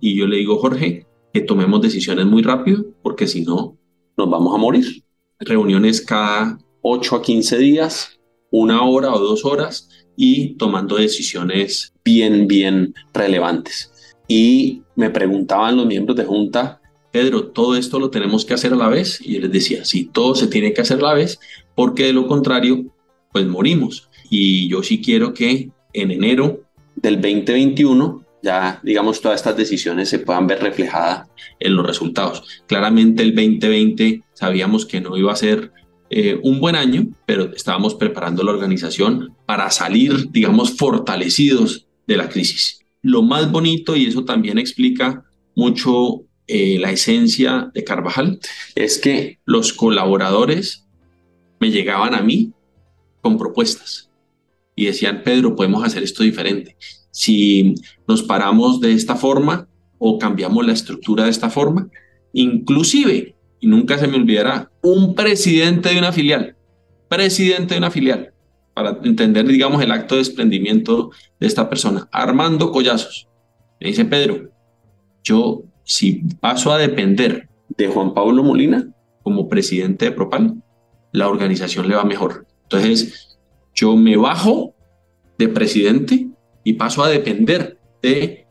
Y 0.00 0.16
yo 0.16 0.26
le 0.26 0.38
digo, 0.38 0.58
Jorge, 0.58 1.06
que 1.32 1.40
tomemos 1.40 1.82
decisiones 1.82 2.26
muy 2.26 2.42
rápido 2.42 2.84
porque 3.02 3.26
si 3.26 3.42
no, 3.42 3.76
nos 4.16 4.30
vamos 4.30 4.54
a 4.54 4.58
morir. 4.58 5.04
Reuniones 5.38 6.00
cada 6.00 6.58
8 6.82 7.16
a 7.16 7.22
15 7.22 7.58
días, 7.58 8.17
una 8.50 8.82
hora 8.82 9.12
o 9.12 9.18
dos 9.18 9.44
horas 9.44 9.88
y 10.16 10.54
tomando 10.54 10.96
decisiones 10.96 11.92
bien, 12.04 12.48
bien 12.48 12.94
relevantes. 13.12 13.92
Y 14.26 14.82
me 14.96 15.10
preguntaban 15.10 15.76
los 15.76 15.86
miembros 15.86 16.16
de 16.16 16.24
junta, 16.24 16.80
Pedro, 17.10 17.48
¿todo 17.48 17.76
esto 17.76 17.98
lo 17.98 18.10
tenemos 18.10 18.44
que 18.44 18.54
hacer 18.54 18.72
a 18.72 18.76
la 18.76 18.88
vez? 18.88 19.20
Y 19.20 19.34
yo 19.34 19.40
les 19.40 19.52
decía, 19.52 19.84
sí, 19.84 20.10
todo 20.12 20.34
se 20.34 20.46
tiene 20.46 20.72
que 20.72 20.82
hacer 20.82 20.98
a 20.98 21.08
la 21.08 21.14
vez, 21.14 21.38
porque 21.74 22.04
de 22.04 22.12
lo 22.12 22.26
contrario, 22.26 22.84
pues 23.32 23.46
morimos. 23.46 24.08
Y 24.28 24.68
yo 24.68 24.82
sí 24.82 25.00
quiero 25.00 25.32
que 25.32 25.70
en 25.92 26.10
enero 26.10 26.60
del 26.96 27.16
2021 27.16 28.24
ya, 28.42 28.80
digamos, 28.82 29.20
todas 29.20 29.40
estas 29.40 29.56
decisiones 29.56 30.08
se 30.08 30.20
puedan 30.20 30.46
ver 30.46 30.62
reflejadas 30.62 31.28
en 31.58 31.74
los 31.74 31.86
resultados. 31.86 32.44
Claramente 32.66 33.22
el 33.22 33.34
2020 33.34 34.22
sabíamos 34.34 34.86
que 34.86 35.00
no 35.00 35.16
iba 35.16 35.32
a 35.32 35.36
ser 35.36 35.72
eh, 36.10 36.38
un 36.42 36.60
buen 36.60 36.74
año, 36.74 37.08
pero 37.26 37.52
estábamos 37.54 37.94
preparando 37.94 38.42
la 38.42 38.52
organización 38.52 39.34
para 39.46 39.70
salir, 39.70 40.30
digamos, 40.30 40.76
fortalecidos 40.76 41.86
de 42.06 42.16
la 42.16 42.28
crisis. 42.28 42.80
Lo 43.02 43.22
más 43.22 43.50
bonito, 43.50 43.94
y 43.94 44.06
eso 44.06 44.24
también 44.24 44.58
explica 44.58 45.24
mucho 45.54 46.22
eh, 46.46 46.78
la 46.78 46.90
esencia 46.90 47.70
de 47.74 47.84
Carvajal, 47.84 48.40
es 48.74 48.98
que 48.98 49.38
los 49.44 49.72
colaboradores 49.74 50.86
me 51.60 51.70
llegaban 51.70 52.14
a 52.14 52.22
mí 52.22 52.52
con 53.20 53.36
propuestas 53.36 54.10
y 54.74 54.86
decían, 54.86 55.22
Pedro, 55.24 55.56
podemos 55.56 55.84
hacer 55.84 56.02
esto 56.02 56.22
diferente. 56.22 56.76
Si 57.10 57.74
nos 58.06 58.22
paramos 58.22 58.80
de 58.80 58.92
esta 58.92 59.16
forma 59.16 59.68
o 59.98 60.18
cambiamos 60.18 60.64
la 60.64 60.72
estructura 60.72 61.24
de 61.24 61.30
esta 61.30 61.50
forma, 61.50 61.90
inclusive 62.32 63.34
y 63.60 63.66
nunca 63.66 63.98
se 63.98 64.06
me 64.06 64.16
olvidará, 64.16 64.70
un 64.82 65.14
presidente 65.14 65.90
de 65.90 65.98
una 65.98 66.12
filial, 66.12 66.56
presidente 67.08 67.74
de 67.74 67.78
una 67.78 67.90
filial, 67.90 68.32
para 68.74 68.98
entender, 69.02 69.46
digamos, 69.46 69.82
el 69.82 69.90
acto 69.90 70.14
de 70.14 70.20
desprendimiento 70.20 71.10
de 71.40 71.46
esta 71.46 71.68
persona, 71.68 72.08
Armando 72.12 72.70
Collazos. 72.70 73.28
Me 73.80 73.88
dice 73.88 74.04
Pedro, 74.04 74.50
yo 75.24 75.62
si 75.84 76.22
paso 76.40 76.72
a 76.72 76.78
depender 76.78 77.48
de 77.76 77.88
Juan 77.88 78.14
Pablo 78.14 78.42
Molina 78.42 78.88
como 79.22 79.48
presidente 79.48 80.06
de 80.06 80.12
Propal, 80.12 80.62
la 81.12 81.28
organización 81.28 81.88
le 81.88 81.96
va 81.96 82.04
mejor. 82.04 82.46
Entonces, 82.64 83.38
yo 83.74 83.96
me 83.96 84.16
bajo 84.16 84.74
de 85.38 85.48
presidente 85.48 86.28
y 86.64 86.74
paso 86.74 87.02
a 87.02 87.08
depender 87.08 87.78
de 88.02 88.46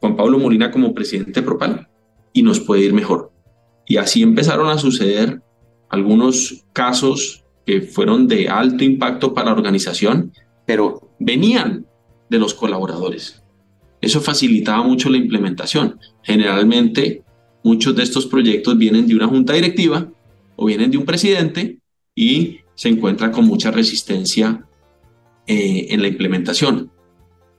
Juan 0.00 0.16
Pablo 0.16 0.38
Molina 0.38 0.70
como 0.70 0.94
presidente 0.94 1.40
de 1.40 1.46
Propal 1.46 1.88
y 2.32 2.42
nos 2.42 2.60
puede 2.60 2.82
ir 2.82 2.92
mejor. 2.92 3.32
Y 3.86 3.96
así 3.96 4.22
empezaron 4.22 4.68
a 4.68 4.78
suceder 4.78 5.42
algunos 5.88 6.64
casos 6.72 7.44
que 7.64 7.82
fueron 7.82 8.28
de 8.28 8.48
alto 8.48 8.84
impacto 8.84 9.34
para 9.34 9.50
la 9.50 9.56
organización, 9.56 10.32
pero 10.66 11.10
venían 11.18 11.86
de 12.28 12.38
los 12.38 12.54
colaboradores. 12.54 13.42
Eso 14.00 14.20
facilitaba 14.20 14.82
mucho 14.82 15.08
la 15.08 15.16
implementación. 15.16 15.98
Generalmente, 16.22 17.22
muchos 17.64 17.94
de 17.96 18.02
estos 18.02 18.26
proyectos 18.26 18.76
vienen 18.76 19.06
de 19.06 19.14
una 19.14 19.26
junta 19.26 19.52
directiva 19.54 20.08
o 20.56 20.66
vienen 20.66 20.90
de 20.90 20.98
un 20.98 21.04
presidente 21.04 21.78
y 22.14 22.60
se 22.74 22.88
encuentran 22.88 23.32
con 23.32 23.46
mucha 23.46 23.70
resistencia 23.70 24.64
eh, 25.46 25.88
en 25.90 26.02
la 26.02 26.08
implementación. 26.08 26.90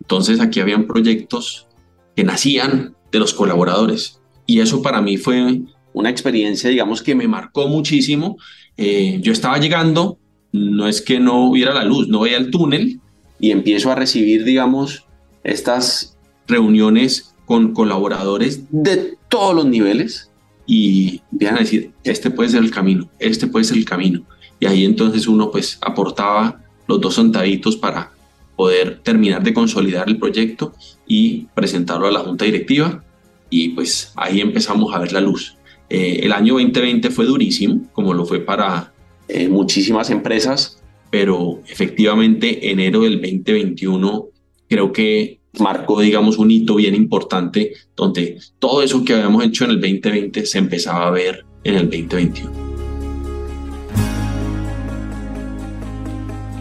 Entonces, 0.02 0.40
aquí 0.40 0.60
habían 0.60 0.88
proyectos 0.88 1.68
que 2.16 2.24
nacían 2.24 2.96
de 3.12 3.20
los 3.20 3.34
colaboradores. 3.34 4.22
Y 4.46 4.60
eso 4.60 4.82
para 4.82 5.02
mí 5.02 5.18
fue 5.18 5.62
una 5.98 6.10
experiencia, 6.10 6.70
digamos, 6.70 7.02
que 7.02 7.16
me 7.16 7.28
marcó 7.28 7.68
muchísimo. 7.68 8.38
Eh, 8.78 9.20
yo 9.22 9.34
estaba 9.34 9.58
llegando, 9.58 10.20
no 10.52 10.88
es 10.88 11.02
que 11.02 11.20
no 11.20 11.50
hubiera 11.50 11.74
la 11.74 11.84
luz, 11.84 12.08
no 12.08 12.22
veía 12.22 12.38
el 12.38 12.52
túnel 12.52 13.00
y 13.40 13.52
empiezo 13.52 13.92
a 13.92 13.96
recibir, 13.96 14.44
digamos, 14.44 15.06
estas 15.44 16.18
reuniones 16.48 17.34
con 17.46 17.74
colaboradores 17.74 18.62
de 18.70 19.18
todos 19.30 19.56
los 19.56 19.66
niveles 19.66 20.30
y 20.66 21.22
empiezan 21.32 21.58
a 21.58 21.62
decir, 21.62 21.92
este 22.04 22.30
puede 22.30 22.50
ser 22.50 22.64
el 22.64 22.72
camino, 22.72 23.10
este 23.20 23.48
puede 23.48 23.66
ser 23.66 23.78
el 23.78 23.86
camino. 23.86 24.24
Y 24.60 24.66
ahí 24.66 24.86
entonces 24.86 25.28
uno 25.28 25.50
pues 25.50 25.80
aportaba 25.82 26.62
los 26.88 27.02
dos 27.02 27.16
centavitos 27.16 27.76
para 27.76 28.12
poder 28.56 29.00
terminar 29.04 29.44
de 29.44 29.54
consolidar 29.54 30.08
el 30.08 30.18
proyecto 30.18 30.74
y 31.08 31.46
presentarlo 31.54 32.08
a 32.08 32.12
la 32.12 32.20
junta 32.20 32.46
directiva 32.46 33.04
y 33.50 33.70
pues 33.70 34.12
ahí 34.16 34.42
empezamos 34.42 34.94
a 34.94 35.00
ver 35.00 35.14
la 35.14 35.22
luz. 35.22 35.57
Eh, 35.90 36.20
el 36.24 36.34
año 36.34 36.56
2020 36.56 37.10
fue 37.12 37.26
durísimo, 37.26 37.82
como 37.94 38.14
lo 38.14 38.26
fue 38.26 38.40
para 38.40 38.92
eh, 39.28 39.48
muchísimas 39.48 40.10
empresas, 40.10 40.82
pero 41.10 41.62
efectivamente 41.68 42.72
enero 42.72 43.02
del 43.02 43.22
2021 43.22 44.28
creo 44.68 44.92
que 44.92 45.40
marcó, 45.60 46.02
digamos, 46.02 46.38
un 46.38 46.52
hito 46.52 46.76
bien 46.76 46.94
importante 46.94 47.74
donde 47.96 48.38
todo 48.60 48.84
eso 48.84 49.04
que 49.04 49.14
habíamos 49.14 49.44
hecho 49.46 49.64
en 49.64 49.72
el 49.72 49.82
2020 49.82 50.46
se 50.46 50.58
empezaba 50.58 51.08
a 51.08 51.12
ver 51.12 51.46
en 51.64 51.76
el 51.76 51.90
2021. 51.90 52.52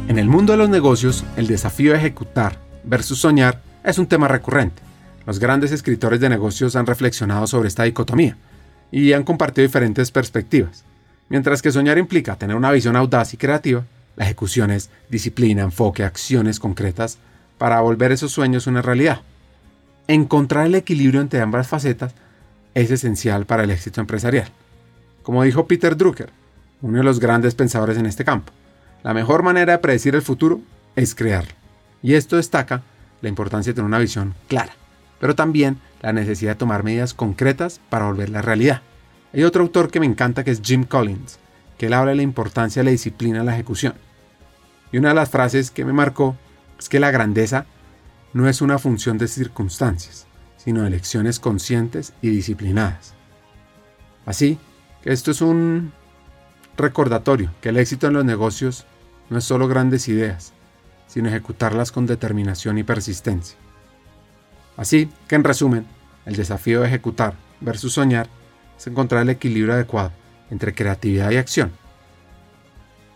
En 0.09 0.19
el 0.19 0.29
mundo 0.29 0.53
de 0.53 0.59
los 0.59 0.69
negocios, 0.69 1.25
el 1.37 1.49
desafío 1.49 1.93
de 1.93 1.99
ejecutar 1.99 2.61
versus 2.85 3.19
soñar 3.19 3.61
es 3.85 3.99
un 3.99 4.07
tema 4.07 4.29
recurrente. 4.29 4.81
Los 5.27 5.41
grandes 5.41 5.73
escritores 5.73 6.21
de 6.21 6.29
negocios 6.29 6.77
han 6.77 6.87
reflexionado 6.87 7.49
sobre 7.49 7.67
esta 7.67 7.83
dicotomía 7.83 8.39
y 8.91 9.13
han 9.13 9.25
compartido 9.25 9.67
diferentes 9.67 10.11
perspectivas. 10.11 10.85
Mientras 11.29 11.63
que 11.63 11.73
soñar 11.73 11.99
implica 11.99 12.37
tener 12.37 12.57
una 12.57 12.71
visión 12.71 12.97
audaz 12.97 13.35
y 13.35 13.37
creativa, 13.37 13.85
la 14.17 14.25
ejecución 14.25 14.71
es 14.71 14.91
disciplina, 15.11 15.63
enfoque, 15.63 16.05
acciones 16.05 16.61
concretas 16.61 17.19
para 17.59 17.81
volver 17.81 18.13
esos 18.13 18.33
sueños 18.33 18.67
una 18.67 18.83
realidad. 18.83 19.21
Encontrar 20.09 20.67
el 20.67 20.75
equilibrio 20.75 21.21
entre 21.21 21.41
ambas 21.41 21.67
facetas 21.67 22.15
es 22.75 22.91
esencial 22.91 23.47
para 23.47 23.65
el 23.65 23.71
éxito 23.71 24.01
empresarial. 24.01 24.49
Como 25.23 25.43
dijo 25.43 25.67
Peter 25.67 25.97
Drucker, 25.97 26.31
uno 26.83 26.99
de 26.99 27.05
los 27.05 27.19
grandes 27.19 27.55
pensadores 27.55 27.99
en 27.99 28.07
este 28.07 28.25
campo, 28.25 28.53
la 29.03 29.15
mejor 29.15 29.43
manera 29.43 29.73
de 29.73 29.79
predecir 29.79 30.15
el 30.15 30.23
futuro 30.23 30.61
es 30.95 31.15
crearlo. 31.15 31.53
Y 32.03 32.15
esto 32.15 32.37
destaca 32.37 32.83
la 33.21 33.29
importancia 33.29 33.73
de 33.73 33.75
tener 33.75 33.87
una 33.87 33.99
visión 33.99 34.35
clara, 34.47 34.75
pero 35.19 35.35
también 35.35 35.79
la 36.07 36.13
necesidad 36.13 36.53
de 36.53 36.59
tomar 36.59 36.85
medidas 36.85 37.15
concretas 37.15 37.81
para 37.91 38.07
volverla 38.07 38.41
realidad. 38.41 38.81
Hay 39.33 39.43
otro 39.43 39.65
autor 39.65 39.91
que 39.91 39.99
me 39.99 40.07
encanta 40.07 40.45
que 40.45 40.53
es 40.53 40.63
Jim 40.63 40.85
Collins, 40.85 41.41
que 41.77 41.87
él 41.87 41.95
habla 41.95 42.11
de 42.11 42.19
la 42.19 42.23
importancia 42.23 42.79
de 42.79 42.85
la 42.85 42.91
disciplina 42.93 43.41
en 43.41 43.47
la 43.47 43.55
ejecución. 43.55 43.95
Y 44.93 44.99
una 44.99 45.09
de 45.09 45.17
las 45.17 45.31
frases 45.31 45.73
que 45.73 45.85
me 45.85 45.93
marcó 45.93 46.37
es 46.79 46.89
que 46.89 47.01
la 47.01 47.11
grandeza 47.11 47.67
no 48.33 48.49
es 48.49 48.63
una 48.63 48.79
función 48.79 49.19
de 49.19 49.27
circunstancias, 49.27 50.29
sino 50.57 50.83
de 50.83 50.87
elecciones 50.87 51.41
conscientes 51.41 52.13
y 52.23 52.29
disciplinadas. 52.29 53.15
Así 54.27 54.61
que 55.03 55.13
esto 55.13 55.33
es 55.33 55.41
un 55.41 55.93
recordatorio 56.77 57.51
que 57.61 57.71
el 57.71 57.79
éxito 57.79 58.07
en 58.07 58.13
los 58.13 58.25
negocios 58.25 58.87
no 59.29 59.39
es 59.39 59.45
solo 59.45 59.67
grandes 59.67 60.07
ideas, 60.07 60.53
sino 61.09 61.31
ejecutarlas 61.31 61.91
con 61.91 62.07
determinación 62.07 62.79
y 62.79 62.85
persistencia. 62.85 63.59
Así 64.77 65.11
que 65.27 65.35
en 65.35 65.43
resumen, 65.43 65.96
el 66.27 66.37
desafío 66.37 66.81
de 66.81 66.89
ejecutar 66.89 67.35
versus 67.61 67.95
soñar 67.95 68.29
es 68.77 68.87
encontrar 68.87 69.23
el 69.23 69.31
equilibrio 69.31 69.75
adecuado 69.75 70.13
entre 70.51 70.75
creatividad 70.75 71.31
y 71.31 71.37
acción. 71.37 71.73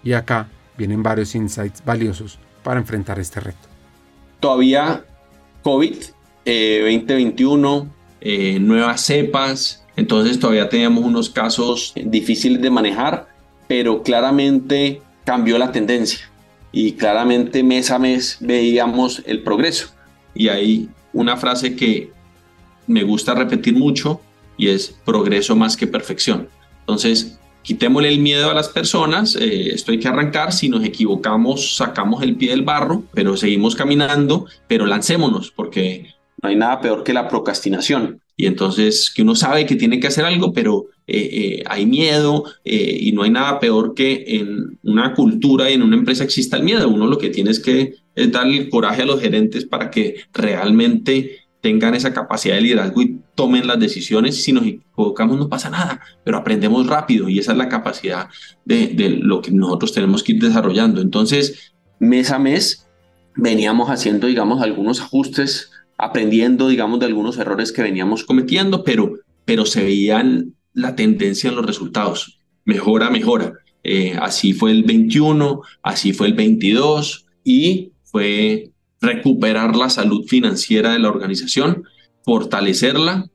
Y 0.03 0.15
acá 0.15 0.49
vienen 0.79 1.03
varios 1.03 1.35
insights 1.35 1.85
valiosos 1.85 2.39
para 2.63 2.81
enfrentar 2.81 3.19
este 3.19 3.41
reto. 3.41 3.69
Todavía 4.39 5.05
COVID 5.63 5.97
2021, 6.45 7.89
eh, 8.21 8.57
eh, 8.57 8.61
nuevas 8.61 9.03
cepas, 9.03 9.85
entonces 9.97 10.39
todavía 10.39 10.69
teníamos 10.69 11.05
unos 11.05 11.29
casos 11.29 11.93
difíciles 11.95 12.63
de 12.63 12.71
manejar, 12.71 13.29
pero 13.69 14.03
claramente 14.03 15.03
cambió 15.25 15.59
la 15.59 15.71
tendencia 15.71 16.31
y 16.73 16.93
claramente 16.93 17.63
mes 17.63 17.91
a 17.91 17.99
mes 17.99 18.39
veíamos 18.41 19.23
el 19.27 19.43
progreso. 19.43 19.91
Y 20.35 20.49
hay 20.49 20.89
una 21.13 21.37
frase 21.37 21.77
que 21.77 22.13
me 22.91 23.05
gusta 23.05 23.35
repetir 23.35 23.75
mucho 23.75 24.21
y 24.57 24.69
es 24.69 24.95
progreso 25.05 25.55
más 25.55 25.77
que 25.77 25.87
perfección. 25.87 26.49
Entonces, 26.81 27.39
quitémosle 27.63 28.09
el 28.09 28.19
miedo 28.19 28.51
a 28.51 28.55
las 28.55 28.69
personas, 28.69 29.37
eh, 29.37 29.71
esto 29.73 29.93
hay 29.93 30.01
que 30.01 30.09
arrancar, 30.09 30.53
si 30.53 30.69
nos 30.69 30.85
equivocamos 30.85 31.77
sacamos 31.77 32.23
el 32.23 32.37
pie 32.37 32.51
del 32.51 32.63
barro, 32.63 33.05
pero 33.15 33.37
seguimos 33.37 33.77
caminando, 33.77 34.47
pero 34.67 34.87
lancémonos, 34.87 35.53
porque 35.53 36.15
no 36.43 36.49
hay 36.49 36.57
nada 36.57 36.81
peor 36.81 37.05
que 37.05 37.13
la 37.13 37.29
procrastinación. 37.29 38.21
Y 38.37 38.47
entonces 38.47 39.13
que 39.15 39.23
uno 39.23 39.37
sabe 39.37 39.67
que 39.67 39.77
tiene 39.77 40.01
que 40.01 40.09
hacer 40.09 40.25
algo, 40.25 40.53
pero 40.53 40.87
eh, 41.07 41.29
eh, 41.33 41.63
hay 41.67 41.85
miedo 41.85 42.45
y 42.65 43.13
no 43.13 43.23
hay 43.23 43.31
nada 43.31 43.61
peor 43.61 43.95
que 43.95 44.25
en 44.27 44.79
una 44.83 45.13
cultura 45.15 45.71
y 45.71 45.75
en 45.75 45.83
una 45.83 45.97
empresa 45.97 46.25
exista 46.25 46.57
el 46.57 46.63
miedo. 46.63 46.89
Uno 46.89 47.07
lo 47.07 47.19
que 47.19 47.29
tiene 47.29 47.53
que 47.63 47.97
es 48.15 48.33
darle 48.33 48.57
el 48.57 48.71
coraje 48.71 49.03
a 49.03 49.07
los 49.07 49.21
gerentes 49.21 49.67
para 49.67 49.91
que 49.91 50.23
realmente 50.33 51.50
tengan 51.61 51.95
esa 51.95 52.13
capacidad 52.13 52.55
de 52.55 52.63
liderazgo 52.63 53.03
y 53.03 53.21
tomen 53.35 53.67
las 53.67 53.79
decisiones. 53.79 54.43
Si 54.43 54.53
nos 54.53 54.65
equivocamos 54.65 55.39
no 55.39 55.49
pasa 55.49 55.71
nada, 55.71 56.01
pero 56.25 56.39
aprendemos 56.39 56.87
rápido 56.87 57.29
y 57.29 57.39
esa 57.39 57.53
es 57.53 57.59
la 57.59 57.69
capacidad 57.69 58.29
de, 58.65 59.19
lo 59.21 59.43
que 59.43 59.51
nosotros 59.51 59.93
tenemos 59.93 60.23
que 60.23 60.33
ir 60.33 60.43
desarrollando. 60.43 61.01
Entonces, 61.01 61.73
mes 61.99 62.31
a 62.31 62.39
mes 62.39 62.87
veníamos 63.37 63.91
haciendo, 63.91 64.27
digamos, 64.27 64.63
algunos 64.63 65.01
ajustes, 65.01 65.71
aprendiendo, 65.99 66.69
digamos, 66.69 67.01
de 67.01 67.07
algunos 67.07 67.37
errores 67.39 67.73
que 67.73 67.83
veníamos 67.83 68.25
cometiendo, 68.25 68.85
pero, 68.85 69.15
pero 69.45 69.67
se 69.67 69.83
veían 69.83 70.55
la 70.73 70.97
tendencia 70.97 71.51
en 71.51 71.57
los 71.57 71.67
resultados. 71.67 72.41
Mejora, 72.65 73.11
mejora. 73.11 73.53
Eh, 73.83 74.17
así 74.21 74.53
fue 74.53 74.71
el 74.71 74.85
21, 74.85 75.63
así 75.83 76.13
fue 76.13 76.29
el 76.29 76.35
22 76.35 77.27
y 77.45 77.93
fue 78.05 78.71
recuperar 79.01 79.77
la 79.77 79.91
salud 79.91 80.27
financiera 80.27 80.93
de 80.93 80.99
la 80.99 81.09
organización, 81.09 81.85
fortalecerla 82.25 83.31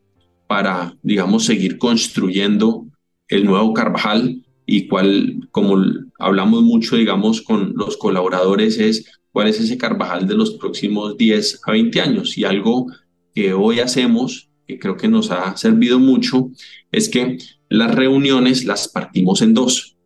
para, 0.47 0.95
digamos, 1.01 1.45
seguir 1.45 1.78
construyendo 1.78 2.86
el 3.28 3.45
nuevo 3.45 3.74
Carvajal 3.74 4.43
y 4.66 4.88
cuál, 4.88 5.47
como 5.51 5.84
hablamos 6.20 6.63
mucho, 6.63 6.95
digamos, 6.95 7.41
con 7.41 7.74
los 7.76 7.97
colaboradores, 7.97 8.78
es 8.78 9.05
cuál 9.32 9.47
es 9.47 9.59
ese 9.59 9.78
Carvajal 9.78 10.28
de 10.28 10.36
los 10.36 10.51
próximos 10.51 11.18
10 11.18 11.61
a 11.66 11.72
20 11.72 12.01
años. 12.01 12.38
Y 12.38 12.45
algo 12.45 12.88
que 13.34 13.53
hoy 13.53 13.80
hacemos, 13.80 14.49
que 14.68 14.80
creo 14.80 14.97
que 14.97 15.07
nos 15.07 15.32
ha 15.32 15.57
servido 15.57 15.99
mucho, 15.99 16.51
es 16.91 17.09
que 17.09 17.38
las 17.70 17.93
reuniones 17.93 18.66
las 18.66 18.88
partimos 18.88 19.41
en 19.41 19.53
dos. 19.53 19.97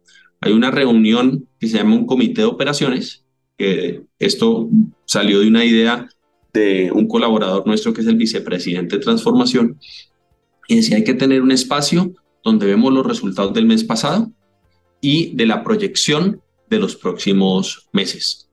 Hay 0.42 0.54
una 0.54 0.72
reunión 0.72 1.48
que 1.60 1.68
se 1.68 1.78
llama 1.78 1.96
un 1.96 2.06
comité 2.06 2.42
de 2.42 2.48
operaciones, 2.48 3.26
que 3.58 4.04
esto 4.20 4.70
salió 5.10 5.40
de 5.40 5.48
una 5.48 5.66
idea 5.66 6.08
de 6.54 6.92
un 6.92 7.08
colaborador 7.08 7.66
nuestro 7.66 7.94
que 7.94 8.02
es 8.02 8.08
el 8.08 8.16
vicepresidente 8.16 8.98
de 8.98 9.02
transformación, 9.02 9.80
y 10.68 10.76
decía 10.76 10.98
hay 10.98 11.04
que 11.04 11.16
tener 11.16 11.42
un 11.42 11.52
espacio 11.52 12.14
donde 12.44 12.68
vemos 12.68 12.94
los 12.94 13.08
resultados 13.08 13.52
del 13.56 13.66
mes 13.66 13.84
pasado 13.84 14.32
y 15.02 15.36
de 15.36 15.48
la 15.48 15.64
proyección 15.64 16.44
de 16.70 16.78
los 16.78 16.96
próximos 16.96 17.90
meses. 17.92 18.50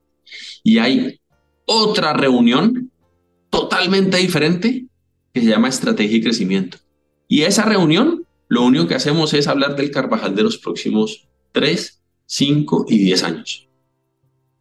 Y 0.63 0.79
hay 0.79 1.19
otra 1.65 2.13
reunión 2.13 2.91
totalmente 3.51 4.17
diferente 4.17 4.87
que 5.31 5.41
se 5.41 5.47
llama 5.47 5.69
estrategia 5.69 6.17
y 6.17 6.23
crecimiento. 6.23 6.79
Y 7.27 7.43
esa 7.43 7.65
reunión, 7.65 8.25
lo 8.47 8.63
único 8.63 8.87
que 8.87 8.95
hacemos 8.95 9.35
es 9.35 9.47
hablar 9.47 9.75
del 9.75 9.91
Carvajal 9.91 10.35
de 10.35 10.43
los 10.43 10.57
próximos 10.57 11.27
3, 11.51 12.01
5 12.25 12.85
y 12.89 12.97
10 12.97 13.23
años 13.23 13.66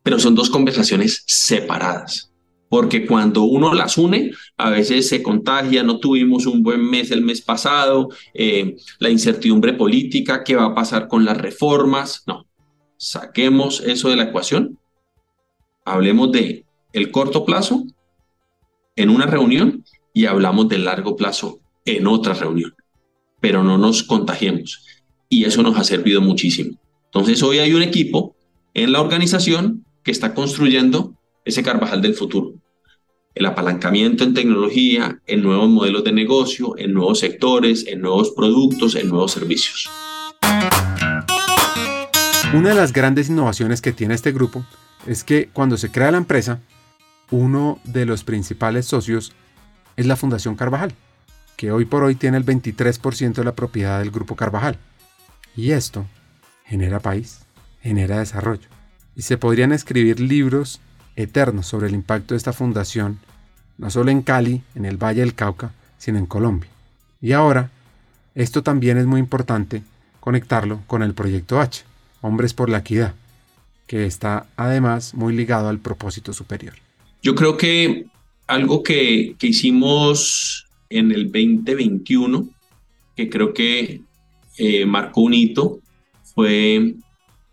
pero 0.06 0.20
son 0.20 0.36
dos 0.36 0.50
conversaciones 0.50 1.24
separadas. 1.26 2.32
Porque 2.68 3.06
cuando 3.06 3.42
uno 3.42 3.74
las 3.74 3.98
une, 3.98 4.30
a 4.56 4.70
veces 4.70 5.08
se 5.08 5.20
contagia, 5.20 5.82
no 5.82 5.98
tuvimos 5.98 6.46
un 6.46 6.62
buen 6.62 6.80
mes 6.80 7.10
el 7.10 7.22
mes 7.22 7.40
pasado, 7.40 8.10
eh, 8.32 8.76
la 9.00 9.10
incertidumbre 9.10 9.72
política, 9.72 10.44
qué 10.44 10.54
va 10.54 10.66
a 10.66 10.74
pasar 10.76 11.08
con 11.08 11.24
las 11.24 11.36
reformas. 11.36 12.22
No, 12.24 12.46
saquemos 12.96 13.80
eso 13.80 14.08
de 14.08 14.14
la 14.14 14.22
ecuación, 14.22 14.78
hablemos 15.84 16.30
de 16.30 16.64
el 16.92 17.10
corto 17.10 17.44
plazo 17.44 17.84
en 18.94 19.10
una 19.10 19.26
reunión 19.26 19.84
y 20.14 20.26
hablamos 20.26 20.68
del 20.68 20.84
largo 20.84 21.16
plazo 21.16 21.58
en 21.84 22.06
otra 22.06 22.34
reunión, 22.34 22.76
pero 23.40 23.64
no 23.64 23.76
nos 23.76 24.04
contagiemos. 24.04 24.86
Y 25.28 25.46
eso 25.46 25.64
nos 25.64 25.76
ha 25.76 25.82
servido 25.82 26.20
muchísimo. 26.20 26.78
Entonces 27.06 27.42
hoy 27.42 27.58
hay 27.58 27.74
un 27.74 27.82
equipo 27.82 28.36
en 28.72 28.92
la 28.92 29.00
organización 29.00 29.82
que 30.06 30.12
está 30.12 30.34
construyendo 30.34 31.16
ese 31.44 31.64
Carvajal 31.64 32.00
del 32.00 32.14
futuro. 32.14 32.54
El 33.34 33.44
apalancamiento 33.44 34.22
en 34.22 34.34
tecnología, 34.34 35.20
en 35.26 35.42
nuevos 35.42 35.68
modelos 35.68 36.04
de 36.04 36.12
negocio, 36.12 36.78
en 36.78 36.94
nuevos 36.94 37.18
sectores, 37.18 37.84
en 37.88 38.02
nuevos 38.02 38.30
productos, 38.30 38.94
en 38.94 39.08
nuevos 39.08 39.32
servicios. 39.32 39.90
Una 42.54 42.68
de 42.68 42.74
las 42.76 42.92
grandes 42.92 43.28
innovaciones 43.28 43.82
que 43.82 43.92
tiene 43.92 44.14
este 44.14 44.30
grupo 44.30 44.64
es 45.08 45.24
que 45.24 45.48
cuando 45.52 45.76
se 45.76 45.90
crea 45.90 46.12
la 46.12 46.18
empresa, 46.18 46.60
uno 47.32 47.80
de 47.82 48.06
los 48.06 48.22
principales 48.22 48.86
socios 48.86 49.32
es 49.96 50.06
la 50.06 50.14
Fundación 50.14 50.54
Carvajal, 50.54 50.94
que 51.56 51.72
hoy 51.72 51.84
por 51.84 52.04
hoy 52.04 52.14
tiene 52.14 52.36
el 52.36 52.46
23% 52.46 53.34
de 53.34 53.44
la 53.44 53.56
propiedad 53.56 53.98
del 53.98 54.12
grupo 54.12 54.36
Carvajal. 54.36 54.78
Y 55.56 55.72
esto 55.72 56.06
genera 56.64 57.00
país, 57.00 57.40
genera 57.82 58.20
desarrollo 58.20 58.75
y 59.16 59.22
se 59.22 59.38
podrían 59.38 59.72
escribir 59.72 60.20
libros 60.20 60.80
eternos 61.16 61.66
sobre 61.66 61.88
el 61.88 61.94
impacto 61.94 62.34
de 62.34 62.38
esta 62.38 62.52
fundación, 62.52 63.18
no 63.78 63.90
solo 63.90 64.10
en 64.10 64.22
Cali, 64.22 64.62
en 64.74 64.84
el 64.84 65.02
Valle 65.02 65.20
del 65.20 65.34
Cauca, 65.34 65.72
sino 65.98 66.18
en 66.18 66.26
Colombia. 66.26 66.70
Y 67.22 67.32
ahora, 67.32 67.70
esto 68.34 68.62
también 68.62 68.98
es 68.98 69.06
muy 69.06 69.18
importante 69.18 69.82
conectarlo 70.20 70.82
con 70.86 71.02
el 71.02 71.14
proyecto 71.14 71.60
H, 71.60 71.84
Hombres 72.20 72.52
por 72.52 72.68
la 72.68 72.78
Equidad, 72.78 73.14
que 73.86 74.04
está 74.04 74.46
además 74.56 75.14
muy 75.14 75.34
ligado 75.34 75.68
al 75.68 75.78
propósito 75.78 76.34
superior. 76.34 76.74
Yo 77.22 77.34
creo 77.34 77.56
que 77.56 78.06
algo 78.46 78.82
que, 78.82 79.34
que 79.38 79.46
hicimos 79.46 80.66
en 80.90 81.10
el 81.12 81.24
2021, 81.32 82.48
que 83.16 83.30
creo 83.30 83.54
que 83.54 84.02
eh, 84.58 84.84
marcó 84.84 85.22
un 85.22 85.34
hito, 85.34 85.80
fue 86.34 86.94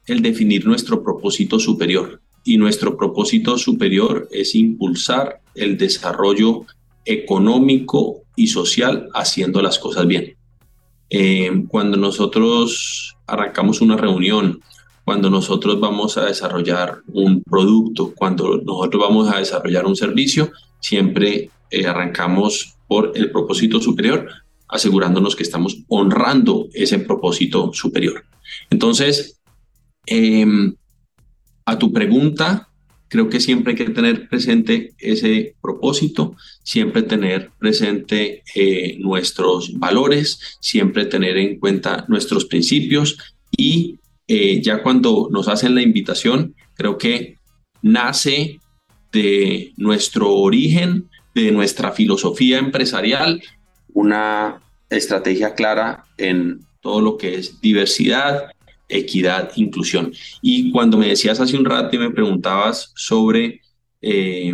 el 0.08 0.22
definir 0.22 0.66
nuestro 0.66 1.04
propósito 1.04 1.60
superior. 1.60 2.22
Y 2.44 2.58
nuestro 2.58 2.98
propósito 2.98 3.58
superior 3.58 4.28
es 4.32 4.54
impulsar 4.56 5.42
el 5.56 5.78
desarrollo 5.78 6.66
económico 7.06 8.22
y 8.36 8.48
social 8.48 9.10
haciendo 9.14 9.62
las 9.62 9.80
cosas 9.80 10.08
bien. 10.08 10.36
Eh, 11.10 11.64
cuando 11.68 11.96
nosotros 11.98 13.16
arrancamos 13.28 13.82
una 13.82 13.96
reunión 13.96 14.62
cuando 15.04 15.30
nosotros 15.30 15.80
vamos 15.80 16.18
a 16.18 16.26
desarrollar 16.26 17.02
un 17.08 17.44
producto, 17.44 18.14
cuando 18.16 18.62
nosotros 18.64 19.02
vamos 19.02 19.30
a 19.32 19.40
desarrollar 19.40 19.86
un 19.86 19.96
servicio, 19.96 20.52
siempre 20.80 21.50
eh, 21.70 21.86
arrancamos 21.86 22.76
por 22.88 23.12
el 23.16 23.32
propósito 23.32 23.82
superior, 23.82 24.30
asegurándonos 24.68 25.36
que 25.36 25.44
estamos 25.44 25.80
honrando 25.90 26.68
ese 26.74 27.00
propósito 27.00 27.72
superior. 27.74 28.24
Entonces, 28.70 29.42
em, 30.06 30.76
a 31.66 31.78
tu 31.78 31.92
pregunta, 31.94 32.70
creo 33.08 33.30
que 33.30 33.40
siempre 33.40 33.74
hay 33.74 33.78
que 33.78 33.92
tener 33.92 34.28
presente 34.28 34.96
ese 34.98 35.56
propósito, 35.62 36.36
siempre 36.64 37.04
tener 37.04 37.52
presente 37.60 38.44
eh, 38.56 38.98
nuestros 39.00 39.78
valores, 39.78 40.58
siempre 40.60 41.06
tener 41.06 41.38
en 41.38 41.60
cuenta 41.60 42.06
nuestros 42.08 42.46
principios 42.46 43.18
y 43.56 44.00
eh, 44.28 44.62
ya 44.64 44.82
cuando 44.82 45.28
nos 45.32 45.48
hacen 45.48 45.76
la 45.76 45.84
invitación, 45.84 46.56
creo 46.74 46.98
que 46.98 47.38
nace 47.84 48.60
de 49.12 49.74
nuestro 49.78 50.34
origen, 50.34 51.10
de 51.36 51.52
nuestra 51.52 51.92
filosofía 51.92 52.58
empresarial, 52.58 53.44
una 53.94 54.60
estrategia 54.90 55.54
clara 55.54 56.06
en 56.18 56.62
todo 56.82 57.00
lo 57.00 57.18
que 57.18 57.36
es 57.36 57.62
diversidad, 57.62 58.50
equidad, 58.98 59.52
inclusión. 59.56 60.14
Y 60.42 60.72
cuando 60.72 60.98
me 60.98 61.08
decías 61.08 61.40
hace 61.40 61.58
un 61.58 61.66
rato 61.66 61.96
y 61.96 62.00
me 62.00 62.12
preguntabas 62.12 62.92
sobre 62.96 63.62
eh, 64.02 64.54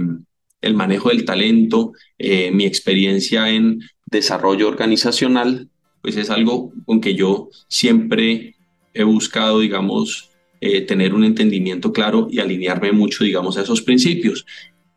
el 0.62 0.74
manejo 0.74 1.10
del 1.10 1.26
talento, 1.26 1.94
eh, 2.18 2.52
mi 2.52 2.66
experiencia 2.66 3.50
en 3.50 3.82
desarrollo 4.06 4.68
organizacional, 4.68 5.70
pues 6.02 6.18
es 6.18 6.30
algo 6.30 6.72
con 6.86 7.02
que 7.02 7.16
yo 7.16 7.50
siempre 7.68 8.56
he 8.94 9.04
buscado, 9.04 9.60
digamos, 9.60 10.30
eh, 10.62 10.82
tener 10.82 11.14
un 11.14 11.24
entendimiento 11.24 11.94
claro 11.94 12.28
y 12.30 12.40
alinearme 12.40 12.92
mucho, 12.92 13.24
digamos, 13.24 13.58
a 13.58 13.62
esos 13.62 13.82
principios. 13.82 14.46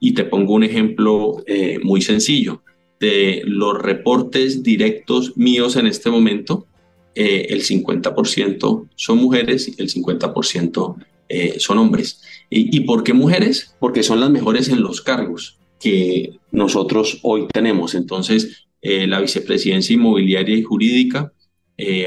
Y 0.00 0.12
te 0.12 0.24
pongo 0.24 0.54
un 0.54 0.64
ejemplo 0.64 1.44
muy 1.84 2.02
sencillo 2.02 2.64
de 2.98 3.42
los 3.44 3.80
reportes 3.80 4.64
directos 4.64 5.36
míos 5.36 5.76
en 5.76 5.86
este 5.86 6.10
momento 6.10 6.66
eh, 7.14 7.48
el 7.50 7.62
50% 7.62 8.88
son 8.94 9.18
mujeres 9.18 9.68
y 9.68 9.80
el 9.82 9.90
50% 9.90 10.96
eh, 11.28 11.54
son 11.58 11.78
hombres. 11.78 12.22
¿Y, 12.50 12.80
por 12.80 13.02
qué 13.02 13.14
mujeres? 13.14 13.74
Porque 13.80 14.02
son 14.02 14.20
las 14.20 14.30
mejores 14.30 14.68
en 14.68 14.82
los 14.82 15.00
cargos 15.00 15.58
que 15.80 16.38
nosotros 16.50 17.18
hoy 17.22 17.46
tenemos. 17.50 17.94
Entonces, 17.94 18.66
eh, 18.82 19.06
la 19.06 19.20
vicepresidencia 19.20 19.94
inmobiliaria 19.94 20.56
y 20.56 20.62
jurídica 20.62 21.32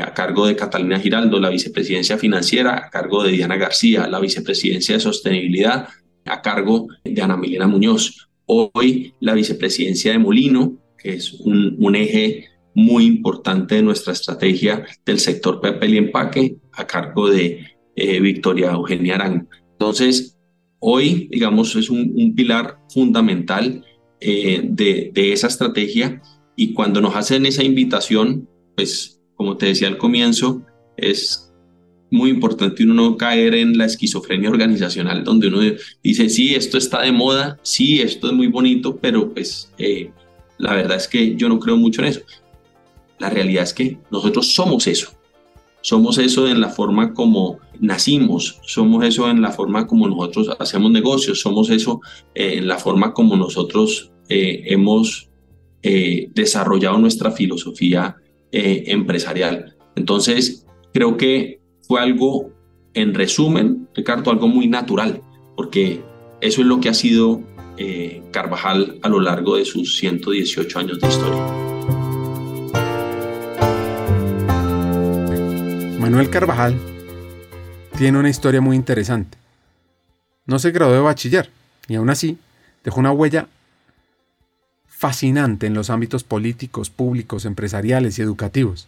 a 0.01 0.13
cargo 0.13 0.47
de 0.47 0.55
Catalina 0.55 0.99
Giraldo, 0.99 1.37
la 1.37 1.49
vicepresidencia 1.49 2.17
financiera 2.17 2.77
a 2.77 2.89
cargo 2.89 3.23
de 3.23 3.33
Diana 3.33 3.57
García, 3.57 4.07
la 4.07 4.21
vicepresidencia 4.21 4.95
de 4.95 5.01
sostenibilidad 5.01 5.89
a 6.23 6.41
cargo 6.41 6.87
de 7.03 7.21
Ana 7.21 7.35
Milena 7.35 7.67
Muñoz. 7.67 8.29
Hoy 8.45 9.13
la 9.19 9.33
vicepresidencia 9.33 10.13
de 10.13 10.19
Molino, 10.19 10.77
que 10.97 11.15
es 11.15 11.33
un, 11.33 11.75
un 11.77 11.95
eje 11.95 12.47
muy 12.75 13.05
importante 13.05 13.75
de 13.75 13.81
nuestra 13.81 14.13
estrategia 14.13 14.85
del 15.05 15.19
sector 15.19 15.61
papel 15.61 15.95
y 15.95 15.97
empaque 15.97 16.57
a 16.73 16.85
cargo 16.85 17.29
de 17.29 17.65
eh, 17.95 18.19
Victoria 18.19 18.71
Eugenia 18.71 19.15
Arango. 19.15 19.47
Entonces, 19.71 20.37
hoy, 20.79 21.27
digamos, 21.31 21.75
es 21.75 21.89
un, 21.89 22.35
pilar 22.35 22.77
fundamental 22.89 23.83
eh, 24.19 24.61
de, 24.63 25.09
de 25.13 25.33
esa 25.33 25.47
estrategia 25.47 26.21
y 26.55 26.73
cuando 26.73 27.01
nos 27.01 27.15
hacen 27.15 27.45
esa 27.45 27.63
invitación, 27.63 28.47
pues, 28.75 29.21
como 29.35 29.57
te 29.57 29.67
decía 29.67 29.87
al 29.87 29.97
comienzo, 29.97 30.61
es 30.97 31.45
muy 32.11 32.29
importante 32.29 32.83
uno 32.83 32.93
no 32.93 33.17
caer 33.17 33.55
en 33.55 33.77
la 33.77 33.85
esquizofrenia 33.85 34.49
organizacional, 34.49 35.23
donde 35.23 35.47
uno 35.47 35.59
dice, 36.03 36.29
sí, 36.29 36.55
esto 36.55 36.77
está 36.77 37.01
de 37.01 37.11
moda, 37.11 37.59
sí, 37.63 38.01
esto 38.01 38.27
es 38.27 38.33
muy 38.33 38.47
bonito, 38.47 38.97
pero 38.97 39.33
pues 39.33 39.71
eh, 39.77 40.11
la 40.57 40.73
verdad 40.73 40.97
es 40.97 41.07
que 41.07 41.35
yo 41.35 41.49
no 41.49 41.59
creo 41.59 41.77
mucho 41.77 42.01
en 42.01 42.07
eso. 42.07 42.21
La 43.19 43.29
realidad 43.29 43.63
es 43.63 43.73
que 43.73 43.97
nosotros 44.11 44.53
somos 44.53 44.87
eso. 44.87 45.11
Somos 45.81 46.17
eso 46.17 46.47
en 46.47 46.61
la 46.61 46.69
forma 46.69 47.13
como 47.13 47.59
nacimos, 47.79 48.59
somos 48.65 49.05
eso 49.05 49.29
en 49.29 49.41
la 49.41 49.51
forma 49.51 49.85
como 49.85 50.07
nosotros 50.07 50.49
hacemos 50.59 50.89
negocios, 50.89 51.41
somos 51.41 51.69
eso 51.69 52.01
eh, 52.33 52.55
en 52.57 52.67
la 52.67 52.79
forma 52.79 53.13
como 53.13 53.35
nosotros 53.35 54.11
eh, 54.27 54.63
hemos 54.65 55.29
eh, 55.83 56.29
desarrollado 56.33 56.97
nuestra 56.97 57.29
filosofía 57.29 58.15
empresarial. 58.51 59.75
Entonces, 59.95 60.65
creo 60.93 61.17
que 61.17 61.59
fue 61.81 61.99
algo, 61.99 62.51
en 62.93 63.13
resumen, 63.13 63.89
Ricardo, 63.93 64.31
algo 64.31 64.47
muy 64.47 64.67
natural, 64.67 65.21
porque 65.57 66.01
eso 66.39 66.61
es 66.61 66.67
lo 66.67 66.79
que 66.79 66.87
ha 66.87 66.93
sido 66.93 67.43
Carvajal 68.31 68.97
a 69.01 69.09
lo 69.09 69.19
largo 69.19 69.57
de 69.57 69.65
sus 69.65 69.97
118 69.97 70.79
años 70.79 71.01
de 71.01 71.07
historia. 71.09 71.64
Manuel 76.05 76.29
Carvajal 76.29 76.79
tiene 77.97 78.19
una 78.19 78.29
historia 78.29 78.61
muy 78.61 78.75
interesante. 78.75 79.39
No 80.45 80.59
se 80.59 80.69
graduó 80.69 80.93
de 80.93 80.99
bachiller 80.99 81.49
y 81.87 81.95
aún 81.95 82.11
así 82.11 82.37
dejó 82.83 82.99
una 82.99 83.11
huella 83.11 83.47
fascinante 84.85 85.65
en 85.65 85.73
los 85.73 85.89
ámbitos 85.89 86.23
políticos, 86.23 86.91
públicos, 86.91 87.45
empresariales 87.45 88.19
y 88.19 88.21
educativos. 88.21 88.87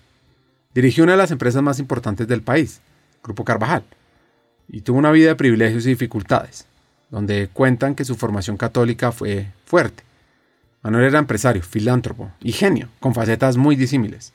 Dirigió 0.75 1.05
una 1.05 1.13
de 1.13 1.17
las 1.17 1.31
empresas 1.31 1.63
más 1.63 1.79
importantes 1.79 2.27
del 2.27 2.43
país, 2.43 2.81
Grupo 3.23 3.43
Carvajal, 3.43 3.83
y 4.67 4.81
tuvo 4.81 4.99
una 4.99 5.11
vida 5.11 5.29
de 5.29 5.35
privilegios 5.35 5.87
y 5.87 5.89
dificultades, 5.89 6.67
donde 7.09 7.49
cuentan 7.51 7.95
que 7.95 8.05
su 8.05 8.13
formación 8.13 8.57
católica 8.57 9.11
fue 9.11 9.47
fuerte. 9.65 10.03
Manuel 10.83 11.05
era 11.05 11.17
empresario, 11.17 11.63
filántropo 11.63 12.31
y 12.41 12.51
genio, 12.51 12.89
con 12.99 13.15
facetas 13.15 13.57
muy 13.57 13.75
disímiles. 13.75 14.33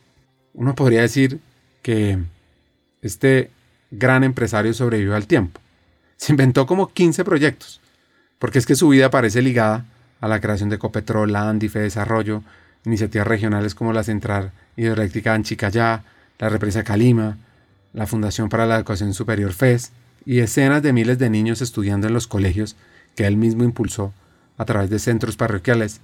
Uno 0.52 0.74
podría 0.74 1.02
decir 1.02 1.38
que 1.82 2.18
este 3.02 3.50
gran 3.90 4.24
empresario 4.24 4.72
sobrevivió 4.72 5.14
al 5.14 5.26
tiempo. 5.26 5.60
Se 6.16 6.32
inventó 6.32 6.66
como 6.66 6.92
15 6.92 7.24
proyectos, 7.24 7.80
porque 8.38 8.58
es 8.58 8.66
que 8.66 8.76
su 8.76 8.88
vida 8.88 9.10
parece 9.10 9.42
ligada 9.42 9.84
a 10.20 10.28
la 10.28 10.40
creación 10.40 10.68
de 10.68 10.78
Copetrol, 10.78 11.30
la 11.30 11.48
Andife 11.48 11.80
Desarrollo, 11.80 12.42
iniciativas 12.84 13.26
regionales 13.26 13.74
como 13.74 13.92
la 13.92 14.04
Central 14.04 14.52
Hidroeléctrica 14.76 15.34
Anchicayá, 15.34 16.04
la 16.38 16.48
Represa 16.48 16.84
Calima, 16.84 17.38
la 17.92 18.06
Fundación 18.06 18.48
para 18.48 18.66
la 18.66 18.76
Educación 18.76 19.14
Superior 19.14 19.52
FES 19.52 19.92
y 20.24 20.36
decenas 20.36 20.82
de 20.82 20.92
miles 20.92 21.18
de 21.18 21.28
niños 21.30 21.60
estudiando 21.60 22.06
en 22.06 22.14
los 22.14 22.26
colegios 22.26 22.76
que 23.16 23.26
él 23.26 23.36
mismo 23.36 23.64
impulsó 23.64 24.14
a 24.56 24.64
través 24.64 24.90
de 24.90 24.98
centros 24.98 25.36
parroquiales, 25.36 26.00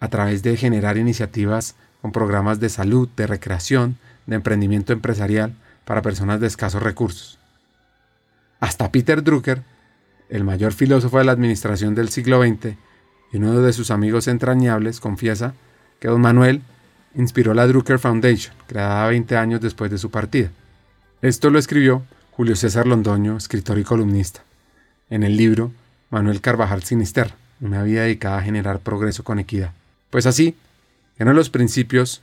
a 0.00 0.08
través 0.08 0.42
de 0.42 0.56
generar 0.56 0.96
iniciativas 0.96 1.74
con 2.00 2.12
programas 2.12 2.60
de 2.60 2.68
salud, 2.68 3.08
de 3.16 3.26
recreación, 3.26 3.98
de 4.26 4.36
emprendimiento 4.36 4.92
empresarial, 4.92 5.54
para 5.84 6.02
personas 6.02 6.40
de 6.40 6.46
escasos 6.46 6.82
recursos. 6.82 7.38
Hasta 8.60 8.92
Peter 8.92 9.22
Drucker, 9.22 9.62
el 10.28 10.44
mayor 10.44 10.72
filósofo 10.72 11.18
de 11.18 11.24
la 11.24 11.32
administración 11.32 11.94
del 11.94 12.08
siglo 12.08 12.42
XX 12.42 12.76
y 13.32 13.36
uno 13.36 13.60
de 13.60 13.72
sus 13.72 13.90
amigos 13.90 14.28
entrañables, 14.28 15.00
confiesa 15.00 15.54
que 16.00 16.08
don 16.08 16.20
Manuel 16.20 16.62
inspiró 17.14 17.54
la 17.54 17.66
Drucker 17.66 17.98
Foundation, 17.98 18.54
creada 18.66 19.08
20 19.08 19.36
años 19.36 19.60
después 19.60 19.90
de 19.90 19.98
su 19.98 20.10
partida. 20.10 20.50
Esto 21.22 21.50
lo 21.50 21.58
escribió 21.58 22.02
Julio 22.32 22.56
César 22.56 22.86
Londoño, 22.86 23.36
escritor 23.36 23.78
y 23.78 23.84
columnista, 23.84 24.42
en 25.10 25.22
el 25.22 25.36
libro 25.36 25.72
Manuel 26.10 26.40
Carvajal 26.40 26.82
Sinisterra, 26.82 27.34
una 27.60 27.82
vida 27.82 28.02
dedicada 28.02 28.38
a 28.38 28.42
generar 28.42 28.80
progreso 28.80 29.24
con 29.24 29.38
equidad. 29.38 29.72
Pues 30.10 30.26
así, 30.26 30.56
de 31.24 31.34
los 31.34 31.50
principios 31.50 32.20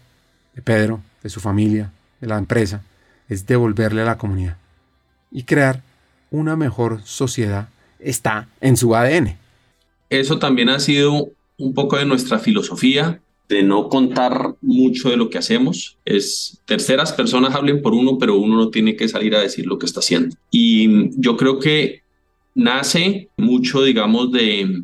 de 0.55 0.61
Pedro, 0.61 1.01
de 1.23 1.29
su 1.29 1.39
familia, 1.39 1.91
de 2.19 2.27
la 2.27 2.37
empresa, 2.37 2.81
es 3.29 3.45
devolverle 3.45 4.01
a 4.01 4.05
la 4.05 4.17
comunidad. 4.17 4.57
Y 5.31 5.43
crear 5.43 5.83
una 6.31 6.55
mejor 6.55 7.01
sociedad 7.05 7.69
está 7.99 8.47
en 8.59 8.75
su 8.75 8.95
ADN. 8.95 9.37
Eso 10.09 10.39
también 10.39 10.69
ha 10.69 10.79
sido 10.79 11.29
un 11.57 11.73
poco 11.73 11.97
de 11.97 12.05
nuestra 12.05 12.39
filosofía, 12.39 13.21
de 13.47 13.63
no 13.63 13.89
contar 13.89 14.55
mucho 14.61 15.09
de 15.09 15.17
lo 15.17 15.29
que 15.29 15.37
hacemos. 15.37 15.97
Es 16.05 16.59
terceras 16.65 17.13
personas 17.13 17.55
hablen 17.55 17.81
por 17.81 17.93
uno, 17.93 18.17
pero 18.17 18.37
uno 18.37 18.57
no 18.57 18.69
tiene 18.69 18.95
que 18.95 19.07
salir 19.07 19.35
a 19.35 19.41
decir 19.41 19.65
lo 19.65 19.77
que 19.77 19.85
está 19.85 19.99
haciendo. 19.99 20.35
Y 20.51 21.09
yo 21.19 21.37
creo 21.37 21.59
que 21.59 22.01
nace 22.55 23.29
mucho, 23.37 23.83
digamos, 23.83 24.31
de 24.31 24.83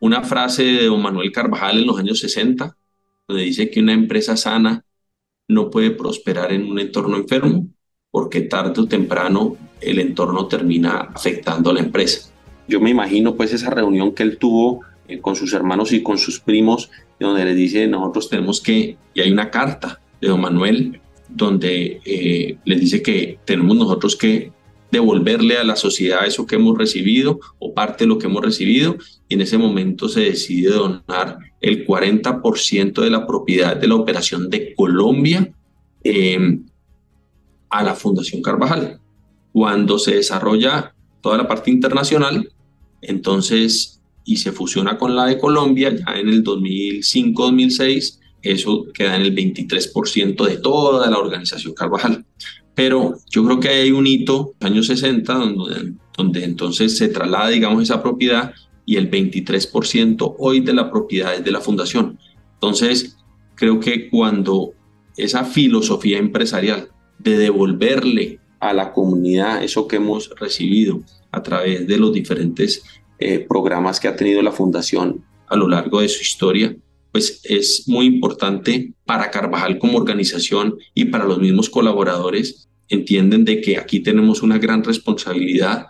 una 0.00 0.22
frase 0.22 0.64
de 0.64 0.86
don 0.86 1.02
Manuel 1.02 1.32
Carvajal 1.32 1.78
en 1.78 1.86
los 1.86 1.98
años 1.98 2.18
60, 2.20 2.76
donde 3.28 3.44
dice 3.44 3.70
que 3.70 3.80
una 3.80 3.92
empresa 3.92 4.36
sana 4.36 4.84
no 5.48 5.70
puede 5.70 5.90
prosperar 5.90 6.52
en 6.52 6.66
un 6.66 6.78
entorno 6.78 7.16
enfermo 7.16 7.68
porque 8.14 8.42
tarde 8.42 8.80
o 8.80 8.86
temprano 8.86 9.56
el 9.80 9.98
entorno 9.98 10.46
termina 10.46 11.10
afectando 11.12 11.70
a 11.70 11.74
la 11.74 11.80
empresa. 11.80 12.30
Yo 12.68 12.80
me 12.80 12.90
imagino 12.90 13.34
pues 13.34 13.52
esa 13.52 13.70
reunión 13.70 14.14
que 14.14 14.22
él 14.22 14.38
tuvo 14.38 14.82
eh, 15.08 15.18
con 15.18 15.34
sus 15.34 15.52
hermanos 15.52 15.90
y 15.92 16.00
con 16.00 16.16
sus 16.16 16.38
primos, 16.38 16.92
donde 17.18 17.44
les 17.44 17.56
dice, 17.56 17.88
nosotros 17.88 18.30
tenemos 18.30 18.60
que, 18.60 18.96
y 19.14 19.20
hay 19.20 19.32
una 19.32 19.50
carta 19.50 20.00
de 20.20 20.28
don 20.28 20.40
Manuel, 20.40 21.00
donde 21.28 22.00
eh, 22.04 22.56
les 22.64 22.80
dice 22.80 23.02
que 23.02 23.40
tenemos 23.44 23.76
nosotros 23.76 24.14
que 24.14 24.52
devolverle 24.92 25.58
a 25.58 25.64
la 25.64 25.74
sociedad 25.74 26.24
eso 26.24 26.46
que 26.46 26.54
hemos 26.54 26.78
recibido 26.78 27.40
o 27.58 27.74
parte 27.74 28.04
de 28.04 28.08
lo 28.08 28.18
que 28.18 28.28
hemos 28.28 28.44
recibido 28.44 28.96
y 29.28 29.34
en 29.34 29.40
ese 29.40 29.58
momento 29.58 30.08
se 30.08 30.20
decide 30.20 30.70
donar 30.70 31.38
el 31.60 31.84
40% 31.84 33.02
de 33.02 33.10
la 33.10 33.26
propiedad 33.26 33.76
de 33.76 33.88
la 33.88 33.96
operación 33.96 34.50
de 34.50 34.72
Colombia 34.76 35.52
eh, 36.04 36.60
a 37.74 37.82
la 37.82 37.94
Fundación 37.94 38.40
Carvajal. 38.40 39.00
Cuando 39.52 39.98
se 39.98 40.14
desarrolla 40.14 40.94
toda 41.20 41.38
la 41.38 41.48
parte 41.48 41.70
internacional, 41.72 42.48
entonces, 43.02 44.00
y 44.24 44.36
se 44.36 44.52
fusiona 44.52 44.96
con 44.96 45.16
la 45.16 45.26
de 45.26 45.38
Colombia, 45.38 45.92
ya 45.94 46.18
en 46.18 46.28
el 46.28 46.44
2005-2006, 46.44 48.20
eso 48.42 48.86
queda 48.94 49.16
en 49.16 49.22
el 49.22 49.34
23% 49.34 50.46
de 50.46 50.56
toda 50.58 51.10
la 51.10 51.18
organización 51.18 51.74
Carvajal. 51.74 52.24
Pero 52.74 53.16
yo 53.30 53.44
creo 53.44 53.58
que 53.58 53.68
hay 53.68 53.90
un 53.90 54.06
hito, 54.06 54.54
años 54.60 54.86
60, 54.86 55.32
donde, 55.34 55.94
donde 56.16 56.44
entonces 56.44 56.96
se 56.96 57.08
traslada, 57.08 57.48
digamos, 57.48 57.82
esa 57.82 58.02
propiedad 58.02 58.52
y 58.86 58.96
el 58.96 59.10
23% 59.10 60.36
hoy 60.38 60.60
de 60.60 60.74
la 60.74 60.90
propiedad 60.90 61.34
es 61.34 61.44
de 61.44 61.50
la 61.50 61.60
fundación. 61.60 62.18
Entonces, 62.54 63.16
creo 63.56 63.80
que 63.80 64.08
cuando 64.10 64.74
esa 65.16 65.44
filosofía 65.44 66.18
empresarial 66.18 66.88
de 67.18 67.38
devolverle 67.38 68.40
a 68.60 68.72
la 68.72 68.92
comunidad 68.92 69.62
eso 69.62 69.86
que 69.86 69.96
hemos 69.96 70.30
recibido 70.38 71.02
a 71.30 71.42
través 71.42 71.86
de 71.86 71.98
los 71.98 72.12
diferentes 72.12 72.82
eh, 73.18 73.44
programas 73.48 74.00
que 74.00 74.08
ha 74.08 74.16
tenido 74.16 74.42
la 74.42 74.52
fundación 74.52 75.24
a 75.48 75.56
lo 75.56 75.68
largo 75.68 76.00
de 76.00 76.08
su 76.08 76.22
historia, 76.22 76.74
pues 77.12 77.40
es 77.44 77.84
muy 77.86 78.06
importante 78.06 78.92
para 79.04 79.30
Carvajal 79.30 79.78
como 79.78 79.98
organización 79.98 80.76
y 80.94 81.06
para 81.06 81.24
los 81.24 81.38
mismos 81.38 81.70
colaboradores. 81.70 82.68
Entienden 82.88 83.44
de 83.44 83.60
que 83.60 83.78
aquí 83.78 84.00
tenemos 84.00 84.42
una 84.42 84.58
gran 84.58 84.82
responsabilidad 84.82 85.86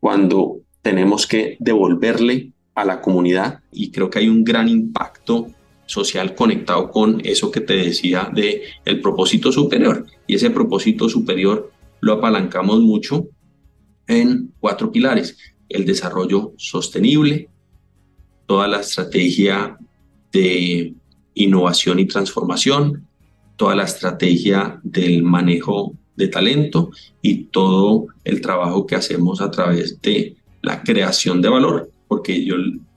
cuando 0.00 0.60
tenemos 0.82 1.26
que 1.26 1.56
devolverle 1.60 2.52
a 2.74 2.84
la 2.84 3.00
comunidad 3.00 3.60
y 3.72 3.90
creo 3.90 4.10
que 4.10 4.18
hay 4.18 4.28
un 4.28 4.44
gran 4.44 4.68
impacto 4.68 5.48
social 5.86 6.34
conectado 6.34 6.90
con 6.90 7.20
eso 7.24 7.50
que 7.50 7.60
te 7.60 7.76
decía 7.76 8.30
de 8.34 8.62
el 8.84 9.00
propósito 9.00 9.50
superior. 9.50 10.06
Y 10.26 10.34
ese 10.34 10.50
propósito 10.50 11.08
superior 11.08 11.72
lo 12.00 12.14
apalancamos 12.14 12.80
mucho 12.80 13.28
en 14.06 14.52
cuatro 14.60 14.92
pilares. 14.92 15.36
El 15.68 15.84
desarrollo 15.84 16.52
sostenible 16.56 17.48
toda 18.46 18.68
la 18.68 18.80
estrategia 18.80 19.76
de 20.32 20.94
innovación 21.34 21.98
y 21.98 22.06
transformación, 22.06 23.06
toda 23.56 23.74
la 23.74 23.84
estrategia 23.84 24.80
del 24.82 25.22
manejo 25.22 25.94
de 26.16 26.28
talento 26.28 26.90
y 27.20 27.44
todo 27.44 28.06
el 28.24 28.40
trabajo 28.40 28.86
que 28.86 28.94
hacemos 28.94 29.40
a 29.40 29.50
través 29.50 30.00
de 30.00 30.36
la 30.62 30.82
creación 30.82 31.42
de 31.42 31.48
valor, 31.48 31.90
porque 32.08 32.44
yo, 32.44 32.54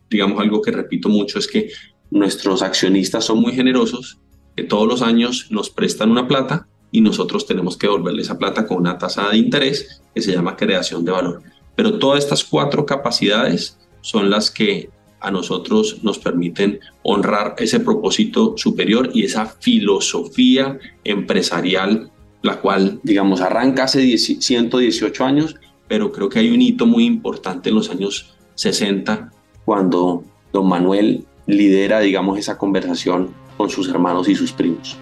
digamos, 0.10 0.40
algo 0.40 0.62
que 0.62 0.72
repito 0.72 1.10
mucho 1.10 1.40
es 1.40 1.48
que 1.48 1.70
nuestros 2.12 2.62
accionistas 2.62 3.26
son 3.26 3.42
muy 3.42 3.54
generosos, 3.54 4.20
que 4.56 4.64
todos 4.64 4.88
los 4.88 5.02
años 5.02 5.48
nos 5.50 5.70
prestan 5.70 6.12
una 6.12 6.28
plata 6.28 6.68
y 6.92 7.02
nosotros 7.02 7.46
tenemos 7.46 7.78
que 7.78 7.88
devolverle 7.88 8.22
esa 8.22 8.38
plata 8.38 8.66
con 8.66 8.78
una 8.78 8.98
tasa 8.98 9.30
de 9.30 9.38
interés 9.38 10.02
que 10.14 10.22
se 10.22 10.32
llama 10.32 10.56
creación 10.56 11.06
de 11.06 11.12
valor. 11.12 11.42
Pero 11.76 12.00
todas 12.00 12.24
estas 12.24 12.44
cuatro 12.44 12.86
capacidades 12.86 13.78
son 14.02 14.30
las 14.30 14.50
que 14.50 14.90
a 15.22 15.32
nosotros 15.32 16.04
nos 16.04 16.18
permiten 16.18 16.80
honrar 17.04 17.56
ese 17.58 17.80
propósito 17.80 18.56
superior 18.58 19.12
y 19.14 19.26
esa 19.26 19.46
filosofía 19.46 20.80
empresarial, 21.04 22.12
la 22.42 22.62
cual, 22.62 23.00
digamos, 23.04 23.42
arranca 23.42 23.84
hace 23.84 24.18
118 24.18 25.26
años, 25.26 25.56
pero 25.88 26.12
creo 26.12 26.30
que 26.30 26.40
hay 26.40 26.52
un 26.52 26.62
hito 26.62 26.86
muy 26.86 27.06
importante 27.06 27.70
en 27.70 27.76
los 27.76 27.90
años 27.90 28.34
60, 28.56 29.32
cuando 29.66 30.24
don 30.54 30.68
Manuel 30.68 31.26
lidera, 31.50 32.00
digamos, 32.00 32.38
esa 32.38 32.58
conversación 32.58 33.34
con 33.58 33.70
sus 33.70 33.90
hermanos 33.90 34.30
y 34.30 34.36
sus 34.36 34.54
primos. 34.54 34.98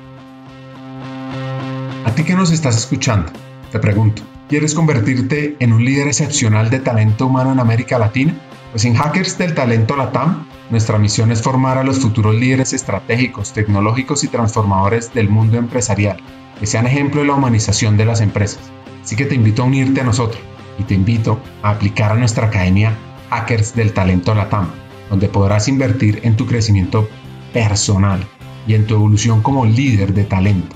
A 2.05 2.11
ti 2.15 2.23
que 2.23 2.35
nos 2.35 2.51
estás 2.51 2.77
escuchando, 2.77 3.31
te 3.71 3.79
pregunto, 3.79 4.21
¿quieres 4.47 4.73
convertirte 4.73 5.57
en 5.59 5.73
un 5.73 5.83
líder 5.83 6.07
excepcional 6.07 6.69
de 6.69 6.79
talento 6.79 7.27
humano 7.27 7.51
en 7.51 7.59
América 7.59 7.99
Latina? 7.99 8.33
Pues 8.71 8.85
en 8.85 8.95
Hackers 8.95 9.37
del 9.37 9.53
Talento 9.53 9.97
Latam, 9.97 10.47
nuestra 10.69 10.97
misión 10.97 11.31
es 11.31 11.41
formar 11.41 11.77
a 11.77 11.83
los 11.83 11.99
futuros 11.99 12.35
líderes 12.35 12.73
estratégicos, 12.73 13.51
tecnológicos 13.51 14.23
y 14.23 14.29
transformadores 14.29 15.13
del 15.13 15.29
mundo 15.29 15.57
empresarial, 15.57 16.17
que 16.59 16.65
sean 16.65 16.87
ejemplo 16.87 17.21
de 17.21 17.27
la 17.27 17.33
humanización 17.33 17.97
de 17.97 18.05
las 18.05 18.21
empresas. 18.21 18.61
Así 19.03 19.15
que 19.15 19.25
te 19.25 19.35
invito 19.35 19.63
a 19.63 19.65
unirte 19.65 20.01
a 20.01 20.05
nosotros 20.05 20.41
y 20.79 20.83
te 20.83 20.93
invito 20.93 21.39
a 21.61 21.71
aplicar 21.71 22.11
a 22.11 22.15
nuestra 22.15 22.47
academia 22.47 22.93
Hackers 23.29 23.75
del 23.75 23.93
Talento 23.93 24.33
Latam, 24.33 24.69
donde 25.09 25.29
podrás 25.29 25.67
invertir 25.67 26.21
en 26.23 26.35
tu 26.35 26.45
crecimiento 26.45 27.07
personal 27.53 28.19
y 28.67 28.73
en 28.73 28.85
tu 28.85 28.95
evolución 28.95 29.41
como 29.41 29.65
líder 29.65 30.13
de 30.13 30.23
talento. 30.23 30.75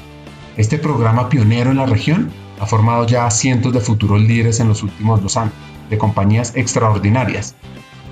Este 0.58 0.78
programa 0.78 1.30
pionero 1.30 1.72
en 1.72 1.78
la 1.78 1.86
región 1.86 2.32
ha 2.60 2.66
formado 2.66 3.06
ya 3.06 3.26
a 3.26 3.32
cientos 3.32 3.74
de 3.74 3.80
futuros 3.80 4.22
líderes 4.22 4.60
en 4.60 4.68
los 4.68 4.84
últimos 4.84 5.22
dos 5.22 5.38
años, 5.38 5.54
de 5.90 5.98
compañías 5.98 6.54
extraordinarias 6.56 7.56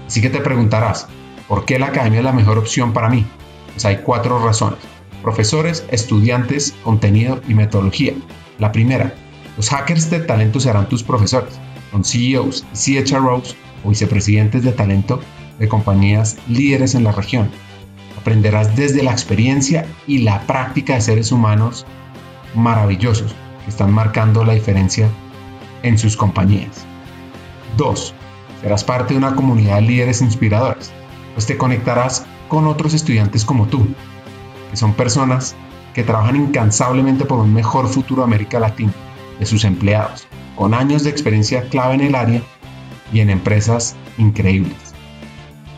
Así 0.10 0.22
que 0.22 0.32
te 0.32 0.42
preguntarás, 0.42 1.08
¿por 1.48 1.66
qué 1.66 1.78
la 1.78 1.86
academia 1.86 2.18
es 2.18 2.26
la 2.26 2.32
mejor 2.32 2.58
opción 2.58 2.94
para 2.94 3.10
mí? 3.10 3.28
Pues 3.74 3.86
hay 3.86 3.98
cuatro 3.98 4.44
razones. 4.44 4.80
Profesores, 5.22 5.86
estudiantes, 5.92 6.74
contenido 6.84 7.40
y 7.48 7.54
metodología. 7.54 8.14
La 8.58 8.72
primera, 8.72 9.14
los 9.56 9.70
hackers 9.70 10.10
de 10.10 10.22
talento 10.22 10.60
serán 10.60 10.90
tus 10.90 11.04
profesores. 11.04 11.60
Son 11.92 12.04
CEOs 12.04 12.66
y 12.88 13.04
CHROs 13.04 13.56
o 13.84 13.90
vicepresidentes 13.90 14.64
de 14.64 14.72
talento 14.72 15.20
de 15.60 15.68
compañías 15.68 16.38
líderes 16.48 16.96
en 16.96 17.04
la 17.04 17.12
región. 17.12 17.50
Aprenderás 18.20 18.76
desde 18.76 19.04
la 19.04 19.12
experiencia 19.12 19.86
y 20.08 20.20
la 20.20 20.42
práctica 20.42 20.96
de 20.96 21.02
seres 21.02 21.32
humanos 21.32 21.86
maravillosos 22.56 23.36
que 23.64 23.70
están 23.70 23.92
marcando 23.92 24.44
la 24.44 24.54
diferencia 24.54 25.10
en 25.84 25.98
sus 25.98 26.18
compañías. 26.18 26.86
2. 27.78 28.14
Serás 28.62 28.84
parte 28.84 29.14
de 29.14 29.18
una 29.20 29.36
comunidad 29.36 29.76
de 29.76 29.84
líderes 29.84 30.22
inspiradores, 30.22 30.92
pues 31.34 31.46
te 31.46 31.58
conectarás 31.58 32.26
con 32.48 32.68
otros 32.68 32.94
estudiantes 32.94 33.46
como 33.46 33.68
tú, 33.68 33.88
que 34.70 34.78
son 34.78 34.94
personas 34.94 35.56
que 35.94 36.04
trabajan 36.04 36.36
incansablemente 36.36 37.26
por 37.26 37.40
un 37.40 37.54
mejor 37.54 37.88
futuro 37.88 38.22
de 38.22 38.28
América 38.28 38.60
Latina, 38.60 38.94
de 39.40 39.46
sus 39.46 39.64
empleados, 39.64 40.28
con 40.56 40.74
años 40.74 41.04
de 41.04 41.10
experiencia 41.10 41.70
clave 41.70 41.96
en 41.96 42.02
el 42.02 42.16
área 42.16 42.42
y 43.14 43.22
en 43.22 43.30
empresas 43.30 43.96
increíbles. 44.18 44.89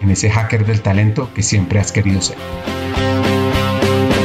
en 0.00 0.10
ese 0.10 0.30
hacker 0.30 0.66
del 0.66 0.80
talento 0.80 1.30
que 1.34 1.42
siempre 1.42 1.78
has 1.78 1.92
querido 1.92 2.20
ser. 2.20 2.36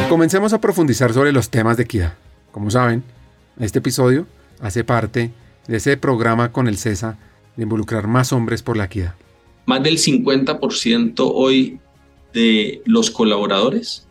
Comencemos 0.10 0.54
a 0.54 0.62
profundizar 0.62 1.14
sobre 1.14 1.32
los 1.32 1.50
temas 1.50 1.78
de 1.78 1.84
equidad. 1.84 2.14
Como 2.52 2.70
saben, 2.70 3.04
este 3.60 3.80
episodio 3.80 4.28
hace 4.60 4.84
parte 4.84 5.32
de 5.68 5.78
ese 5.78 5.98
programa 5.98 6.52
con 6.52 6.68
el 6.68 6.78
CESA 6.78 7.18
de 7.56 7.64
involucrar 7.64 8.08
más 8.08 8.34
hombres 8.34 8.62
por 8.62 8.78
la 8.78 8.86
equidad? 8.86 9.16
Más 9.66 9.82
del 9.84 9.98
50% 9.98 11.32
hoy 11.34 11.80
de 12.34 12.82
los 12.86 13.12
colaboradores 13.12 14.08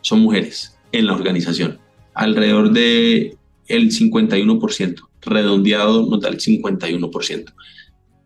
son 0.00 0.20
mujeres 0.20 0.76
en 0.92 1.06
la 1.06 1.14
organización. 1.14 1.78
Alrededor 2.14 2.72
de 2.72 3.36
el 3.68 3.90
51%, 3.90 4.96
redondeado 5.22 6.06
nos 6.06 6.20
da 6.20 6.28
el 6.28 6.38
51%. 6.38 7.52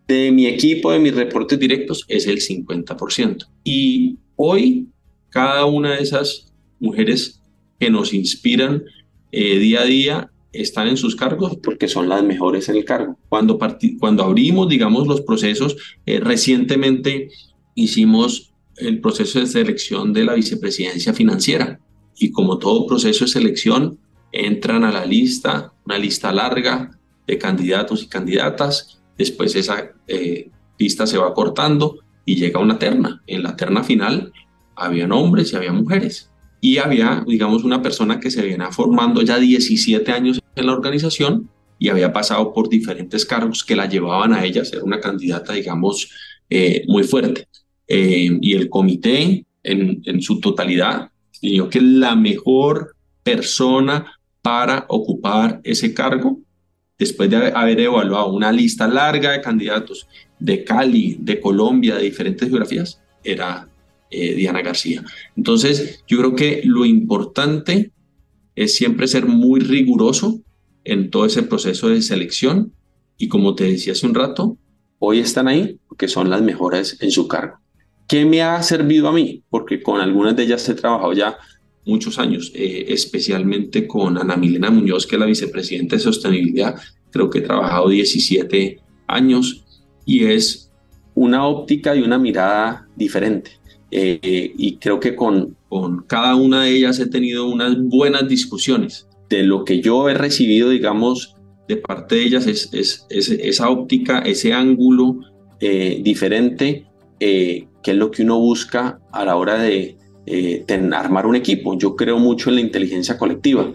De 0.07 0.30
mi 0.30 0.46
equipo, 0.46 0.92
de 0.92 0.98
mis 0.98 1.14
reportes 1.14 1.59
directos, 1.59 2.04
es 2.09 2.26
el 2.26 2.38
50%. 2.38 3.46
Y 3.64 4.18
hoy, 4.36 4.88
cada 5.30 5.64
una 5.64 5.96
de 5.96 6.02
esas 6.02 6.52
mujeres 6.78 7.42
que 7.78 7.90
nos 7.90 8.14
inspiran 8.14 8.84
eh, 9.32 9.59
día 9.59 9.80
a 9.82 9.84
día 9.84 10.30
están 10.52 10.88
en 10.88 10.96
sus 10.96 11.16
cargos 11.16 11.59
porque 11.62 11.88
son 11.88 12.09
las 12.09 12.22
mejores 12.22 12.68
en 12.68 12.76
el 12.76 12.84
cargo. 12.84 13.18
Cuando, 13.28 13.59
cuando 13.98 14.22
abrimos, 14.22 14.68
digamos, 14.68 15.07
los 15.07 15.20
procesos, 15.20 15.76
eh, 16.07 16.20
recientemente 16.20 17.28
hicimos 17.74 18.52
el 18.76 19.00
proceso 19.00 19.40
de 19.40 19.46
selección 19.46 20.12
de 20.12 20.24
la 20.24 20.34
vicepresidencia 20.34 21.12
financiera 21.12 21.80
y 22.18 22.30
como 22.30 22.59
todo 22.59 22.86
proceso 22.86 23.24
de 23.24 23.30
selección, 23.30 23.98
entran 24.32 24.84
a 24.84 24.92
la 24.92 25.04
lista, 25.04 25.72
una 25.84 25.98
lista 25.98 26.32
larga 26.32 26.98
de 27.26 27.38
candidatos 27.38 28.02
y 28.02 28.09
candidatas, 28.09 29.00
después 29.16 29.54
esa 29.54 29.92
eh, 30.06 30.50
lista 30.78 31.06
se 31.06 31.18
va 31.18 31.34
cortando 31.34 31.98
y 32.24 32.36
llega 32.36 32.60
una 32.60 32.78
terna. 32.78 33.22
En 33.26 33.42
la 33.42 33.56
terna 33.56 33.82
final 33.82 34.32
habían 34.74 35.12
hombres 35.12 35.52
y 35.52 35.56
había 35.56 35.72
mujeres. 35.72 36.30
Y 36.60 36.78
había, 36.78 37.24
digamos, 37.26 37.64
una 37.64 37.82
persona 37.82 38.18
que 38.18 38.30
se 38.30 38.42
viene 38.42 38.64
formando 38.70 39.22
ya 39.22 39.38
17 39.38 40.10
años 40.10 40.40
en 40.54 40.66
la 40.66 40.72
organización 40.72 41.50
y 41.78 41.88
había 41.88 42.12
pasado 42.12 42.52
por 42.52 42.68
diferentes 42.68 43.24
cargos 43.24 43.62
que 43.62 43.76
la 43.76 43.86
llevaban 43.86 44.32
a 44.32 44.44
ella 44.44 44.64
ser 44.64 44.82
una 44.82 45.00
candidata, 45.00 45.52
digamos, 45.52 46.10
eh, 46.48 46.84
muy 46.88 47.04
fuerte. 47.04 47.48
Eh, 47.86 48.38
y 48.40 48.54
el 48.54 48.68
comité 48.68 49.44
en, 49.62 50.02
en 50.04 50.22
su 50.22 50.40
totalidad 50.40 51.10
dijo 51.40 51.68
que 51.68 51.80
la 51.80 52.16
mejor 52.16 52.96
persona 53.22 54.12
para 54.42 54.86
ocupar 54.88 55.60
ese 55.64 55.92
cargo, 55.92 56.40
después 56.99 57.30
de 57.30 57.36
haber 57.36 57.80
evaluado 57.80 58.32
una 58.32 58.53
lista 58.53 58.88
larga 58.88 59.32
de 59.32 59.40
candidatos 59.40 60.09
de 60.38 60.64
Cali, 60.64 61.16
de 61.20 61.40
Colombia, 61.40 61.97
de 61.97 62.05
diferentes 62.05 62.49
geografías, 62.49 63.01
era 63.22 63.68
eh, 64.11 64.34
Diana 64.34 64.62
García. 64.62 65.05
Entonces, 65.36 66.03
yo 66.07 66.18
creo 66.18 66.34
que 66.34 66.62
lo 66.64 66.84
importante 66.84 67.90
es 68.55 68.74
siempre 68.74 69.09
ser 69.09 69.26
muy 69.26 69.61
riguroso 69.61 70.40
en 70.84 71.11
todo 71.11 71.26
ese 71.26 71.42
proceso 71.42 71.88
de 71.88 72.01
selección 72.01 72.72
y 73.18 73.28
como 73.28 73.55
te 73.55 73.64
decía 73.64 73.92
hace 73.92 74.07
un 74.07 74.14
rato, 74.14 74.57
hoy 74.99 75.18
están 75.18 75.49
ahí 75.49 75.78
porque 75.88 76.09
son 76.09 76.30
las 76.30 76.42
mejores 76.42 76.97
en 77.01 77.11
su 77.11 77.28
cargo. 77.28 77.59
¿Qué 78.09 78.24
me 78.24 78.42
ha 78.42 78.62
servido 78.62 79.09
a 79.09 79.12
mí? 79.12 79.42
Porque 79.51 79.82
con 79.82 80.01
algunas 80.01 80.36
de 80.36 80.44
ellas 80.44 80.68
he 80.68 80.74
trabajado 80.74 81.12
ya 81.12 81.36
muchos 81.87 82.18
años, 82.18 82.53
eh, 82.55 82.87
especialmente 82.89 83.87
con 83.87 84.18
Ana 84.18 84.37
Milena 84.37 84.70
Muñoz, 84.70 85.07
que 85.07 85.16
es 85.16 85.20
la 85.20 85.26
vicepresidenta 85.26 85.97
de 85.97 86.03
sostenibilidad. 86.03 86.74
Creo 87.11 87.30
que 87.30 87.39
he 87.39 87.43
trabajado 87.43 87.89
17 87.89 88.80
años 89.07 89.64
y 90.05 90.24
es 90.24 90.70
una 91.14 91.47
óptica 91.47 91.97
y 91.97 92.03
una 92.03 92.18
mirada 92.18 92.87
diferente. 92.97 93.53
Eh, 93.91 94.53
y 94.59 94.76
creo 94.76 95.01
que 95.01 95.14
con, 95.14 95.57
con 95.68 96.03
cada 96.03 96.34
una 96.34 96.64
de 96.64 96.76
ellas 96.76 96.99
he 96.99 97.07
tenido 97.07 97.49
unas 97.49 97.80
buenas 97.80 98.28
discusiones. 98.28 99.07
De 99.28 99.43
lo 99.43 99.64
que 99.64 99.80
yo 99.80 100.09
he 100.09 100.14
recibido, 100.14 100.70
digamos, 100.70 101.37
de 101.68 101.76
parte 101.76 102.16
de 102.16 102.22
ellas 102.22 102.47
es, 102.47 102.70
es, 102.72 103.07
esa 103.11 103.70
óptica, 103.70 104.20
ese 104.20 104.53
ángulo 104.53 105.20
eh, 105.61 106.01
diferente, 106.03 106.87
eh, 107.18 107.66
que 107.82 107.91
es 107.93 107.97
lo 107.97 108.11
que 108.11 108.22
uno 108.22 108.39
busca 108.39 109.01
a 109.12 109.24
la 109.24 109.37
hora 109.37 109.59
de 109.59 109.97
armar 110.93 111.27
un 111.27 111.37
equipo. 111.37 111.77
Yo 111.79 111.97
creo 111.97 112.18
mucho 112.18 112.51
en 112.51 112.57
la 112.57 112.61
inteligencia 112.61 113.18
colectiva. 113.18 113.72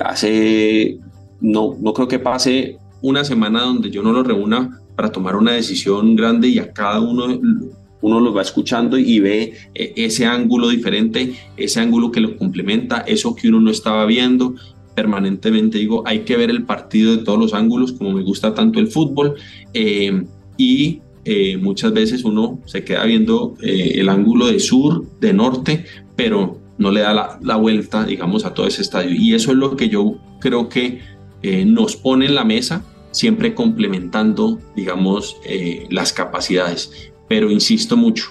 Hace, 0.00 0.98
no, 1.40 1.76
no 1.80 1.92
creo 1.92 2.08
que 2.08 2.18
pase 2.18 2.78
una 3.02 3.24
semana 3.24 3.62
donde 3.62 3.90
yo 3.90 4.02
no 4.02 4.12
lo 4.12 4.22
reúna 4.22 4.80
para 4.96 5.10
tomar 5.10 5.36
una 5.36 5.52
decisión 5.52 6.14
grande 6.16 6.48
y 6.48 6.58
a 6.58 6.72
cada 6.72 7.00
uno 7.00 7.26
uno 8.02 8.20
lo 8.20 8.34
va 8.34 8.42
escuchando 8.42 8.98
y 8.98 9.20
ve 9.20 9.54
eh, 9.74 9.92
ese 9.96 10.26
ángulo 10.26 10.68
diferente, 10.68 11.34
ese 11.56 11.80
ángulo 11.80 12.10
que 12.10 12.20
lo 12.20 12.36
complementa, 12.36 12.98
eso 12.98 13.34
que 13.34 13.48
uno 13.48 13.60
no 13.60 13.70
estaba 13.70 14.04
viendo. 14.04 14.54
Permanentemente 14.94 15.78
digo, 15.78 16.02
hay 16.04 16.20
que 16.20 16.36
ver 16.36 16.50
el 16.50 16.64
partido 16.64 17.16
de 17.16 17.22
todos 17.22 17.38
los 17.38 17.54
ángulos, 17.54 17.92
como 17.92 18.12
me 18.12 18.22
gusta 18.22 18.52
tanto 18.52 18.78
el 18.80 18.88
fútbol. 18.88 19.36
Eh, 19.72 20.24
y 20.58 21.00
eh, 21.24 21.56
muchas 21.56 21.92
veces 21.92 22.24
uno 22.24 22.60
se 22.66 22.84
queda 22.84 23.04
viendo 23.04 23.56
el 23.60 24.08
ángulo 24.08 24.46
de 24.46 24.60
sur, 24.60 25.04
de 25.20 25.32
norte, 25.32 25.84
pero 26.16 26.58
no 26.78 26.90
le 26.90 27.00
da 27.00 27.38
la, 27.40 27.56
vuelta, 27.56 28.04
digamos, 28.04 28.44
a 28.44 28.54
todo 28.54 28.66
ese 28.66 28.82
estadio. 28.82 29.10
Y 29.12 29.34
eso 29.34 29.52
es 29.52 29.56
lo 29.56 29.76
que 29.76 29.88
yo 29.88 30.16
creo 30.40 30.68
que 30.68 31.00
nos 31.66 31.96
pone 31.96 32.26
en 32.26 32.34
la 32.34 32.44
mesa, 32.44 32.84
siempre 33.12 33.54
complementando, 33.54 34.58
digamos, 34.74 35.36
las 35.90 36.12
capacidades 36.12 37.12
pero 37.32 37.50
insisto 37.50 37.96
mucho, 37.96 38.26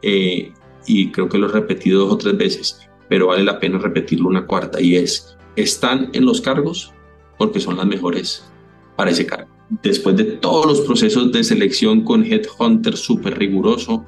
eh, 0.00 0.50
y 0.86 1.10
creo 1.10 1.28
que 1.28 1.36
lo 1.36 1.46
he 1.46 1.52
repetido 1.52 2.06
dos 2.06 2.14
o 2.14 2.16
tres 2.16 2.38
veces, 2.38 2.80
pero 3.06 3.26
vale 3.26 3.44
la 3.44 3.60
pena 3.60 3.76
repetirlo 3.76 4.30
una 4.30 4.46
cuarta, 4.46 4.80
y 4.80 4.96
es, 4.96 5.36
están 5.56 6.08
en 6.14 6.24
los 6.24 6.40
cargos 6.40 6.90
porque 7.36 7.60
son 7.60 7.76
las 7.76 7.84
mejores 7.84 8.50
para 8.96 9.10
ese 9.10 9.26
cargo. 9.26 9.50
Después 9.68 10.16
de 10.16 10.24
todos 10.24 10.66
los 10.66 10.80
procesos 10.82 11.32
de 11.32 11.42
selección 11.42 12.02
con 12.02 12.24
Headhunter 12.24 12.96
súper 12.96 13.36
riguroso, 13.36 14.04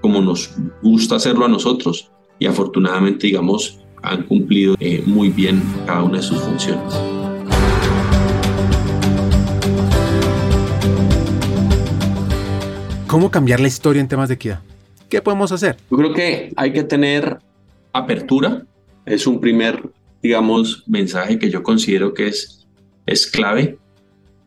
como 0.00 0.20
nos 0.20 0.50
gusta 0.82 1.16
hacerlo 1.16 1.44
a 1.44 1.48
nosotros, 1.48 2.10
y 2.38 2.46
afortunadamente, 2.46 3.28
digamos, 3.28 3.78
han 4.02 4.24
cumplido 4.24 4.74
eh, 4.80 5.02
muy 5.06 5.30
bien 5.30 5.62
cada 5.86 6.02
una 6.02 6.18
de 6.18 6.22
sus 6.22 6.40
funciones. 6.40 6.94
¿Cómo 13.06 13.30
cambiar 13.30 13.60
la 13.60 13.68
historia 13.68 14.00
en 14.00 14.08
temas 14.08 14.28
de 14.28 14.34
equidad? 14.34 14.60
¿Qué 15.08 15.22
podemos 15.22 15.52
hacer? 15.52 15.76
Yo 15.90 15.96
creo 15.96 16.12
que 16.12 16.52
hay 16.56 16.72
que 16.72 16.82
tener 16.82 17.38
apertura. 17.92 18.66
Es 19.04 19.26
un 19.26 19.40
primer, 19.40 19.80
digamos, 20.22 20.82
mensaje 20.86 21.38
que 21.38 21.48
yo 21.48 21.62
considero 21.62 22.12
que 22.12 22.28
es, 22.28 22.66
es 23.06 23.26
clave. 23.26 23.78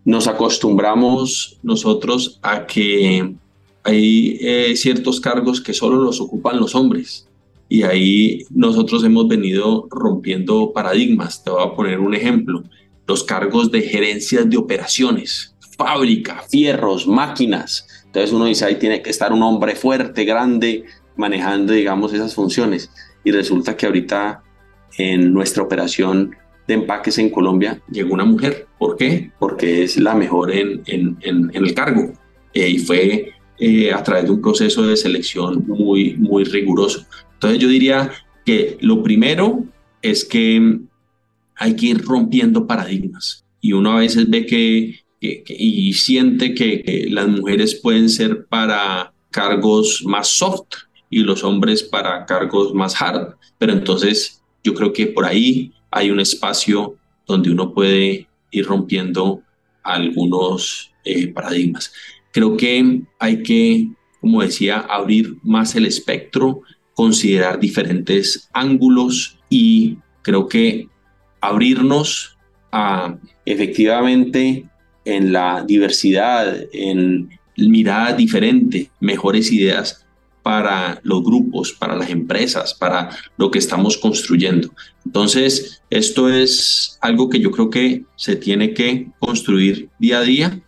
Nos 0.05 0.27
acostumbramos 0.27 1.57
nosotros 1.63 2.39
a 2.41 2.65
que 2.65 3.35
hay 3.83 4.37
eh, 4.41 4.75
ciertos 4.75 5.19
cargos 5.19 5.61
que 5.61 5.73
solo 5.73 5.97
los 5.97 6.21
ocupan 6.21 6.59
los 6.59 6.75
hombres. 6.75 7.27
Y 7.67 7.83
ahí 7.83 8.45
nosotros 8.49 9.03
hemos 9.03 9.27
venido 9.27 9.87
rompiendo 9.91 10.71
paradigmas. 10.73 11.43
Te 11.43 11.51
voy 11.51 11.63
a 11.63 11.75
poner 11.75 11.99
un 11.99 12.15
ejemplo. 12.15 12.63
Los 13.07 13.23
cargos 13.23 13.71
de 13.71 13.81
gerencias 13.81 14.49
de 14.49 14.57
operaciones, 14.57 15.55
fábrica, 15.77 16.43
fierros, 16.49 17.07
máquinas 17.07 17.85
entonces 18.09 18.33
uno 18.33 18.45
dice, 18.45 18.65
ahí 18.65 18.75
tiene 18.75 19.03
que 19.03 19.11
estar 19.11 19.31
un 19.31 19.43
hombre 19.43 19.75
fuerte, 19.75 20.25
grande, 20.25 20.83
manejando, 21.15 21.73
digamos, 21.73 22.11
esas 22.11 22.33
funciones. 22.33 22.89
Y 23.23 23.31
resulta 23.31 23.77
que 23.77 23.85
ahorita 23.85 24.41
en 24.97 25.31
nuestra 25.31 25.61
operación 25.61 26.35
de 26.69 26.75
empaques 26.75 27.17
en 27.17 27.31
Colombia 27.31 27.81
llegó 27.91 28.13
una 28.13 28.25
mujer. 28.25 28.67
¿Por 28.77 28.95
qué? 28.95 29.31
Porque 29.39 29.83
es 29.83 29.97
la 29.97 30.13
mejor 30.13 30.51
en, 30.51 30.83
en, 30.85 31.17
en, 31.21 31.49
el 31.51 31.73
cargo. 31.73 32.13
Eh, 32.53 32.69
y 32.69 32.77
fue 32.77 33.31
eh, 33.57 33.91
a 33.91 34.03
través 34.03 34.25
de 34.25 34.31
un 34.31 34.41
proceso 34.41 34.85
de 34.85 34.95
selección 34.95 35.65
muy, 35.67 36.15
muy 36.17 36.43
riguroso. 36.43 37.07
Entonces 37.33 37.59
yo 37.59 37.67
diría 37.67 38.11
que 38.45 38.77
lo 38.81 39.01
primero 39.01 39.65
es 40.03 40.23
que 40.23 40.79
hay 41.55 41.75
que 41.75 41.87
ir 41.87 42.03
rompiendo 42.03 42.67
paradigmas. 42.67 43.43
Y 43.59 43.73
uno 43.73 43.93
a 43.93 43.99
veces 44.01 44.29
ve 44.29 44.45
que 44.45 44.99
y 45.21 45.91
siente 45.93 46.53
que, 46.53 47.07
las 47.09 47.27
mujeres 47.27 47.75
pueden 47.75 48.09
ser 48.09 48.45
para 48.45 49.11
cargos 49.31 50.03
más 50.05 50.29
soft 50.29 50.69
y 51.09 51.19
los 51.19 51.43
hombres 51.43 51.81
para 51.81 52.25
cargos 52.27 52.75
más 52.75 53.01
hard. 53.01 53.33
Pero 53.57 53.73
entonces 53.73 54.43
yo 54.63 54.75
creo 54.75 54.93
que 54.93 55.07
por 55.07 55.25
ahí 55.25 55.73
hay 55.91 56.11
un 56.11 56.19
espacio 56.19 56.95
donde 57.27 57.51
uno 57.51 57.73
puede 57.73 58.27
ir 58.51 58.65
rompiendo 58.65 59.41
algunos 59.83 60.91
eh, 61.03 61.27
paradigmas. 61.27 61.91
Creo 62.31 62.57
que 62.57 63.01
hay 63.19 63.43
que, 63.43 63.89
como 64.21 64.41
decía, 64.41 64.79
abrir 64.79 65.35
más 65.43 65.75
el 65.75 65.85
espectro, 65.85 66.61
considerar 66.93 67.59
diferentes 67.59 68.49
ángulos 68.53 69.39
y 69.49 69.97
creo 70.21 70.47
que 70.47 70.87
abrirnos 71.41 72.37
a 72.71 73.17
efectivamente 73.45 74.65
en 75.05 75.31
la 75.31 75.63
diversidad, 75.65 76.55
en 76.71 77.29
mirada 77.55 78.13
diferente, 78.13 78.91
mejores 78.99 79.51
ideas 79.51 80.05
para 80.49 80.99
los 81.03 81.23
grupos, 81.23 81.73
para 81.73 81.95
las 81.95 82.09
empresas, 82.09 82.73
para 82.73 83.11
lo 83.37 83.51
que 83.51 83.59
estamos 83.59 83.99
construyendo. 83.99 84.73
Entonces, 85.05 85.83
esto 85.91 86.27
es 86.27 86.97
algo 87.01 87.29
que 87.29 87.39
yo 87.39 87.51
creo 87.51 87.69
que 87.69 88.03
se 88.15 88.35
tiene 88.35 88.73
que 88.73 89.11
construir 89.19 89.89
día 89.99 90.17
a 90.17 90.23
día. 90.23 90.59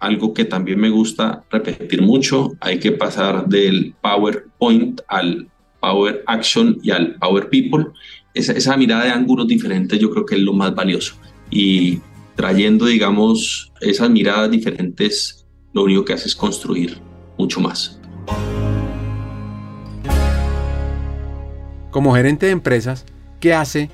Algo 0.00 0.32
que 0.32 0.46
también 0.46 0.80
me 0.80 0.88
gusta 0.88 1.44
repetir 1.50 2.00
mucho, 2.00 2.54
hay 2.60 2.78
que 2.78 2.92
pasar 2.92 3.46
del 3.46 3.94
PowerPoint 4.00 5.02
al 5.08 5.50
Power 5.80 6.24
Action 6.26 6.78
y 6.82 6.90
al 6.90 7.16
Power 7.16 7.50
People. 7.50 7.88
Esa, 8.32 8.54
esa 8.54 8.74
mirada 8.78 9.04
de 9.04 9.10
ángulos 9.10 9.46
diferentes 9.46 9.98
yo 9.98 10.10
creo 10.10 10.24
que 10.24 10.36
es 10.36 10.40
lo 10.40 10.54
más 10.54 10.74
valioso. 10.74 11.14
Y 11.50 11.98
trayendo, 12.36 12.86
digamos, 12.86 13.70
esas 13.82 14.08
miradas 14.08 14.50
diferentes 14.50 15.44
lo 15.74 15.82
único 15.82 16.06
que 16.06 16.14
hace 16.14 16.26
es 16.26 16.34
construir 16.34 16.96
mucho 17.36 17.60
más. 17.60 18.00
Como 21.94 22.12
gerente 22.12 22.46
de 22.46 22.52
empresas, 22.52 23.06
¿qué 23.38 23.54
hace 23.54 23.88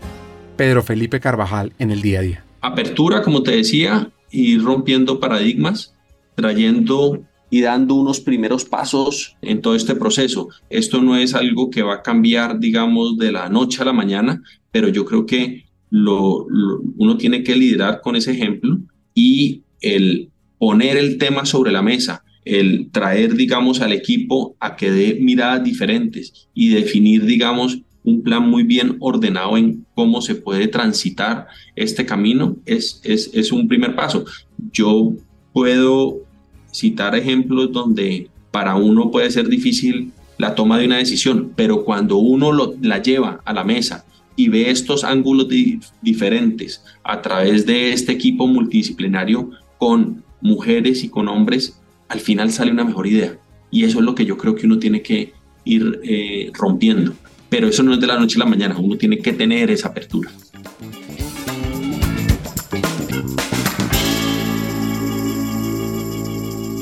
Pedro 0.57 0.83
Felipe 0.83 1.21
Carvajal 1.21 1.75
en 1.79 1.91
el 1.91 2.01
día 2.01 2.21
a 2.21 2.23
día? 2.23 2.45
Apertura, 2.63 3.21
como 3.21 3.43
te 3.43 3.51
decía, 3.51 4.11
y 4.31 4.57
rompiendo 4.57 5.21
paradigmas, 5.21 5.95
trayendo 6.35 7.23
y 7.51 7.61
dando 7.61 7.97
unos 7.97 8.21
primeros 8.21 8.65
pasos 8.65 9.37
en 9.43 9.61
todo 9.61 9.75
este 9.75 9.95
proceso. 9.97 10.49
Esto 10.71 11.03
no 11.03 11.15
es 11.15 11.35
algo 11.35 11.69
que 11.69 11.83
va 11.83 11.97
a 11.97 12.03
cambiar, 12.03 12.59
digamos, 12.59 13.19
de 13.19 13.33
la 13.33 13.51
noche 13.51 13.83
a 13.83 13.85
la 13.85 13.93
mañana, 13.93 14.43
pero 14.71 14.89
yo 14.89 15.05
creo 15.05 15.27
que 15.27 15.67
uno 15.91 17.19
tiene 17.19 17.43
que 17.43 17.55
liderar 17.55 18.01
con 18.01 18.17
ese 18.17 18.31
ejemplo 18.31 18.79
y 19.13 19.65
el 19.83 20.31
poner 20.59 20.97
el 20.97 21.19
tema 21.19 21.45
sobre 21.45 21.71
la 21.71 21.83
mesa, 21.83 22.25
el 22.47 22.89
traer, 22.91 23.35
digamos, 23.35 23.83
al 23.83 23.93
equipo 23.93 24.57
a 24.59 24.75
que 24.75 24.91
dé 24.91 25.19
miradas 25.21 25.63
diferentes 25.63 26.49
y 26.55 26.71
definir, 26.71 27.27
digamos, 27.27 27.83
un 28.05 28.23
plan 28.23 28.49
muy 28.49 28.63
bien 28.63 28.97
ordenado 29.01 29.57
en 29.57 29.85
cómo 29.95 30.23
se 30.23 30.35
puede 30.35 30.69
transitar 30.69 31.47
este 31.77 32.07
camino 32.07 32.57
es, 32.65 33.01
es, 33.05 33.31
es 33.35 33.53
un 33.53 33.69
primer 33.69 33.95
paso. 33.95 34.25
Yo 34.73 35.13
puedo 35.53 36.19
citar 36.73 37.15
ejemplos 37.15 37.73
donde 37.73 38.29
para 38.51 38.77
uno 38.77 39.11
puede 39.11 39.31
ser 39.31 39.49
difícil 39.49 40.13
la 40.39 40.55
toma 40.55 40.79
de 40.79 40.87
una 40.87 40.97
decisión, 40.97 41.53
pero 41.55 41.85
cuando 41.85 42.17
uno 42.17 42.53
lo, 42.53 42.75
la 42.81 43.03
lleva 43.03 43.41
a 43.45 43.53
la 43.53 43.65
mesa 43.65 44.05
y 44.37 44.49
ve 44.49 44.71
estos 44.71 45.05
ángulos 45.05 45.49
diferentes 46.01 46.83
a 47.05 47.21
través 47.21 47.67
de 47.67 47.93
este 47.93 48.13
equipo 48.13 48.47
multidisciplinario 48.47 49.51
con 49.77 50.23
mujeres 50.41 51.05
y 51.05 51.11
con 51.11 51.29
hombres, 51.29 51.79
al 52.09 52.21
final 52.21 52.51
sale 52.51 52.73
una 52.73 52.85
mejor 52.85 53.07
idea. 53.07 53.39
Y 53.71 53.85
eso 53.85 53.99
es 53.99 54.05
lo 54.05 54.15
que 54.15 54.25
yo 54.25 54.39
creo 54.39 54.55
que 54.55 54.67
uno 54.67 54.79
tiene 54.79 55.03
que 55.03 55.35
ir 55.65 56.01
eh, 56.05 56.51
rompiendo. 56.55 57.13
Pero 57.51 57.69
eso 57.69 57.83
no 57.83 57.93
es 57.93 58.01
de 58.01 58.07
la 58.07 58.19
noche 58.19 58.37
a 58.37 58.45
la 58.45 58.47
mañana, 58.47 58.77
uno 58.79 58.97
tiene 58.97 59.19
que 59.19 59.33
tener 59.33 59.71
esa 59.71 59.89
apertura. 59.89 60.31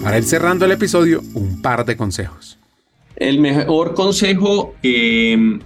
Para 0.02 0.18
ir 0.18 0.24
cerrando 0.24 0.64
el 0.64 0.72
episodio, 0.72 1.22
un 1.34 1.60
par 1.60 1.84
de 1.84 1.96
consejos. 1.96 2.58
El 3.16 3.40
mejor 3.40 3.94
consejo 3.94 4.74
que 4.82 5.58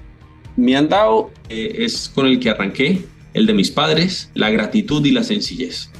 me 0.57 0.77
han 0.77 0.89
dado 0.89 1.31
eh, 1.49 1.77
es 1.79 2.11
con 2.15 2.27
el 2.27 2.41
que 2.41 2.51
arranqué, 2.51 3.05
el 3.35 3.47
de 3.47 3.55
mis 3.55 3.71
padres, 3.71 4.31
la 4.35 4.51
gratitud 4.51 5.05
y 5.05 5.11
la 5.11 5.23
sencillez. 5.23 5.91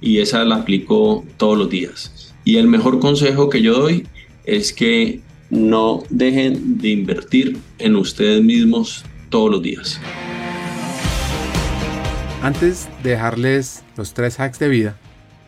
Y 0.00 0.18
esa 0.18 0.44
la 0.44 0.56
aplico 0.56 1.24
todos 1.36 1.58
los 1.58 1.68
días. 1.68 2.34
Y 2.44 2.56
el 2.56 2.66
mejor 2.66 2.98
consejo 2.98 3.48
que 3.48 3.62
yo 3.62 3.74
doy 3.74 4.06
es 4.44 4.72
que 4.72 5.20
no 5.52 6.02
dejen 6.08 6.78
de 6.78 6.88
invertir 6.88 7.60
en 7.78 7.94
ustedes 7.96 8.42
mismos 8.42 9.04
todos 9.28 9.50
los 9.50 9.62
días. 9.62 10.00
Antes 12.40 12.88
de 13.02 13.10
dejarles 13.10 13.84
los 13.98 14.14
tres 14.14 14.40
hacks 14.40 14.58
de 14.58 14.68
vida, 14.68 14.96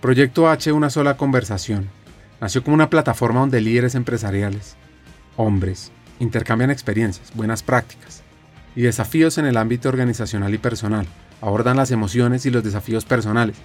Proyecto 0.03 0.51
H 0.51 0.71
Una 0.73 0.91
sola 0.91 1.17
conversación 1.17 1.89
nació 2.39 2.63
como 2.63 2.75
una 2.75 2.91
plataforma 2.91 3.41
donde 3.41 3.63
líderes 3.63 3.95
empresariales, 3.95 4.77
hombres, 5.37 5.91
intercambian 6.21 6.71
experiencias, 6.71 7.33
buenas 7.35 7.63
prácticas 7.63 8.23
y 8.77 8.83
desafíos 8.83 9.39
en 9.39 9.47
el 9.47 9.57
ámbito 9.57 9.89
organizacional 9.89 10.53
y 10.53 10.59
personal, 10.59 11.07
abordan 11.41 11.79
las 11.79 11.91
emociones 11.91 12.45
y 12.45 12.51
los 12.51 12.63
desafíos 12.63 13.07
personales, 13.07 13.57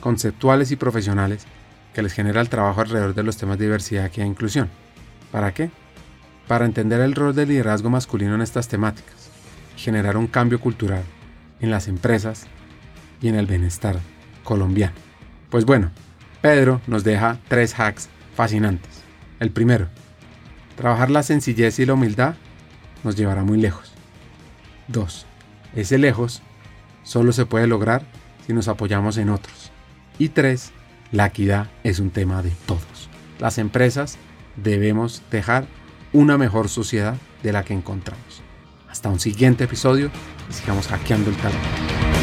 conceptuales 0.00 0.72
y 0.72 0.76
profesionales 0.76 1.46
que 1.94 2.02
les 2.02 2.12
genera 2.12 2.40
el 2.40 2.48
trabajo 2.48 2.80
alrededor 2.80 3.14
de 3.14 3.22
los 3.22 3.36
temas 3.36 3.58
de 3.58 3.66
diversidad 3.66 4.10
y 4.16 4.22
inclusión. 4.22 4.68
¿Para 5.30 5.54
qué? 5.54 5.70
Para 6.46 6.64
entender 6.66 7.00
el 7.00 7.14
rol 7.14 7.34
del 7.34 7.48
liderazgo 7.48 7.90
masculino 7.90 8.34
en 8.34 8.42
estas 8.42 8.68
temáticas 8.68 9.34
generar 9.76 10.16
un 10.16 10.26
cambio 10.26 10.60
cultural 10.60 11.02
en 11.60 11.70
las 11.70 11.88
empresas 11.88 12.46
y 13.20 13.28
en 13.28 13.34
el 13.36 13.46
bienestar 13.46 13.98
colombiano. 14.42 14.94
Pues 15.50 15.64
bueno, 15.64 15.90
Pedro 16.40 16.80
nos 16.86 17.04
deja 17.04 17.38
tres 17.48 17.78
hacks 17.78 18.08
fascinantes. 18.34 19.02
El 19.40 19.50
primero, 19.50 19.88
trabajar 20.76 21.10
la 21.10 21.22
sencillez 21.22 21.78
y 21.78 21.86
la 21.86 21.94
humildad 21.94 22.34
nos 23.02 23.16
llevará 23.16 23.44
muy 23.44 23.60
lejos. 23.60 23.92
Dos, 24.88 25.26
ese 25.74 25.98
lejos 25.98 26.42
solo 27.02 27.32
se 27.32 27.46
puede 27.46 27.66
lograr 27.66 28.02
si 28.46 28.52
nos 28.52 28.68
apoyamos 28.68 29.16
en 29.16 29.30
otros. 29.30 29.70
Y 30.18 30.28
tres, 30.30 30.72
la 31.12 31.26
equidad 31.26 31.68
es 31.82 31.98
un 31.98 32.10
tema 32.10 32.42
de 32.42 32.52
todos. 32.66 33.08
Las 33.38 33.58
empresas 33.58 34.16
debemos 34.56 35.22
dejar 35.30 35.66
una 36.14 36.38
mejor 36.38 36.68
sociedad 36.68 37.16
de 37.42 37.52
la 37.52 37.64
que 37.64 37.74
encontramos. 37.74 38.42
Hasta 38.88 39.10
un 39.10 39.20
siguiente 39.20 39.64
episodio 39.64 40.10
y 40.48 40.52
sigamos 40.52 40.86
hackeando 40.86 41.28
el 41.28 41.36
talento. 41.36 42.13